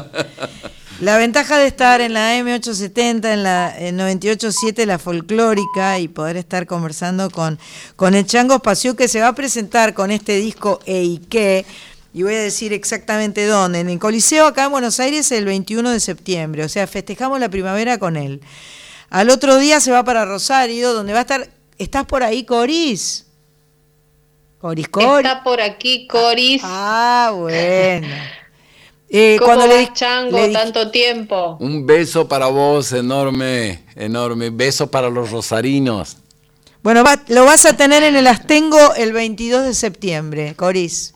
[1.00, 6.36] La ventaja de estar en la M870, en la en 987, la folclórica, y poder
[6.36, 7.58] estar conversando con,
[7.96, 11.66] con el Chango Espacio que se va a presentar con este disco Eike.
[12.14, 13.80] Y voy a decir exactamente dónde.
[13.80, 16.66] En el Coliseo, acá en Buenos Aires, el 21 de septiembre.
[16.66, 18.42] O sea, festejamos la primavera con él.
[19.10, 21.50] Al otro día se va para Rosario, donde va a estar.
[21.78, 23.28] ¿Estás por ahí, Coris?
[24.60, 25.18] Coris, Coris.
[25.26, 26.62] Está por aquí Coris.
[26.66, 28.08] Ah, bueno.
[29.10, 30.38] Eh, ¿Cómo cuando le vas, Chango?
[30.38, 31.58] le Tanto tiempo.
[31.60, 34.50] Un beso para vos, enorme, enorme.
[34.52, 36.18] Beso para los rosarinos.
[36.84, 41.14] Bueno, va- lo vas a tener en el Astengo el 22 de septiembre, Coris.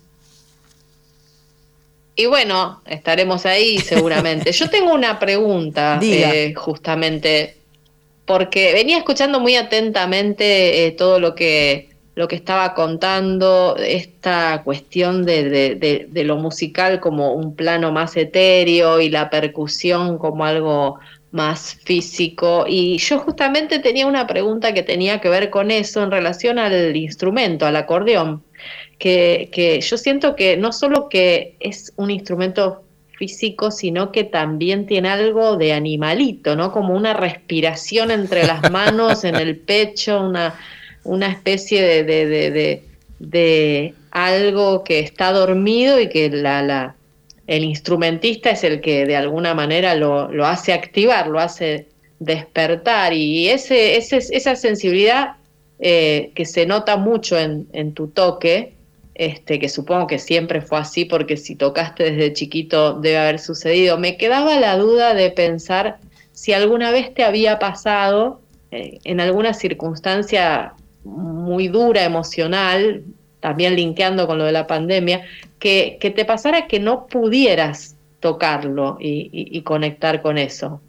[2.15, 4.51] Y bueno, estaremos ahí seguramente.
[4.53, 6.33] Yo tengo una pregunta, Diga.
[6.33, 7.57] eh, justamente,
[8.25, 15.25] porque venía escuchando muy atentamente eh, todo lo que, lo que estaba contando, esta cuestión
[15.25, 20.99] de, de- lo musical como un plano más etéreo y la percusión como algo
[21.31, 22.65] más físico.
[22.67, 26.95] Y yo justamente tenía una pregunta que tenía que ver con eso en relación al
[26.95, 28.43] instrumento, al acordeón
[28.99, 32.83] que, que yo siento que no solo que es un instrumento
[33.17, 36.71] físico, sino que también tiene algo de animalito, ¿no?
[36.71, 40.55] Como una respiración entre las manos, en el pecho, una,
[41.03, 42.83] una especie de, de, de,
[43.19, 46.95] de- algo que está dormido y que la, la,
[47.47, 51.87] el instrumentista es el que de alguna manera lo, lo hace activar, lo hace
[52.19, 53.11] despertar.
[53.13, 55.37] Y ese, esa sensibilidad
[55.79, 58.73] eh, que se nota mucho en, en tu toque,
[59.15, 63.97] este, que supongo que siempre fue así porque si tocaste desde chiquito debe haber sucedido,
[63.97, 65.97] me quedaba la duda de pensar
[66.31, 70.73] si alguna vez te había pasado eh, en alguna circunstancia
[71.03, 73.03] muy dura, emocional,
[73.39, 75.21] también linkeando con lo de la pandemia,
[75.59, 80.79] que, que te pasara que no pudieras tocarlo y, y- y conectar con eso.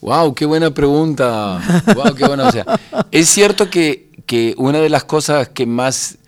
[0.00, 1.60] Wow, qué buena pregunta.
[1.94, 2.48] Wow, qué buena.
[2.48, 2.64] O sea,
[3.10, 6.18] es cierto que, que una de las cosas que más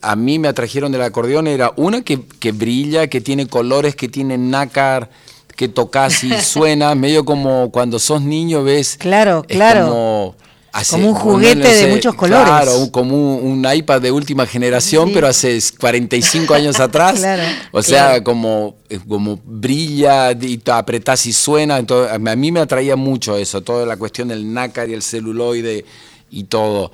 [0.00, 4.08] a mí me atrajeron del acordeón era una que, que brilla, que tiene colores, que
[4.08, 5.10] tiene nácar,
[5.56, 8.96] que tocas y suena, medio como cuando sos niño ves.
[8.98, 9.86] Claro, es claro.
[9.86, 10.34] Como,
[10.72, 12.44] hace- Como un juguete no de sé, muchos colores.
[12.46, 15.14] Claro, un- como un, un iPad de última generación, Sí.
[15.14, 17.14] pero hace 45 años atrás.
[17.20, 17.42] Claro,
[17.72, 18.24] O sea, claro.
[18.24, 21.78] como, eh, como brilla y apretás y suena.
[21.78, 25.84] Entonces, a mí me atraía mucho eso, toda la cuestión del nácar y el celuloide
[26.30, 26.90] y todo.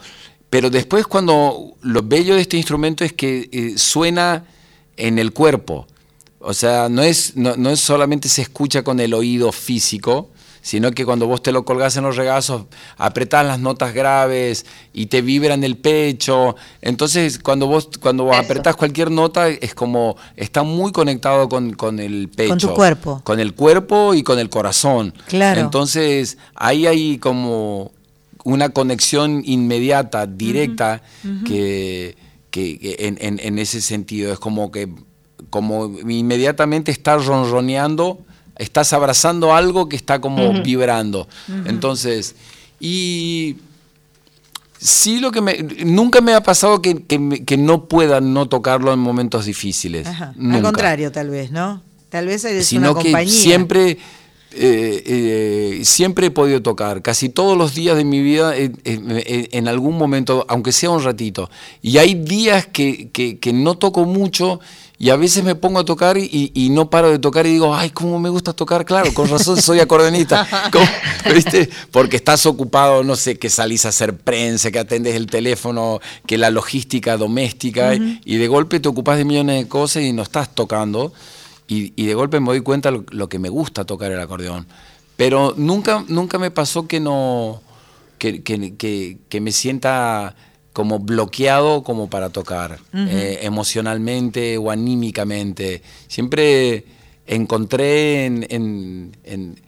[0.51, 4.45] Pero después cuando lo bello de este instrumento es que eh, suena
[4.97, 5.87] en el cuerpo.
[6.41, 10.31] O sea, no es, no, no es solamente se escucha con el oído físico,
[10.69, 12.67] sino que cuando vos te lo colgás en los regazos,
[12.99, 16.57] apretás las notas graves y te vibra en el pecho.
[16.83, 21.99] Entonces, cuando vos, cuando vos apretás cualquier nota, es como, está muy conectado con, con
[22.01, 22.55] el pecho.
[22.69, 23.23] tu cuerpo.
[23.25, 25.15] Con el cuerpo y con el corazón.
[25.27, 25.59] Claro.
[25.63, 27.93] Entonces, ahí hay como
[28.45, 31.01] una conexión inmediata, directa,
[31.47, 32.15] que,
[32.51, 34.89] que- que en, en- en ese sentido es como que
[35.51, 38.19] como inmediatamente estás ronroneando,
[38.59, 41.27] estás abrazando algo que está como vibrando.
[41.67, 42.35] Entonces,
[42.81, 43.57] y
[44.81, 47.03] sí lo que me, nunca me ha pasado que,
[47.45, 50.07] que no pueda no tocarlo en momentos difíciles.
[50.07, 50.35] Ajá.
[50.53, 51.83] Al contrario, tal vez, ¿no?
[52.11, 53.33] Tal vez eres sino una que compañía.
[53.33, 53.99] siempre
[54.53, 58.99] eh, eh, siempre he podido tocar casi todos los días de mi vida eh, eh,
[59.27, 61.51] eh, en algún momento aunque sea un ratito
[61.83, 64.59] y hay días que, que- que no toco mucho
[64.99, 67.75] y a veces me pongo a tocar y, y no paro de tocar y digo,
[67.75, 70.47] ay, cómo me gusta tocar, claro, con razón soy acordeonista.
[71.35, 71.69] ¿Viste?
[71.93, 76.37] Porque estás ocupado, no sé, que salís a hacer prensa, que atendes el teléfono, que
[76.39, 80.55] la logística doméstica, y de golpe te ocupas de millones de cosas y no estás
[80.55, 81.13] tocando.
[81.69, 84.67] Y, y de golpe me doy cuenta lo, lo que me gusta tocar el acordeón.
[85.17, 87.61] Pero nunca, nunca me pasó que no.
[88.19, 90.35] que, que- que- que me sienta
[90.79, 95.83] como bloqueado como para tocar, eh, emocionalmente o anímicamente.
[96.07, 96.85] Siempre
[97.27, 98.47] encontré en.
[98.49, 99.61] en- en-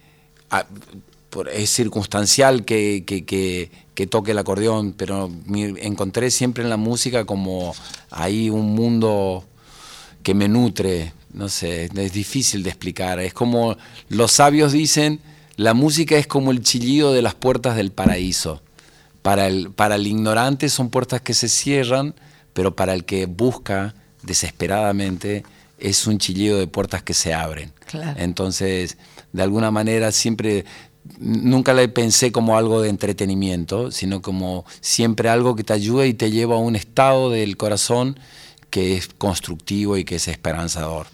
[0.50, 0.66] a-
[1.30, 5.28] por- es circunstancial que, que- que- que toque el acordeón, pero
[5.82, 7.74] encontré siempre en la música como
[8.10, 9.44] ahí un mundo
[10.22, 13.18] que me nutre, no sé, es difícil de explicar.
[13.18, 13.76] Es como
[14.08, 15.18] los sabios dicen,
[15.56, 18.62] la música es como el chillido de las puertas del paraíso.
[19.30, 22.16] Para el, para el ignorante son puertas que se cierran,
[22.52, 23.94] pero para el que busca
[24.24, 25.44] desesperadamente
[25.78, 27.72] es un chillido de puertas que se abren.
[27.86, 28.18] Claro.
[28.20, 28.98] Entonces,
[29.32, 30.64] de alguna manera siempre,
[31.20, 36.14] nunca la pensé como algo de entretenimiento, sino como siempre algo que te ayuda y
[36.14, 38.18] te lleva a un estado del corazón
[38.68, 41.06] que es constructivo y que es esperanzador.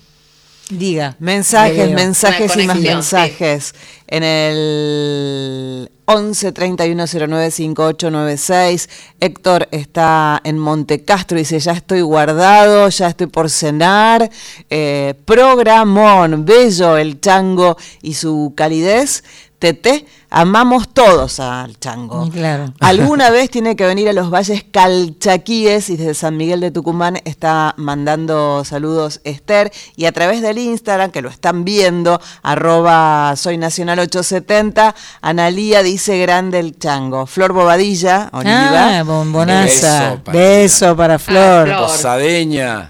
[0.71, 1.15] Diga.
[1.21, 3.75] Mensajes, mensajes y más mensajes.
[4.09, 8.89] En el 11 31 09 5896.
[9.21, 11.39] Héctor está en Montecastro.
[11.39, 14.29] Dice: Ya estoy guardado, ya estoy por cenar.
[14.69, 19.23] Eh, programón, bello el chango y su calidez.
[19.59, 22.29] Tete, amamos todos al chango.
[22.31, 22.75] Claro.
[22.81, 27.19] Alguna vez tiene que venir a los valles calchaquíes y desde San Miguel de Tucumán
[27.25, 33.57] está mandando saludos Esther y a través del Instagram, que lo están viendo, arroba soy
[33.57, 37.27] nacional 870, Analía dice grande el chango.
[37.27, 38.99] Flor Bobadilla, Oliva.
[38.99, 40.11] Ah, bombonaza.
[40.11, 41.77] Beso para Beso para Flor.
[41.79, 42.89] Posadeña.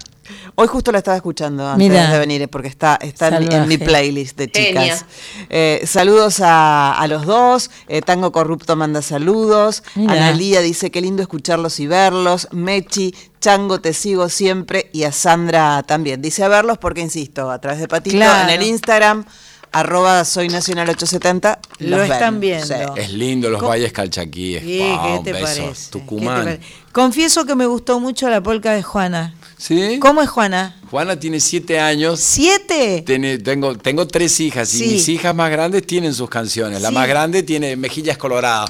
[0.55, 2.11] Hoy justo la estaba escuchando antes Mira.
[2.11, 5.05] de venir, porque está, está en, mi playlist de chicas.
[5.49, 7.69] Eh, saludos a, a los dos.
[7.87, 9.83] Eh, Tango Corrupto manda saludos.
[9.95, 10.13] Mira.
[10.13, 12.47] Analía dice qué lindo escucharlos y verlos.
[12.51, 14.89] Mechi, Chango, te sigo siempre.
[14.93, 16.21] Y a Sandra también.
[16.21, 18.49] Dice a verlos porque, insisto, a través de Patito Claro.
[18.49, 19.25] en el Instagram,
[19.71, 21.59] arroba soy nacional 870.
[21.79, 22.11] Lo ven.
[22.11, 22.65] están viendo.
[22.67, 22.73] Sí.
[22.95, 23.69] Es lindo los ¿Cómo?
[23.69, 24.63] valles calchaquíes.
[24.63, 25.45] Sí, Wow, ¿qué un te beso.
[25.45, 25.85] parece?
[25.85, 26.59] ¿Qué Tucumán.
[26.91, 29.35] Confieso que me gustó mucho la polca de Juana.
[29.57, 29.97] ¿Sí?
[29.99, 30.75] ¿Cómo es Juana?
[30.91, 32.19] Juana tiene siete años.
[32.19, 33.01] ¿Siete?
[33.05, 36.81] Tiene- tengo, tengo tres hijas y mis hijas más grandes tienen sus canciones.
[36.81, 38.69] La más grande tiene mejillas coloradas.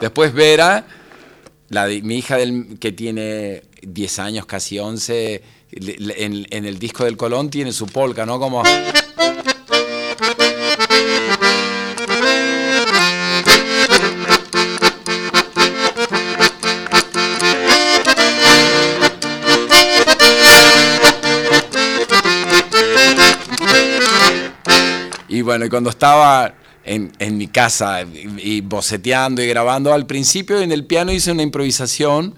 [0.00, 0.86] Después Vera,
[1.68, 6.64] la de- mi hija del- que tiene 10 años, casi 11, le- le- en, en
[6.66, 8.38] el disco del Colón tiene su polka, ¿no?
[8.38, 8.62] Como...
[25.44, 26.54] bueno, cuando estaba
[26.84, 31.42] en, mi casa y, y boceteando y grabando, al principio en el piano hice una
[31.42, 32.34] improvisación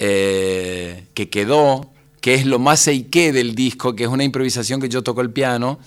[0.00, 1.90] eh, que quedó,
[2.20, 5.30] que es lo más eiké del disco, que es una improvisación que yo toco el
[5.30, 5.78] piano.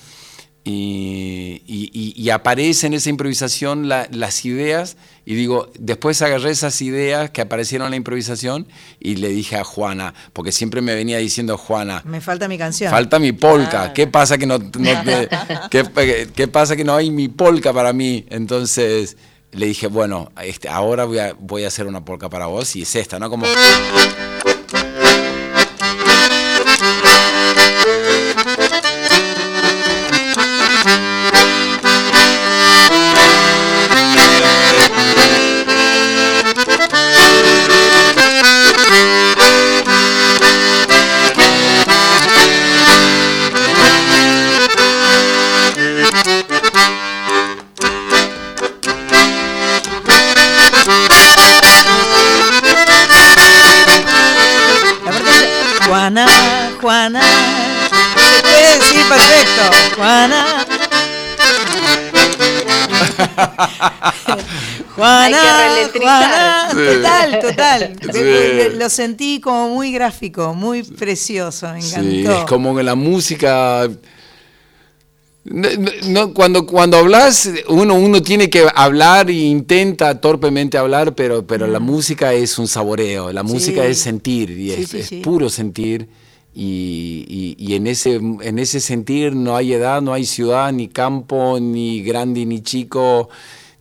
[0.70, 6.52] Y, y- y- y aparece en esa improvisación la- las ideas y digo, después agarré
[6.52, 8.68] esas ideas que aparecieron en la improvisación
[9.00, 12.92] y le dije a Juana, porque siempre me venía diciendo Juana, Me falta mi canción.
[12.92, 13.94] Falta mi polka.
[13.94, 15.30] ¿Qué pasa que no, no te-
[15.72, 18.26] qué, qué pasa que no hay mi polka para mí?
[18.30, 19.16] Entonces
[19.54, 22.82] le dije, bueno, este, ahora voy a, voy a hacer una polka para vos y
[22.82, 23.30] es esta, ¿no?
[23.30, 23.46] Como
[60.08, 60.66] Juana.
[64.96, 66.72] Juana, Hay que reletrizar.
[66.72, 67.96] Juana, total, total.
[68.14, 68.78] Sí.
[68.78, 72.02] Lo sentí como muy gráfico, muy precioso, me encantó.
[72.10, 73.88] Sí, es como que la música.
[75.44, 75.70] No,
[76.08, 81.68] no- cuando, cuando hablas, uno, uno tiene que hablar e intenta torpemente hablar, pero, pero
[81.68, 83.92] la música es un saboreo, la música Sí.
[83.92, 85.16] es sentir, y Sí, es, sí, es sí.
[85.22, 86.10] puro sentir.
[86.60, 90.88] Y, y- y en, ese, en ese sentir no hay edad, no hay ciudad, ni
[90.88, 93.30] campo, ni grande, ni chico,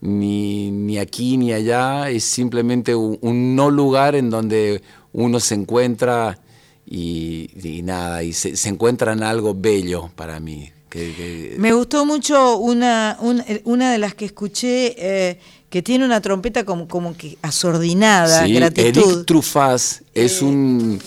[0.03, 2.11] ni, ni aquí, ni allá.
[2.11, 4.83] Es simplemente un, un no lugar en donde
[5.15, 6.39] uno se encuentra
[6.85, 10.71] y, y nada, y se, se encuentra en algo bello para mí.
[10.91, 15.39] que- que- Me gustó mucho una, un- una de las que escuché eh,
[15.71, 19.03] que tiene una trompeta como, como que asordinada, Sí, gratitud.
[19.13, 21.01] Eric Truffaz es un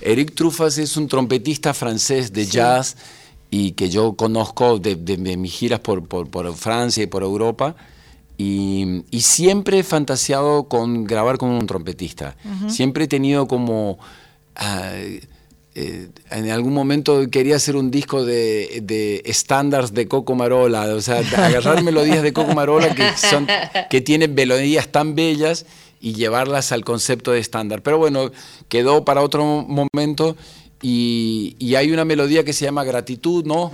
[0.00, 2.96] Eric Truffaz es un trompetista francés de jazz
[3.50, 7.22] y que yo conozco de, de- de mis giras por, por- por Francia y por
[7.22, 7.74] Europa.
[8.36, 12.36] Y, y siempre he fantaseado con grabar con un trompetista.
[12.68, 13.98] Siempre he tenido como...
[14.56, 14.92] ah,
[15.74, 21.18] eh, en algún momento quería hacer un disco de, estándares de Coco Marola, o sea,
[21.36, 23.46] agarrar melodías de Coco Marola que, son,
[23.88, 25.66] que tienen melodías tan bellas
[26.00, 27.82] y llevarlas al concepto de estándar.
[27.82, 28.30] Pero bueno,
[28.68, 30.36] quedó para otro momento
[30.82, 33.70] y, y hay una melodía que se llama Gratitud, ¿no?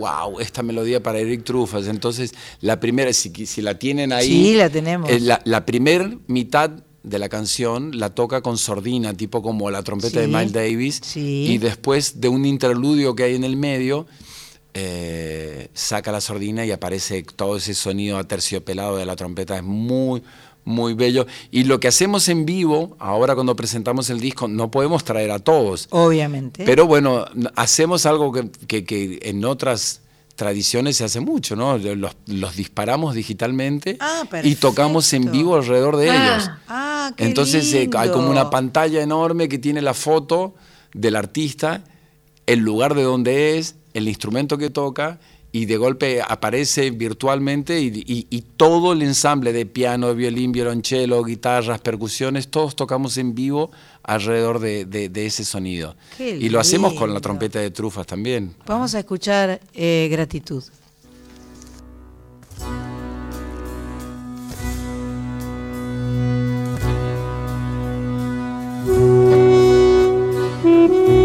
[0.00, 1.86] Wow, esta melodía para Eric Truffaz.
[1.86, 4.26] Entonces, la primera, si, si la tienen ahí.
[4.26, 5.08] Sí, la tenemos.
[5.10, 6.70] eh, la, la primer mitad
[7.02, 11.00] de la canción la toca con sordina, tipo como la trompeta de Miles Davis.
[11.02, 11.46] sí.
[11.48, 14.06] Y después de un interludio que hay en el medio,
[14.74, 19.56] eh, saca la sordina y aparece todo ese sonido aterciopelado de la trompeta.
[19.56, 20.22] Es muy,
[20.64, 21.26] muy bello.
[21.50, 25.38] Y lo que hacemos en vivo, ahora cuando presentamos el disco, no podemos traer a
[25.38, 25.88] todos.
[25.90, 26.64] Obviamente.
[26.64, 27.24] Pero bueno,
[27.56, 30.02] hacemos algo que, que- que en otras
[30.36, 31.76] tradiciones se hace mucho, ¿no?
[31.76, 36.50] Los, los disparamos digitalmente Ah, y tocamos en vivo alrededor de ellos.
[36.66, 40.54] Ah, qué Entonces eh, hay como una pantalla enorme que tiene la foto
[40.94, 41.84] del artista,
[42.46, 45.20] el lugar de donde es, el instrumento que toca
[45.52, 51.22] y de golpe aparece virtualmente y, y- y todo el ensamble de piano, violín, violonchelo,
[51.24, 53.70] guitarras, percusiones, todos tocamos en vivo
[54.02, 55.96] alrededor de, de- de ese sonido.
[56.16, 58.54] Qué y lo hacemos con la trompeta de trufas también.
[58.66, 60.62] Vamos a escuchar eh, gratitud.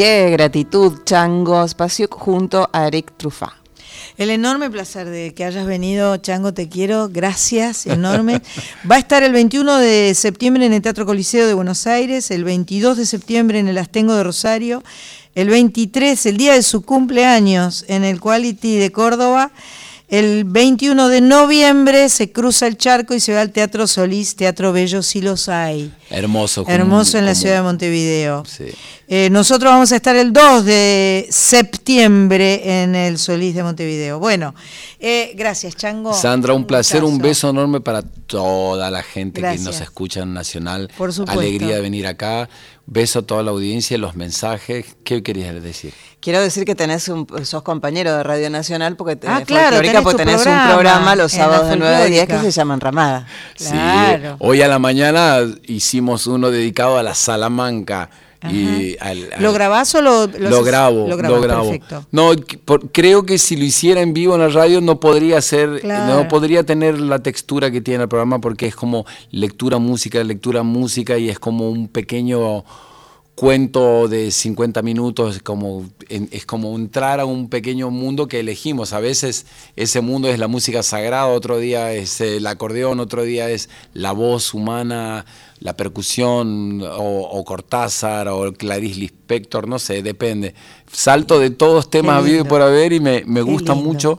[0.00, 3.52] qué gratitud, Chango Spasiuk junto a Eric Trufa!
[4.16, 8.40] El enorme placer de que hayas venido, Chango, te quiero, gracias, enorme.
[8.90, 12.44] Va a estar el 21 de septiembre en el Teatro Coliseo de Buenos Aires, el
[12.44, 14.82] 22 de septiembre en el Astengo de Rosario,
[15.34, 19.52] el 23, el día de su cumpleaños, en el Quality de Córdoba,
[20.10, 24.72] el 21 de noviembre se cruza el charco y se va al Teatro Solís, Teatro
[24.72, 25.92] Bello, si los hay.
[26.10, 26.64] Hermoso.
[26.64, 28.42] como- Hermoso en la como- ciudad de Montevideo.
[28.44, 28.64] Sí.
[29.06, 34.18] Eh, nosotros vamos a estar el 2 de septiembre en el Solís de Montevideo.
[34.18, 34.54] Bueno,
[34.98, 36.12] eh, gracias, Chango.
[36.14, 40.90] Sandra, un placer, un beso enorme para toda la gente que nos escucha en Nacional.
[40.96, 41.40] Por supuesto.
[41.40, 42.48] Alegría de venir acá.
[42.92, 44.96] Beso a toda la audiencia, los mensajes.
[45.04, 45.94] ¿Qué querías decir?
[46.18, 50.02] Quiero decir que tenés un, sos compañero de Radio Nacional porque tenés, Ah, claro, tenés
[50.02, 53.28] porque tenés programa un programa los sábados de 9 a 10 que se llama Enramada.
[53.54, 53.76] Sí,
[54.40, 55.38] hoy a la mañana
[55.68, 58.10] hicimos uno dedicado a la Salamanca.
[58.48, 61.64] Y al- al- ¿Lo grabás o lo, lo Lo grabo, Lo lo, grabás, grabo.
[61.70, 62.06] perfecto.
[62.10, 62.30] No,
[62.64, 66.14] por- creo que si lo hiciera en vivo en la radio no podría ser, Claro.
[66.22, 70.62] no podría tener la textura que tiene el programa porque es como lectura música, lectura
[70.62, 72.64] música y es como un pequeño
[73.40, 78.92] cuento de 50 minutos, es como, es como entrar a un pequeño mundo que elegimos.
[78.92, 79.46] A veces
[79.76, 84.12] ese mundo es la música sagrada, otro día es el acordeón, otro día es la
[84.12, 85.24] voz humana,
[85.58, 90.54] la percusión, o, o Cortázar, o Clarice Lispector, no sé, depende.
[90.92, 94.18] Salto de todos temas habido y por haber y me, me gusta mucho.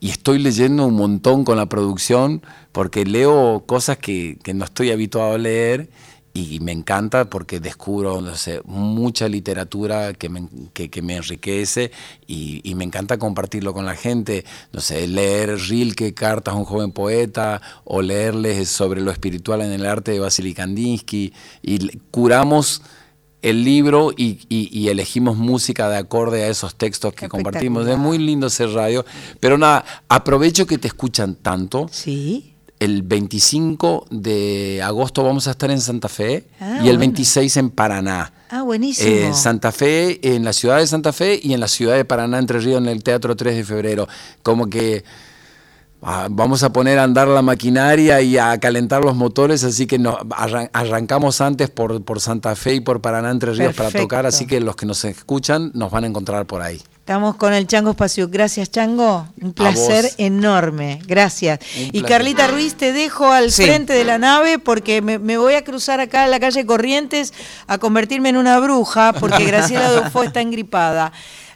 [0.00, 2.40] Y estoy leyendo un montón con la producción
[2.72, 5.90] porque leo cosas que, que no estoy habituado a leer
[6.34, 11.90] y me encanta porque descubro no sé, mucha literatura que me, que, que me enriquece
[12.26, 14.44] y, y me encanta compartirlo con la gente.
[14.72, 19.72] No sé, leer Rilke, Cartas a un joven poeta, o leerles sobre lo espiritual en
[19.72, 21.32] el arte de Vasily Kandinsky.
[21.62, 22.80] Y curamos
[23.42, 27.86] el libro y, y- y elegimos música de acorde a esos textos que compartimos.
[27.88, 29.04] Es muy lindo hacer radio.
[29.40, 31.88] Pero nada, aprovecho que te escuchan tanto.
[31.90, 32.51] Sí.
[32.82, 37.70] El 25 de agosto vamos a estar en Santa Fe Ah, y el 26 en
[37.70, 38.32] Paraná.
[38.50, 39.08] Ah, buenísimo.
[39.08, 42.40] En Santa Fe, en la ciudad de Santa Fe y en la ciudad de Paraná,
[42.40, 44.08] Entre Ríos, en el Teatro 3 de Febrero.
[44.42, 45.04] Como que
[46.30, 50.16] vamos a poner a andar la maquinaria y a calentar los motores, así que nos
[50.30, 54.46] arran- arrancamos antes por, por Santa Fe y por Paraná, Entre Ríos para tocar, así
[54.46, 56.80] que los que nos escuchan nos van a encontrar por ahí.
[56.98, 58.28] Estamos con el Chango Espacio.
[58.28, 59.26] Gracias, Chango.
[59.40, 61.00] Un placer enorme.
[61.06, 61.58] Gracias.
[61.76, 62.02] Y.
[62.02, 63.64] Carlita Ruiz, te dejo al Sí.
[63.64, 67.32] frente de la nave porque me, me voy a cruzar acá a la calle Corrientes
[67.66, 71.12] a convertirme en una bruja porque Graciela Dufo está engripada.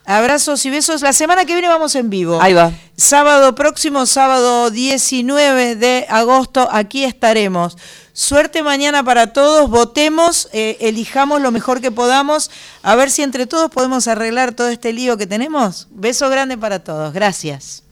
[0.07, 1.03] Abrazos y besos.
[1.03, 2.41] La semana que viene vamos en vivo.
[2.41, 2.73] Ahí va.
[2.97, 7.77] Sábado próximo, sábado 19 de agosto, aquí estaremos.
[8.15, 12.51] Suerte mañana para todos, votemos, eh, elijamos lo mejor que podamos,
[12.83, 15.89] a ver si entre todos podemos arreglar todo este lío que tenemos.
[15.91, 17.83] Beso grande para todos, gracias.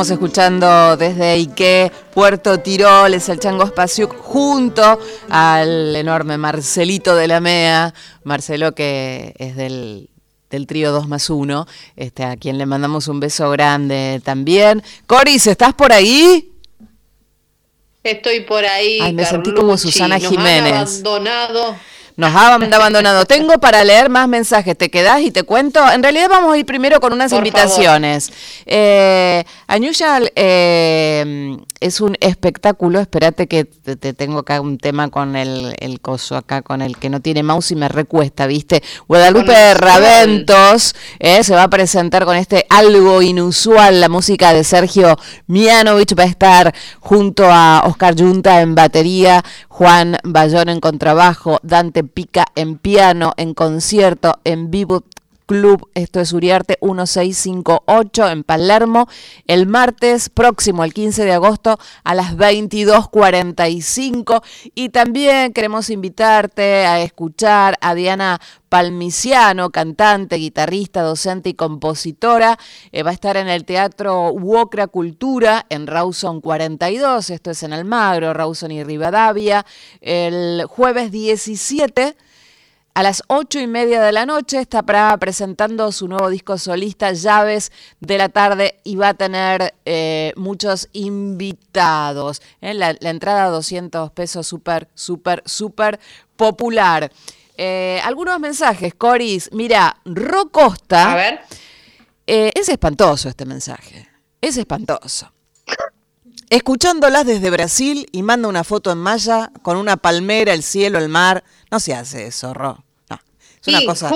[0.00, 4.98] Estamos escuchando desde Ike, Puerto Tirol, es el Chango Spasiuk, junto
[5.28, 7.92] al enorme Marcelito de la MEA,
[8.24, 10.08] Marcelo que es del,
[10.48, 11.66] del trío 2 más 1,
[11.96, 14.82] este, a quien le mandamos un beso grande también.
[15.06, 16.50] Coris, ¿estás por ahí?
[18.02, 19.00] Estoy por ahí.
[19.02, 20.72] Ay, me sentí como Susana Nos Jiménez.
[20.72, 21.76] Han abandonado.
[22.20, 23.24] Nos ha abandonado.
[23.24, 24.76] Tengo para leer más mensajes.
[24.76, 25.80] ¿Te quedás y te cuento?
[25.90, 28.30] En realidad vamos a ir primero con unas Por invitaciones.
[28.66, 29.44] Eh,
[30.36, 33.00] eh, es un espectáculo.
[33.00, 36.98] Espérate que te, te tengo acá un tema con el, el coso acá, con el
[36.98, 38.82] que no tiene mouse y me recuesta, ¿viste?
[39.08, 44.00] Guadalupe Raventos eh, se va a presentar con este algo inusual.
[44.00, 49.42] La música de Sergio Mianovich va a estar junto a Oscar Yunta en batería,
[49.80, 55.04] Juan Bayón en contrabajo, Dante Pica en piano, en concierto, en vivo
[55.50, 59.08] Club, esto es Uriarte 1658 en Palermo,
[59.48, 64.44] el martes próximo, el 15 de agosto, a las 22.45.
[64.76, 72.56] Y también queremos invitarte a escuchar a Diana Palmiciano, cantante, guitarrista, docente y compositora.
[72.92, 77.72] Eh, va a estar en el Teatro Uocra Cultura en Rawson 42, esto es en
[77.72, 79.66] Almagro, Rawson y Rivadavia,
[80.00, 82.14] el jueves 17.
[82.92, 87.12] A las ocho y media de la noche está Praga presentando su nuevo disco solista
[87.12, 92.42] Llaves de la tarde y va a tener eh, muchos invitados.
[92.60, 92.74] ¿eh?
[92.74, 96.00] La, la entrada 200 pesos, súper, súper, súper
[96.36, 97.12] popular.
[97.56, 99.50] Eh, algunos mensajes, Coris.
[99.52, 101.12] Mira, Ro Costa.
[101.12, 101.40] A ver.
[102.26, 104.08] Es espantoso este mensaje.
[104.40, 105.32] Es espantoso.
[106.50, 111.08] Escuchándolas desde Brasil y manda una foto en malla con una palmera, el cielo, el
[111.08, 111.44] mar.
[111.70, 112.84] No se hace eso, Ro.
[113.62, 114.08] Es una cosa.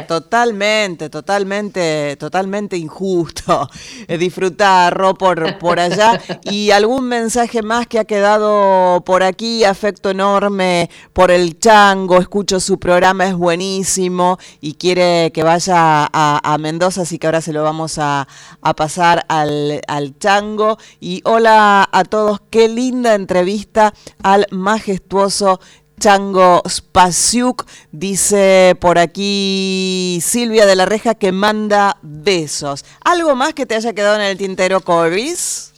[0.06, 3.68] Totalmente, totalmente, totalmente, totalmente injusto.
[4.09, 6.20] Eh, disfrutar, Ro, por, por allá.
[6.44, 12.59] Y algún mensaje más que ha quedado por aquí, afecto enorme por el chango, escucho
[12.60, 17.52] su programa, es buenísimo y quiere que vaya a, a Mendoza, así que ahora se
[17.52, 18.26] lo vamos a,
[18.62, 20.78] a pasar al, al chango.
[21.01, 25.60] Y hola a todos, qué linda entrevista al majestuoso
[25.99, 32.85] Chango Spasiuk, dice por aquí Silvia de la Reja que manda besos.
[33.05, 35.73] ¿Algo más que te haya quedado en el tintero, Coris?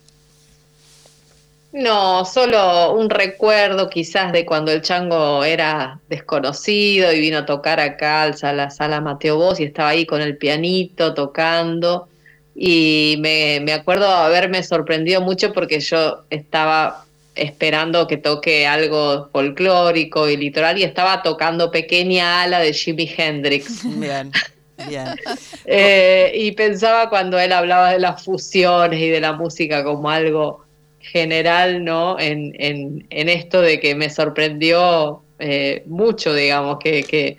[1.72, 7.78] No, solo un recuerdo quizás de cuando el chango era desconocido y vino a tocar
[7.78, 12.08] acá al sala, Mateo Vos y estaba ahí con el pianito tocando.
[12.56, 17.04] Y me, me acuerdo haberme sorprendido mucho porque yo estaba
[17.40, 23.82] esperando que toque algo folclórico y litoral y estaba tocando Pequeña Ala de Jimi Hendrix.
[23.98, 24.30] Bien,
[24.88, 25.08] bien.
[25.66, 30.64] Eh, y pensaba cuando él hablaba de las fusiones y de la música como algo
[31.00, 32.18] general, ¿no?
[32.18, 37.36] En, en, en esto de que me sorprendió eh, mucho, digamos, que, que,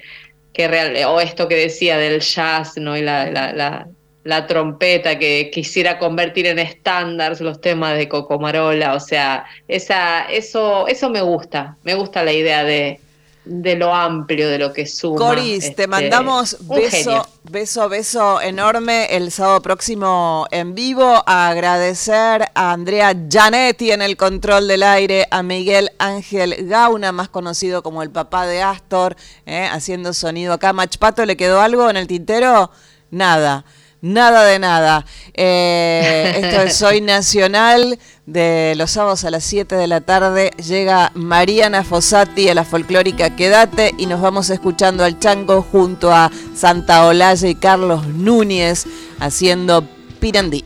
[0.53, 2.97] que real, o esto que decía del jazz, ¿no?
[2.97, 3.87] Y la, la, la,
[4.23, 10.87] la trompeta que quisiera convertir en estándares los temas de Cocomarola, o sea, esa, eso,
[10.87, 12.99] eso me gusta, me gusta la idea de,
[13.45, 15.17] de lo amplio de lo que suma.
[15.17, 21.23] Coris, te este, mandamos beso, beso, beso enorme el sábado próximo en vivo.
[21.25, 27.29] A agradecer a Andrea Gianetti en el control del aire, a Miguel Ángel Gauna, más
[27.29, 29.15] conocido como el papá de Astor,
[29.47, 30.73] eh, haciendo sonido acá.
[30.73, 32.69] Machpato, ¿le quedó algo en el tintero?
[33.09, 33.65] Nada.
[34.01, 35.05] Nada de nada.
[35.35, 37.99] Eh, esto es Soy Nacional.
[38.25, 43.35] De los sábados a las 7 de la tarde llega Mariana Fossati a la folclórica
[43.35, 48.85] Quédate y nos vamos escuchando al Chango junto a Santa Olalla y Carlos Núñez
[49.19, 49.87] haciendo
[50.19, 50.63] Pirandí.